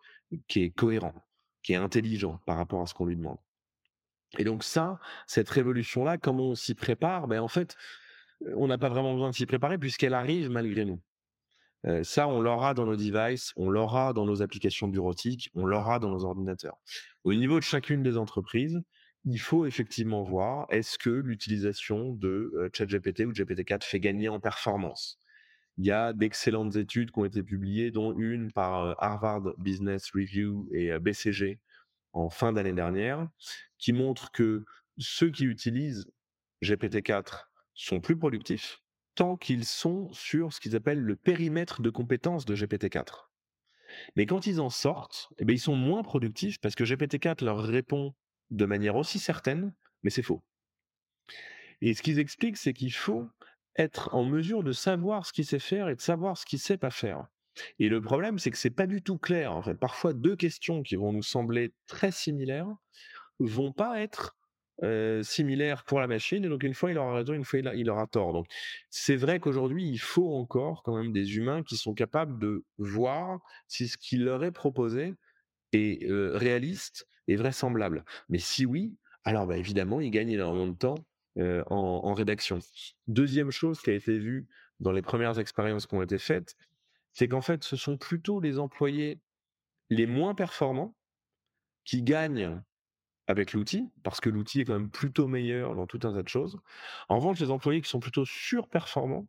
qui 0.48 0.64
est 0.64 0.70
cohérent, 0.72 1.14
qui 1.64 1.74
est 1.74 1.78
intelligent 1.78 2.40
par 2.46 2.58
rapport 2.58 2.82
à 2.82 2.88
ce 2.88 2.94
qu'on 2.94 3.06
lui 3.06 3.16
demande. 3.16 3.38
Et 4.38 4.44
donc 4.44 4.64
ça, 4.64 5.00
cette 5.28 5.50
révolution-là, 5.50 6.18
comment 6.18 6.50
on 6.50 6.56
s'y 6.56 6.74
prépare? 6.76 7.28
Ben 7.28 7.40
en 7.40 7.48
fait, 7.48 7.76
on 8.56 8.68
n'a 8.68 8.78
pas 8.78 8.90
vraiment 8.90 9.14
besoin 9.14 9.30
de 9.30 9.36
s'y 9.36 9.46
préparer 9.46 9.78
puisqu'elle 9.78 10.14
arrive 10.14 10.50
malgré 10.50 10.86
nous. 10.86 11.02
Heu, 11.86 12.04
ça, 12.04 12.28
on 12.28 12.42
l'aura 12.42 12.74
dans 12.74 12.86
nos 12.86 12.96
devices, 12.96 13.54
on 13.58 13.70
l'aura 13.70 14.14
dans 14.14 14.26
nos 14.26 14.42
applications 14.42 14.88
bureautiques, 14.88 15.50
on 15.54 15.66
l'aura 15.66 16.00
dans 16.00 16.10
nos 16.10 16.24
ordinateurs. 16.26 16.78
Au 17.24 17.34
niveau 17.34 17.60
de 17.60 17.64
chacune 17.64 18.04
des 18.04 18.18
entreprises, 18.18 18.82
il 19.26 19.40
faut 19.40 19.66
effectivement 19.66 20.24
voir, 20.24 20.68
est-ce 20.70 20.98
que 20.98 21.10
l'utilisation 21.10 22.14
de, 22.14 22.52
heu, 22.56 22.70
ChatGPT 22.74 23.26
ou 23.26 23.34
GPT-4 23.34 23.84
fait 23.84 24.00
gagner 24.00 24.30
en 24.30 24.40
performance? 24.40 25.20
Il 25.78 25.86
y 25.86 25.92
a 25.92 26.14
d'excellentes 26.14 26.76
études 26.76 27.12
qui 27.12 27.20
ont 27.20 27.26
été 27.26 27.42
publiées, 27.42 27.92
dont 27.92 28.18
une 28.18 28.52
par, 28.52 28.96
Harvard 29.04 29.54
Business 29.58 30.12
Review 30.14 30.68
et 30.72 30.98
BCG 31.00 31.60
en 32.14 32.30
fin 32.30 32.54
d'année 32.54 32.74
dernière, 32.74 33.28
qui 33.80 33.92
montrent 33.92 34.32
que 34.32 34.64
ceux 34.98 35.32
qui 35.32 35.46
utilisent 35.46 36.06
GPT-4 36.64 37.46
sont 37.74 38.00
plus 38.00 38.18
productifs 38.18 38.84
tant 39.16 39.38
qu'ils 39.38 39.66
sont 39.66 40.12
sur 40.12 40.54
ce 40.54 40.60
qu'ils 40.60 40.76
appellent 40.76 41.00
le 41.00 41.16
périmètre 41.16 41.82
de 41.82 41.90
compétences 41.90 42.46
de 42.46 42.56
GPT-4. 42.56 43.30
Mais 44.16 44.26
quand 44.26 44.48
ils 44.48 44.60
en 44.60 44.70
sortent, 44.70 45.30
eh 45.38 45.46
beh, 45.46 45.54
ils 45.54 45.60
sont 45.60 45.76
moins 45.76 46.04
productifs 46.04 46.60
parce 46.60 46.76
que 46.76 46.84
GPT-4 46.84 47.44
leur 47.44 47.60
répond 47.60 48.16
de 48.50 48.66
manière 48.66 48.96
aussi 48.96 49.20
certaine, 49.20 49.74
mais 50.02 50.10
c'est 50.10 50.24
faux. 50.24 50.44
Et 51.82 51.94
ce 51.94 52.02
qu'ils 52.02 52.20
expliquent, 52.20 52.58
c'est 52.58 52.74
qu'il 52.74 52.94
faut 52.94 53.28
être 53.78 54.14
en 54.14 54.24
mesure 54.24 54.64
de 54.64 54.72
savoir 54.72 55.26
ce 55.26 55.34
qu'il 55.34 55.46
sait 55.46 55.60
faire 55.60 55.90
et 55.90 55.96
de 55.96 56.02
savoir 56.02 56.38
ce 56.38 56.46
qu'il 56.46 56.60
sait 56.60 56.78
pas 56.78 56.92
faire. 56.92 57.26
Et 57.80 57.90
le 57.90 58.02
problème, 58.02 58.40
c'est 58.40 58.52
que 58.52 58.58
c'est 58.58 58.70
pas 58.70 58.88
du 58.88 59.02
tout 59.02 59.18
clair. 59.18 59.62
Parfois 59.80 60.14
deux 60.14 60.36
questions 60.36 60.82
qui 60.82 60.96
vont 60.96 61.14
nous 61.14 61.24
sembler 61.24 61.74
très 61.88 62.12
similaires 62.12 62.68
vont 63.40 63.72
pas 63.72 64.02
être 64.02 64.38
similaires 65.22 65.84
pour 65.86 66.00
la 66.00 66.08
machine. 66.08 66.44
Et 66.44 66.50
donc 66.50 66.64
une 66.64 66.74
fois 66.74 66.92
il 66.92 66.98
aura 66.98 67.14
raison, 67.14 67.34
une 67.34 67.46
fois 67.46 67.60
il, 67.60 67.90
aura 67.90 68.08
tort. 68.08 68.34
Donc 68.34 68.48
c'est 68.90 69.16
vrai 69.16 69.40
qu'aujourd'hui 69.40 69.88
il 69.88 70.00
faut 70.00 70.36
encore 70.36 70.84
quand 70.84 70.98
même 70.98 71.14
des 71.14 71.38
humains 71.38 71.64
qui 71.64 71.78
sont 71.78 71.94
capables 71.94 72.40
de 72.40 72.66
voir 72.78 73.40
si 73.68 73.88
ce 73.88 73.98
qui 73.98 74.18
leur 74.18 74.44
est 74.44 74.52
proposé 74.52 75.14
est 75.72 76.06
réaliste 76.10 77.08
et 77.28 77.36
vraisemblable. 77.36 78.04
Mais 78.30 78.40
si 78.40 78.66
oui, 78.66 78.96
alors 79.24 79.48
bah, 79.48 79.58
évidemment 79.58 80.02
ils 80.02 80.12
gagnent 80.12 80.32
énormément 80.32 80.68
de 80.68 80.78
temps 80.78 80.96
euh, 81.38 81.64
en, 81.68 82.02
en 82.04 82.14
rédaction. 82.14 82.60
Deuxième 83.08 83.52
chose 83.52 83.82
qui 83.82 83.90
a 83.90 83.94
été 83.94 84.18
vue 84.18 84.48
dans 84.80 84.92
les 84.92 85.02
premières 85.02 85.40
expériences 85.40 85.88
qui 85.88 85.96
ont 85.96 86.02
été 86.02 86.18
faites, 86.18 86.56
c'est 87.12 87.28
qu'en 87.28 87.42
fait, 87.42 87.64
ce 87.64 87.76
sont 87.76 87.98
plutôt 87.98 88.40
les 88.40 88.60
employés 88.60 89.20
les 89.90 90.08
moins 90.08 90.36
performants 90.36 90.96
qui 91.86 92.04
gagnent 92.04 92.62
avec 93.28 93.54
l'outil, 93.54 93.90
parce 94.04 94.20
que 94.20 94.30
l'outil 94.30 94.62
est 94.62 94.66
quand 94.66 94.74
même 94.74 94.90
plutôt 94.90 95.28
meilleur 95.28 95.76
dans 95.76 95.88
tout 95.88 96.00
un 96.04 96.14
tas 96.14 96.24
de 96.24 96.28
choses. 96.28 96.60
En 97.08 97.18
revanche, 97.18 97.40
les 97.40 97.52
employés 97.52 97.82
qui 97.82 97.90
sont 97.90 98.00
plutôt 98.00 98.26
surperformants 98.26 99.28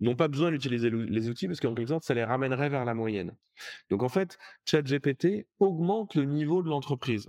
n'ont 0.00 0.16
pas 0.16 0.28
besoin 0.28 0.50
d'utiliser 0.50 0.90
les 0.90 1.28
outils 1.28 1.46
parce 1.46 1.60
qu'en 1.60 1.74
quelque 1.74 1.88
sorte, 1.88 2.04
ça 2.04 2.14
les 2.14 2.24
ramènerait 2.24 2.68
vers 2.68 2.84
la 2.84 2.94
moyenne. 2.94 3.36
Donc 3.90 4.02
en 4.02 4.08
fait, 4.08 4.38
ChatGPT 4.64 5.46
augmente 5.58 6.14
le 6.14 6.24
niveau 6.24 6.62
de 6.62 6.68
l'entreprise. 6.68 7.28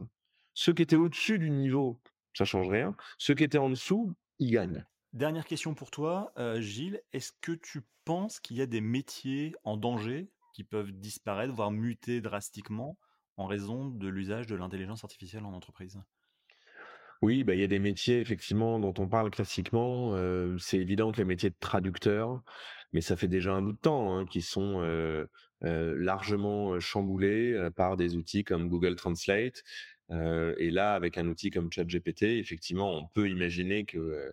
Ceux 0.54 0.74
qui 0.74 0.84
étaient 0.84 0.96
au-dessus 0.96 1.40
du 1.40 1.50
niveau, 1.50 2.00
ça 2.34 2.46
change 2.46 2.70
rien. 2.70 2.96
Ceux 3.18 3.36
qui 3.36 3.44
étaient 3.44 3.58
en 3.58 3.70
dessous, 3.70 4.14
ils 4.40 4.52
gagnent. 4.52 4.86
Dernière 5.14 5.46
question 5.46 5.74
pour 5.74 5.92
toi, 5.92 6.32
euh, 6.38 6.62
Gilles. 6.62 7.02
Est-ce 7.14 7.32
que 7.42 7.52
tu 7.52 7.82
penses 8.06 8.40
qu'il 8.40 8.58
y 8.58 8.62
a 8.62 8.68
des 8.68 8.82
métiers 8.82 9.54
en 9.64 9.78
danger 9.78 10.30
qui 10.54 10.64
peuvent 10.64 10.92
disparaître, 10.92 11.54
voire 11.54 11.72
muter 11.72 12.22
drastiquement 12.22 12.98
en 13.38 13.46
raison 13.46 13.86
de 13.86 14.08
l'usage 14.08 14.48
de 14.48 14.56
l'intelligence 14.56 15.04
artificielle 15.04 15.46
en 15.46 15.54
entreprise? 15.54 16.00
Oui, 17.22 17.44
bah, 17.44 17.54
il 17.54 17.60
y 17.60 17.64
a 17.64 17.68
des 17.68 17.80
métiers 17.80 18.20
effectivement 18.20 18.80
dont 18.80 18.94
on 18.98 19.08
parle 19.08 19.30
classiquement. 19.30 20.16
euh, 20.16 20.58
c'est 20.58 20.78
évident 20.78 21.12
que 21.12 21.18
les 21.18 21.26
métiers 21.26 21.50
de 21.50 21.56
traducteur, 21.60 22.42
mais 22.94 23.02
ça 23.02 23.18
fait 23.18 23.28
déjà 23.28 23.54
un 23.54 23.62
bout 23.62 23.74
de 23.74 23.78
temps, 23.78 24.18
hein, 24.18 24.26
qui 24.26 24.42
sont 24.42 24.82
euh, 24.82 25.26
euh, 25.66 25.96
largement 25.98 26.80
chamboulés 26.80 27.70
par 27.76 27.98
des 27.98 28.16
outils 28.16 28.44
comme 28.46 28.70
Google 28.70 28.96
Translate. 28.96 29.64
Euh, 30.12 30.56
et 30.58 30.72
là, 30.72 30.94
avec 30.94 31.18
un 31.18 31.28
outil 31.28 31.52
comme 31.52 31.72
ChatGPT, 31.72 32.24
effectivement, 32.24 32.92
on 32.92 33.08
peut 33.08 33.30
imaginer 33.30 33.86
que 33.86 33.98
euh, 33.98 34.32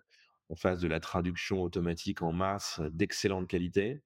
on 0.49 0.57
fasse 0.57 0.81
de 0.81 0.89
la 0.89 1.01
traduction 1.01 1.63
automatique 1.63 2.23
en 2.23 2.33
masse 2.33 2.81
d'excellente 2.93 3.49
qualité. 3.49 4.03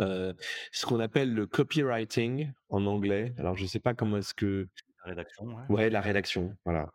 Euh, 0.00 0.32
ce 0.72 0.86
qu'on 0.86 1.00
appelle 1.00 1.34
le 1.34 1.46
copywriting 1.46 2.52
en 2.68 2.86
anglais. 2.86 3.34
Alors, 3.38 3.56
je 3.56 3.62
ne 3.62 3.68
sais 3.68 3.80
pas 3.80 3.94
comment 3.94 4.18
est-ce 4.18 4.34
que 4.34 4.68
La 5.04 5.10
rédaction, 5.10 5.44
ouais. 5.44 5.64
Ouais, 5.68 5.90
la 5.90 6.00
rédaction, 6.00 6.56
voilà. 6.64 6.90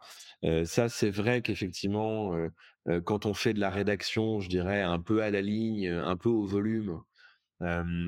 Ça, 0.65 0.89
c'est 0.89 1.09
vrai 1.09 1.41
qu'effectivement, 1.41 2.33
quand 3.05 3.25
on 3.25 3.33
fait 3.33 3.53
de 3.53 3.59
la 3.59 3.69
rédaction, 3.69 4.39
je 4.39 4.49
dirais 4.49 4.81
un 4.81 4.99
peu 4.99 5.21
à 5.21 5.29
la 5.29 5.41
ligne, 5.41 5.89
un 5.89 6.17
peu 6.17 6.29
au 6.29 6.45
volume, 6.45 7.01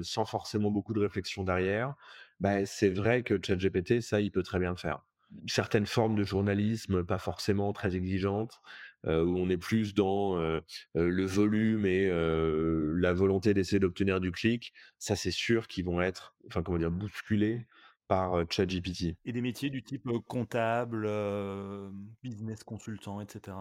sans 0.02 0.26
forcément 0.26 0.72
beaucoup 0.72 0.94
de 0.94 1.02
réflexion 1.02 1.44
derrière, 1.44 1.96
bah, 2.40 2.66
c'est 2.66 2.90
vrai 2.90 3.24
que 3.24 3.40
ChatGPT, 3.42 4.02
ça, 4.02 4.22
il 4.22 4.32
peut 4.32 4.44
très 4.44 4.60
bien 4.60 4.72
le 4.72 4.78
faire. 4.78 5.02
Certaines 5.48 5.86
formes 5.86 6.16
de 6.16 6.24
journalisme, 6.24 7.04
pas 7.04 7.20
forcément 7.20 7.72
très 7.74 7.96
exigeantes, 7.96 8.60
heu, 9.06 9.24
où 9.24 9.38
on 9.38 9.50
est 9.50 9.58
plus 9.58 9.94
dans, 9.94 10.38
heu 10.40 10.62
heu, 10.98 11.10
le 11.10 11.26
volume 11.26 11.86
et 11.86 12.10
la 12.10 13.14
volonté 13.14 13.54
d'essayer 13.54 13.80
d'obtenir 13.80 14.20
du 14.20 14.32
clic, 14.32 14.74
ça, 14.98 15.16
c'est 15.16 15.32
sûr 15.32 15.68
qu'ils 15.68 15.86
vont 15.86 16.02
être, 16.02 16.36
enfin, 16.48 16.64
comment 16.64 16.80
dire, 16.80 16.92
bousculés 16.92 17.68
par, 18.10 18.44
ChatGPT. 18.50 19.16
Et 19.24 19.32
des 19.32 19.42
métiers 19.42 19.70
du 19.70 19.84
type 19.84 20.08
euh, 20.08 20.20
comptable, 20.28 21.06
euh, 21.06 21.90
business 22.24 22.64
consultant, 22.64 23.22
etc. 23.22 23.56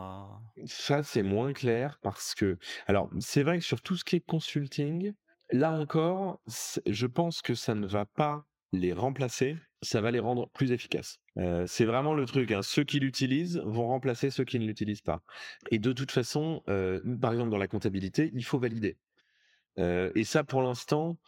Ça, 0.65 1.03
c'est 1.03 1.23
moins 1.23 1.53
clair 1.53 1.99
parce 2.03 2.35
que 2.35 2.59
alors, 2.87 3.11
c'est 3.21 3.43
vrai 3.43 3.59
que 3.59 3.65
sur 3.65 3.83
tout 3.83 3.95
ce 3.95 4.05
qui 4.05 4.17
est 4.17 4.27
consulting, 4.27 5.13
là 5.53 5.71
encore, 5.73 6.41
je 6.87 7.07
pense 7.07 7.43
que 7.43 7.55
ça 7.55 7.75
ne 7.75 7.87
va 7.87 8.07
pas 8.07 8.47
les 8.73 8.93
remplacer, 8.93 9.57
ça 9.83 10.01
va 10.01 10.11
les 10.11 10.19
rendre 10.21 10.51
plus 10.51 10.73
efficaces. 10.73 11.19
Heu, 11.39 11.65
c'est 11.67 11.85
vraiment 11.85 12.15
le 12.15 12.27
truc, 12.27 12.51
hein, 12.53 12.63
ceux 12.63 12.85
qui 12.85 13.01
l'utilisent 13.01 13.63
vont 13.65 13.87
remplacer 13.89 14.31
ceux 14.31 14.45
qui 14.45 14.59
ne 14.59 14.67
l'utilisent 14.67 15.03
pas 15.03 15.23
et 15.71 15.79
de 15.79 15.93
toute 15.93 16.11
façon, 16.13 16.63
heu, 16.69 17.03
par 17.21 17.33
exemple 17.33 17.51
dans 17.51 17.59
la 17.59 17.69
comptabilité, 17.69 18.31
il 18.35 18.45
faut 18.45 18.59
valider. 18.59 18.99
Heu 19.79 20.13
et 20.17 20.25
ça 20.25 20.45
pour 20.45 20.63
l'instant, 20.63 21.19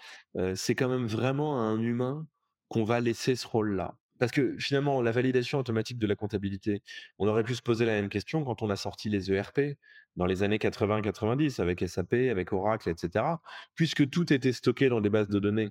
c'est 0.55 0.75
quand 0.75 0.89
même 0.89 1.07
vraiment 1.07 1.61
à 1.61 1.65
un 1.65 1.81
humain 1.81 2.27
qu'on 2.69 2.85
va 2.85 3.01
laisser 3.01 3.37
ce 3.37 3.47
rôle-là. 3.47 3.97
Parce 4.19 4.33
que 4.33 4.57
finalement, 4.59 5.01
la 5.03 5.13
validation 5.13 5.59
automatique 5.59 5.99
de 5.99 6.07
la 6.07 6.15
comptabilité, 6.15 6.83
on 7.19 7.27
aurait 7.29 7.45
pu 7.45 7.55
se 7.55 7.63
poser 7.63 7.87
la 7.87 7.93
même 7.93 8.11
question 8.11 8.45
quand 8.45 8.63
on 8.63 8.69
a 8.71 8.77
sorti 8.77 9.09
les 9.09 9.33
ERP 9.33 9.61
dans 10.17 10.27
les 10.27 10.43
années 10.43 10.59
80-90 10.59 11.59
avec 11.61 11.81
SAP, 11.83 12.15
avec 12.31 12.53
Oracle 12.53 12.91
et 12.91 12.95
cetera. 12.97 13.41
Puisque 13.75 14.09
tout 14.11 14.33
était 14.33 14.53
stocké 14.53 14.89
dans 14.91 15.01
des 15.01 15.11
bases 15.11 15.29
de 15.29 15.39
données 15.39 15.71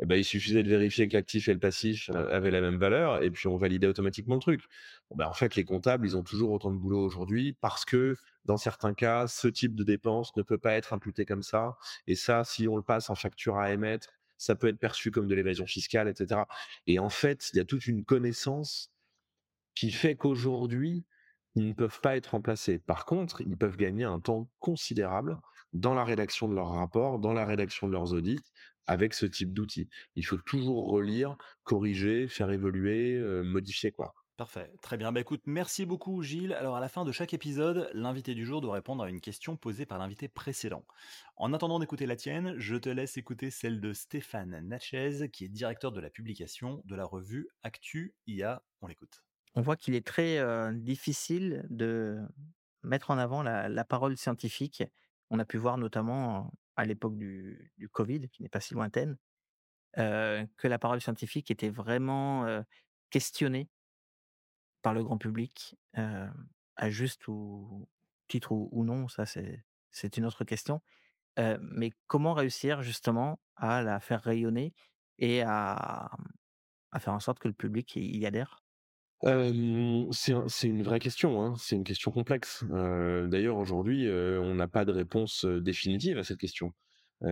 eh 0.00 0.06
ben, 0.06 0.16
il 0.16 0.24
suffisait 0.24 0.62
de 0.62 0.68
vérifier 0.68 1.08
que 1.08 1.16
l'actif 1.16 1.48
et 1.48 1.52
le 1.52 1.58
passif 1.58 2.10
euh, 2.10 2.34
avaient 2.34 2.50
la 2.50 2.60
même 2.60 2.76
valeur 2.76 3.22
et 3.22 3.30
puis 3.30 3.46
on 3.46 3.56
validait 3.56 3.86
automatiquement 3.86 4.34
le 4.34 4.40
truc. 4.40 4.62
Bon, 5.10 5.16
ben, 5.16 5.26
en 5.26 5.32
fait, 5.32 5.54
les 5.54 5.64
comptables, 5.64 6.06
ils 6.06 6.16
ont 6.16 6.22
toujours 6.22 6.50
autant 6.50 6.70
de 6.70 6.76
boulot 6.76 7.04
aujourd'hui 7.04 7.56
parce 7.60 7.84
que 7.84 8.16
dans 8.44 8.56
certains 8.56 8.94
cas, 8.94 9.26
ce 9.26 9.48
type 9.48 9.74
de 9.74 9.84
dépense 9.84 10.34
ne 10.36 10.42
peut 10.42 10.58
pas 10.58 10.72
être 10.72 10.92
imputé 10.92 11.24
comme 11.24 11.42
ça. 11.42 11.76
Et 12.06 12.14
ça, 12.14 12.44
si 12.44 12.66
on 12.68 12.76
le 12.76 12.82
passe 12.82 13.10
en 13.10 13.14
facture 13.14 13.58
à 13.58 13.72
émettre, 13.72 14.08
ça 14.38 14.56
peut 14.56 14.68
être 14.68 14.78
perçu 14.78 15.10
comme 15.12 15.28
de 15.28 15.34
l'évasion 15.34 15.66
fiscale, 15.66 16.08
etc. 16.08 16.42
Et 16.86 16.98
en 16.98 17.10
fait, 17.10 17.50
il 17.52 17.58
y 17.58 17.60
a 17.60 17.64
toute 17.64 17.86
une 17.86 18.04
connaissance 18.04 18.90
qui 19.74 19.92
fait 19.92 20.16
qu'aujourd'hui, 20.16 21.04
ils 21.54 21.68
ne 21.68 21.72
peuvent 21.72 22.00
pas 22.00 22.16
être 22.16 22.28
remplacés. 22.28 22.78
Par 22.78 23.04
contre, 23.04 23.40
ils 23.42 23.56
peuvent 23.56 23.76
gagner 23.76 24.04
un 24.04 24.20
temps 24.20 24.48
considérable 24.58 25.38
dans 25.72 25.94
la 25.94 26.04
rédaction 26.04 26.48
de 26.48 26.54
leurs 26.54 26.70
rapports, 26.70 27.18
dans 27.18 27.32
la 27.32 27.46
rédaction 27.46 27.86
de 27.86 27.92
leurs 27.92 28.12
audits, 28.12 28.40
avec 28.86 29.14
ce 29.14 29.26
type 29.26 29.52
d'outils. 29.52 29.88
Il 30.16 30.24
faut 30.26 30.38
toujours 30.38 30.88
relire, 30.90 31.36
corriger, 31.64 32.28
faire 32.28 32.50
évoluer, 32.50 33.14
euh, 33.16 33.42
modifier 33.42 33.92
quoi. 33.92 34.14
Parfait, 34.38 34.72
très 34.80 34.96
bien. 34.96 35.12
Bah 35.12 35.20
écoute, 35.20 35.42
merci 35.46 35.84
beaucoup 35.86 36.22
Gilles. 36.22 36.54
Alors 36.54 36.74
à 36.76 36.80
la 36.80 36.88
fin 36.88 37.04
de 37.04 37.12
chaque 37.12 37.34
épisode, 37.34 37.90
l'invité 37.92 38.34
du 38.34 38.44
jour 38.46 38.60
doit 38.60 38.74
répondre 38.74 39.04
à 39.04 39.08
une 39.10 39.20
question 39.20 39.56
posée 39.56 39.86
par 39.86 39.98
l'invité 39.98 40.26
précédent. 40.26 40.84
En 41.36 41.52
attendant 41.52 41.78
d'écouter 41.78 42.06
la 42.06 42.16
tienne, 42.16 42.54
je 42.58 42.76
te 42.76 42.88
laisse 42.88 43.16
écouter 43.18 43.50
celle 43.50 43.80
de 43.80 43.92
Stéphane 43.92 44.58
Natchez, 44.66 45.30
qui 45.30 45.44
est 45.44 45.48
directeur 45.48 45.92
de 45.92 46.00
la 46.00 46.10
publication 46.10 46.82
de 46.86 46.96
la 46.96 47.04
revue 47.04 47.48
Actu 47.62 48.14
IA. 48.26 48.64
On 48.80 48.86
l'écoute. 48.86 49.22
On 49.54 49.60
voit 49.60 49.76
qu'il 49.76 49.94
est 49.94 50.06
très, 50.06 50.38
heu, 50.38 50.72
difficile 50.74 51.64
de 51.70 52.18
mettre 52.82 53.10
en 53.10 53.18
avant 53.18 53.42
la 53.42 53.68
la 53.68 53.84
parole 53.84 54.16
scientifique. 54.16 54.82
On 55.30 55.38
a 55.38 55.44
pu 55.44 55.58
voir 55.58 55.78
notamment, 55.78 56.38
euh, 56.38 56.48
à 56.76 56.84
l'époque 56.84 57.16
du 57.18 57.88
covid, 57.92 58.28
qui 58.30 58.42
n'est 58.42 58.48
pas 58.48 58.60
si 58.60 58.74
lointaine, 58.74 59.18
heu, 59.98 60.46
que 60.58 60.68
la 60.68 60.78
parole 60.78 61.00
scientifique 61.00 61.50
était 61.50 61.70
vraiment, 61.70 62.46
heu, 62.48 62.64
questionnée 63.10 63.70
par 64.82 64.94
le 64.94 65.04
grand 65.04 65.18
public, 65.18 65.76
heu, 65.98 66.28
à 66.76 66.90
juste 66.90 67.24
titre 68.28 68.52
ou 68.52 68.84
non, 68.84 69.08
ça 69.08 69.24
c'est 69.26 70.16
une 70.16 70.24
autre 70.24 70.44
question. 70.44 70.82
Mais 71.38 71.92
comment 72.08 72.34
réussir 72.34 72.82
justement 72.82 73.40
à 73.56 73.82
la 73.82 74.00
faire 74.00 74.22
rayonner 74.22 74.74
et 75.18 75.42
à, 75.46 76.10
faire 77.00 77.14
en 77.14 77.20
sorte 77.20 77.38
que 77.40 77.48
le 77.48 77.54
public 77.54 77.96
y 77.96 78.26
adhère? 78.26 78.64
C'est 79.24 80.32
un 80.32 80.48
c'est 80.48 80.66
une 80.66 80.82
vraie 80.82 80.98
question, 80.98 81.42
hein, 81.42 81.54
c'est 81.56 81.76
une 81.76 81.84
question 81.84 82.10
complexe. 82.10 82.64
D'ailleurs 82.68 83.56
aujourd'hui, 83.56 84.08
on 84.10 84.54
n'a 84.54 84.66
pas 84.66 84.84
de 84.84 84.92
réponse, 84.92 85.44
définitive 85.44 86.18
à 86.18 86.24
cette 86.24 86.38
question. 86.38 86.72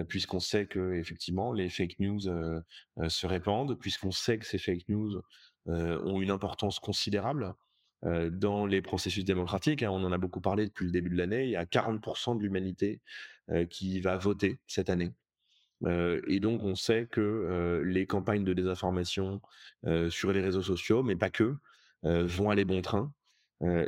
Puisqu'on 0.08 0.38
sait 0.38 0.66
qu'effectivement 0.66 1.52
les 1.52 1.68
fake 1.68 1.98
news, 1.98 2.20
se 2.20 3.26
répandent, 3.26 3.76
puisqu'on 3.76 4.12
sait 4.12 4.38
que 4.38 4.46
ces 4.46 4.58
fake 4.58 4.88
news, 4.88 5.20
ont 5.66 6.20
une 6.20 6.30
importance 6.30 6.78
considérable. 6.78 7.54
dans 8.02 8.66
les 8.66 8.82
processus 8.82 9.24
démocratiques. 9.24 9.82
Hein. 9.82 9.90
on 9.90 10.04
en 10.04 10.12
a 10.12 10.18
beaucoup 10.18 10.40
parlé 10.40 10.66
depuis 10.66 10.86
le 10.86 10.92
début 10.92 11.10
de 11.10 11.16
l'année. 11.16 11.44
Il 11.44 11.50
y 11.50 11.56
a 11.56 11.64
40% 11.64 12.36
de 12.36 12.42
l'humanité 12.42 13.00
qui 13.68 14.00
va 14.00 14.16
voter 14.16 14.60
cette 14.68 14.90
année. 14.90 15.12
et 15.84 16.38
donc, 16.38 16.62
on 16.62 16.76
sait 16.76 17.08
que 17.10 17.82
les 17.84 18.06
campagnes 18.06 18.44
de 18.44 18.52
désinformation 18.54 19.40
sur 20.08 20.32
les 20.32 20.40
réseaux 20.40 20.62
sociaux, 20.62 21.02
mais 21.02 21.16
pas 21.16 21.30
que, 21.30 21.56
vont 22.02 22.50
aller 22.50 22.64
bon 22.64 22.82
train. 22.82 23.12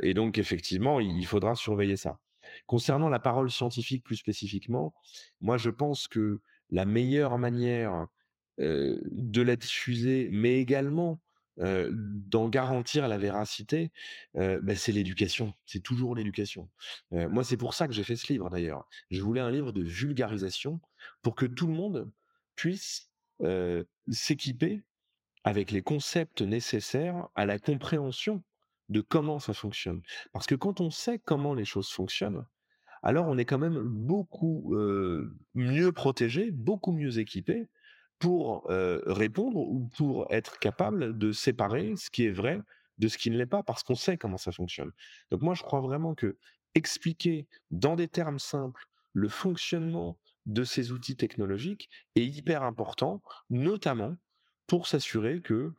et 0.03 0.13
donc, 0.13 0.37
effectivement, 0.37 0.99
il 0.99 1.25
faudra 1.25 1.55
surveiller 1.55 1.97
ça. 1.97 2.19
Concernant 2.67 3.09
la 3.09 3.19
parole 3.19 3.49
scientifique 3.49 4.03
plus 4.03 4.17
spécifiquement, 4.17 4.93
moi, 5.41 5.57
je 5.57 5.69
pense 5.69 6.07
que 6.07 6.41
la 6.69 6.85
meilleure 6.85 7.37
manière 7.37 8.07
de 8.59 9.41
la 9.41 9.55
diffuser, 9.55 10.29
mais 10.31 10.59
également 10.59 11.19
d'en 11.57 12.49
garantir 12.49 13.07
la 13.07 13.17
véracité, 13.17 13.91
bah, 14.33 14.75
c'est 14.75 14.91
l'éducation. 14.91 15.53
C'est 15.65 15.81
toujours 15.81 16.15
l'éducation. 16.15 16.69
moi, 17.11 17.43
c'est 17.43 17.57
pour 17.57 17.73
ça 17.73 17.87
que 17.87 17.93
j'ai 17.93 18.03
fait 18.03 18.15
ce 18.15 18.31
livre 18.31 18.49
d'ailleurs. 18.49 18.87
Je 19.09 19.21
voulais 19.21 19.41
un 19.41 19.51
livre 19.51 19.71
de 19.71 19.83
vulgarisation 19.83 20.79
pour 21.21 21.35
que 21.35 21.45
tout 21.45 21.67
le 21.67 21.73
monde 21.73 22.11
puisse 22.55 23.09
s'équiper 24.09 24.83
avec 25.43 25.71
les 25.71 25.81
concepts 25.81 26.41
nécessaires 26.41 27.27
à 27.35 27.45
la 27.45 27.59
compréhension 27.59 28.43
de 28.89 29.01
comment 29.01 29.39
ça 29.39 29.53
fonctionne. 29.53 30.01
Parce 30.31 30.45
que 30.45 30.55
quand 30.55 30.81
on 30.81 30.89
sait 30.89 31.19
comment 31.19 31.53
les 31.53 31.65
choses 31.65 31.89
fonctionnent, 31.89 32.45
alors 33.01 33.27
on 33.27 33.37
est 33.37 33.45
quand 33.45 33.59
même 33.59 33.79
beaucoup 33.81 34.75
mieux 35.53 35.91
protégé, 35.91 36.51
beaucoup 36.51 36.91
mieux 36.91 37.19
équipé 37.19 37.67
pour 38.19 38.65
répondre 38.69 39.57
ou 39.57 39.89
pour 39.97 40.27
être 40.31 40.59
capable 40.59 41.17
de 41.17 41.31
séparer 41.31 41.95
ce 41.97 42.09
qui 42.09 42.25
est 42.25 42.31
vrai 42.31 42.61
de 42.99 43.07
ce 43.07 43.17
qui 43.17 43.31
ne 43.31 43.37
l'est 43.37 43.47
pas, 43.47 43.63
parce 43.63 43.81
qu'on 43.81 43.95
sait 43.95 44.17
comment 44.17 44.37
ça 44.37 44.51
fonctionne. 44.51 44.91
Donc 45.31 45.41
moi, 45.41 45.55
je 45.55 45.63
crois 45.63 45.81
vraiment 45.81 46.13
que 46.13 46.37
expliquer 46.75 47.47
dans 47.71 47.95
des 47.95 48.07
termes 48.07 48.39
simples 48.39 48.85
le 49.13 49.29
fonctionnement 49.29 50.19
de 50.45 50.63
ces 50.63 50.91
outils 50.91 51.15
technologiques 51.15 51.89
est 52.15 52.25
hyper 52.25 52.63
important, 52.63 53.21
notamment 53.49 54.15
pour 54.67 54.87
s'assurer 54.87 55.41
que 55.41 55.71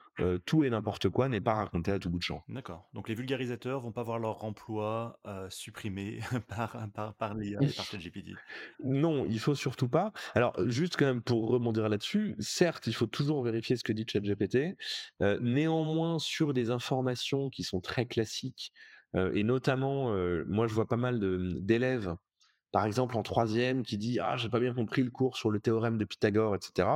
tout 0.46 0.62
et 0.62 0.70
n'importe 0.70 1.08
quoi 1.08 1.28
n'est 1.28 1.40
pas 1.40 1.54
raconté 1.54 1.90
à 1.90 1.98
tout 1.98 2.10
bout 2.10 2.18
de 2.18 2.22
champ. 2.22 2.44
D'accord. 2.48 2.88
Donc 2.92 3.08
les 3.08 3.14
vulgarisateurs 3.14 3.80
vont 3.80 3.92
pas 3.92 4.02
voir 4.02 4.18
leur 4.18 4.44
emploi 4.44 5.18
supprimé 5.48 6.20
par, 6.48 6.88
par, 6.94 7.14
par 7.14 7.34
l'IA 7.34 7.58
et 7.62 7.72
par 7.72 7.84
ChatGPT. 7.84 8.32
Non, 8.84 9.26
il 9.26 9.40
faut 9.40 9.54
surtout 9.54 9.88
pas. 9.88 10.12
Alors, 10.34 10.54
juste 10.66 10.96
quand 10.96 11.06
même 11.06 11.22
pour 11.22 11.48
rebondir 11.48 11.88
là-dessus, 11.88 12.36
certes, 12.38 12.86
il 12.86 12.94
faut 12.94 13.06
toujours 13.06 13.42
vérifier 13.42 13.76
ce 13.76 13.84
que 13.84 13.92
dit 13.92 14.06
ChatGPT. 14.06 14.76
néanmoins, 15.40 16.18
sur 16.18 16.52
des 16.52 16.70
informations 16.70 17.50
qui 17.50 17.64
sont 17.64 17.80
très 17.80 18.06
classiques, 18.06 18.72
et 19.14 19.44
notamment, 19.44 20.14
moi 20.46 20.66
je 20.66 20.74
vois 20.74 20.86
pas 20.86 20.96
mal 20.96 21.20
d'élèves 21.60 22.14
par 22.74 22.86
exemple 22.86 23.16
en 23.16 23.22
troisième 23.22 23.84
qui 23.84 23.98
dit 23.98 24.18
ah 24.18 24.36
j'ai 24.36 24.48
pas 24.48 24.58
bien 24.58 24.74
compris 24.74 25.04
le 25.04 25.10
cours 25.10 25.36
sur 25.36 25.48
le 25.48 25.60
théorème 25.60 25.96
de 25.96 26.04
Pythagore, 26.04 26.56
etc. 26.56 26.88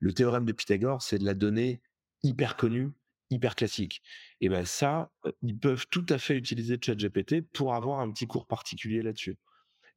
Le 0.00 0.14
théorème 0.14 0.46
de 0.46 0.52
Pythagore, 0.52 1.02
c'est 1.02 1.18
de 1.18 1.26
la 1.26 1.34
donnée 1.34 1.82
hyper 2.22 2.56
connue, 2.56 2.90
hyper 3.28 3.54
classique. 3.54 4.00
Et 4.40 4.48
ben 4.48 4.64
ça, 4.64 5.10
euh, 5.26 5.32
ils 5.42 5.58
peuvent 5.58 5.84
tout 5.90 6.06
à 6.08 6.16
fait 6.16 6.38
utiliser 6.38 6.78
ChatGPT 6.80 7.42
pour 7.52 7.74
avoir 7.74 8.00
un 8.00 8.10
petit 8.10 8.26
cours 8.26 8.46
particulier 8.46 9.02
là-dessus. 9.02 9.36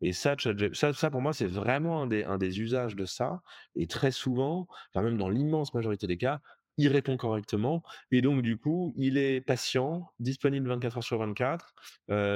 Et 0.01 0.11
ça, 0.11 0.35
ça, 0.73 0.91
ça, 0.91 1.09
pour 1.09 1.21
moi, 1.21 1.31
c'est 1.31 1.47
vraiment 1.47 2.01
un 2.01 2.37
des, 2.37 2.59
usages 2.59 2.97
de 2.97 3.05
ça. 3.05 3.41
Et 3.77 3.87
très 3.87 4.11
souvent, 4.11 4.67
enfin 4.89 5.05
même 5.05 5.17
dans 5.17 5.29
l'immense 5.29 5.73
majorité 5.73 6.05
des 6.05 6.17
cas, 6.17 6.41
il 6.77 6.87
répond 6.87 7.17
correctement 7.17 7.83
et 8.11 8.21
donc 8.21 8.41
du 8.41 8.57
coup, 8.57 8.93
il 8.97 9.17
est 9.17 9.41
patient, 9.41 10.11
disponible 10.19 10.67
24 10.69 10.97
heures 10.97 11.03
sur 11.03 11.19
24 11.19 11.73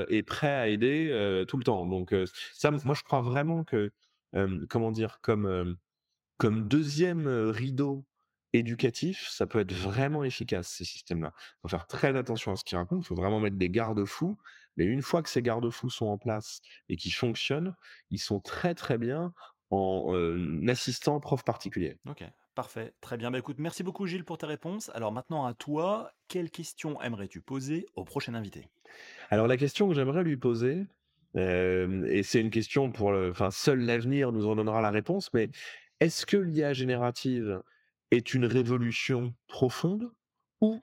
et 0.09 0.23
prêt 0.23 0.53
à 0.53 0.67
aider 0.67 1.43
tout 1.47 1.57
le 1.57 1.63
temps. 1.63 1.85
Donc 1.85 2.13
ça, 2.53 2.71
moi 2.71 2.95
je 2.95 3.03
crois 3.03 3.21
vraiment 3.21 3.63
que 3.63 3.91
comment 4.69 4.91
dire, 4.91 5.19
comme 5.21 5.77
deuxième 6.39 7.27
rideau 7.27 8.05
éducatif, 8.53 9.27
ça 9.29 9.45
peut 9.45 9.59
être 9.59 9.73
vraiment 9.73 10.23
efficace 10.23 10.69
ces 10.69 10.85
systèmes-là. 10.85 11.33
Il 11.35 11.61
faut 11.63 11.67
faire 11.67 11.85
très 11.85 12.15
attention 12.15 12.53
à 12.53 12.55
ce 12.55 12.63
qu'ils 12.63 12.77
racontent, 12.77 13.01
il 13.01 13.05
faut 13.05 13.15
vraiment 13.15 13.39
mettre 13.39 13.57
des 13.57 13.69
garde-fous. 13.69 14.38
Mais 14.77 14.85
une 14.85 15.01
fois 15.01 15.23
que 15.23 15.29
ces 15.29 15.41
garde-fous 15.41 15.89
sont 15.89 16.05
en 16.05 16.19
place 16.19 16.61
et 16.88 16.95
qu'ils 16.95 17.13
fonctionnent, 17.13 17.75
ils 18.11 18.19
sont 18.19 18.39
très 18.39 18.75
très 18.75 18.99
bien 18.99 19.33
en 19.70 20.68
assistant 20.68 21.20
prof 21.20 21.43
particulier. 21.43 21.97
Ok. 22.09 22.24
Parfait, 22.55 22.93
très 23.01 23.18
bien. 23.18 23.30
Bah, 23.30 23.38
écoute, 23.38 23.57
merci 23.59 23.84
beaucoup 23.84 24.07
Gilles 24.07 24.26
pour 24.26 24.39
tes 24.39 24.47
réponses. 24.47 24.89
Alors 24.95 25.11
maintenant 25.11 25.45
à 25.45 25.53
toi, 25.53 26.11
quelle 26.28 26.49
question 26.49 26.99
aimerais-tu 27.03 27.39
poser 27.39 27.86
au 27.95 28.03
prochain 28.03 28.34
invité? 28.34 28.68
Alors 29.30 29.45
la 29.45 29.57
question 29.57 29.88
que 29.88 29.93
j'aimerais 29.93 30.24
lui 30.24 30.38
poser, 30.38 30.88
euh, 31.36 32.03
et 32.05 32.24
c'est 32.24 32.41
une 32.41 32.49
question 32.49 32.91
pour, 32.91 33.11
enfin 33.11 33.51
seul 33.51 33.82
l'avenir 33.82 34.32
nous 34.32 34.47
en 34.47 34.55
donnera 34.55 34.82
la 34.82 34.89
réponse, 34.89 35.32
mais 35.34 35.51
est-ce 35.99 36.26
que 36.26 36.38
l'IA 36.38 36.74
générative 36.74 37.61
est 38.09 38.34
une 38.34 38.45
révolution 38.45 39.36
profonde 39.47 40.09
ou 40.59 40.82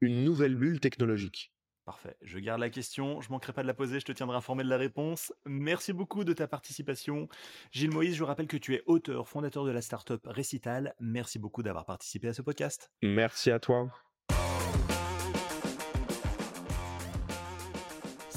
une 0.00 0.24
nouvelle 0.24 0.54
bulle 0.54 0.80
technologique? 0.80 1.52
Parfait. 1.90 2.16
Je 2.22 2.38
garde 2.38 2.60
la 2.60 2.70
question. 2.70 3.20
Je 3.20 3.32
manquerai 3.32 3.52
pas 3.52 3.62
de 3.62 3.66
la 3.66 3.74
poser. 3.74 3.98
Je 3.98 4.04
te 4.04 4.12
tiendrai 4.12 4.36
informé 4.36 4.62
de 4.62 4.68
la 4.68 4.76
réponse. 4.76 5.32
Merci 5.44 5.92
beaucoup 5.92 6.22
de 6.22 6.32
ta 6.32 6.46
participation. 6.46 7.26
Gilles 7.72 7.90
Moïse, 7.90 8.14
je 8.14 8.22
rappelle 8.22 8.46
que 8.46 8.56
tu 8.56 8.76
es 8.76 8.84
auteur, 8.86 9.28
fondateur 9.28 9.64
de 9.64 9.72
la 9.72 9.82
startup 9.82 10.24
Recital. 10.24 10.94
Merci 11.00 11.40
beaucoup 11.40 11.64
d'avoir 11.64 11.84
participé 11.84 12.28
à 12.28 12.32
ce 12.32 12.42
podcast. 12.42 12.92
Merci 13.02 13.50
à 13.50 13.58
toi. 13.58 13.90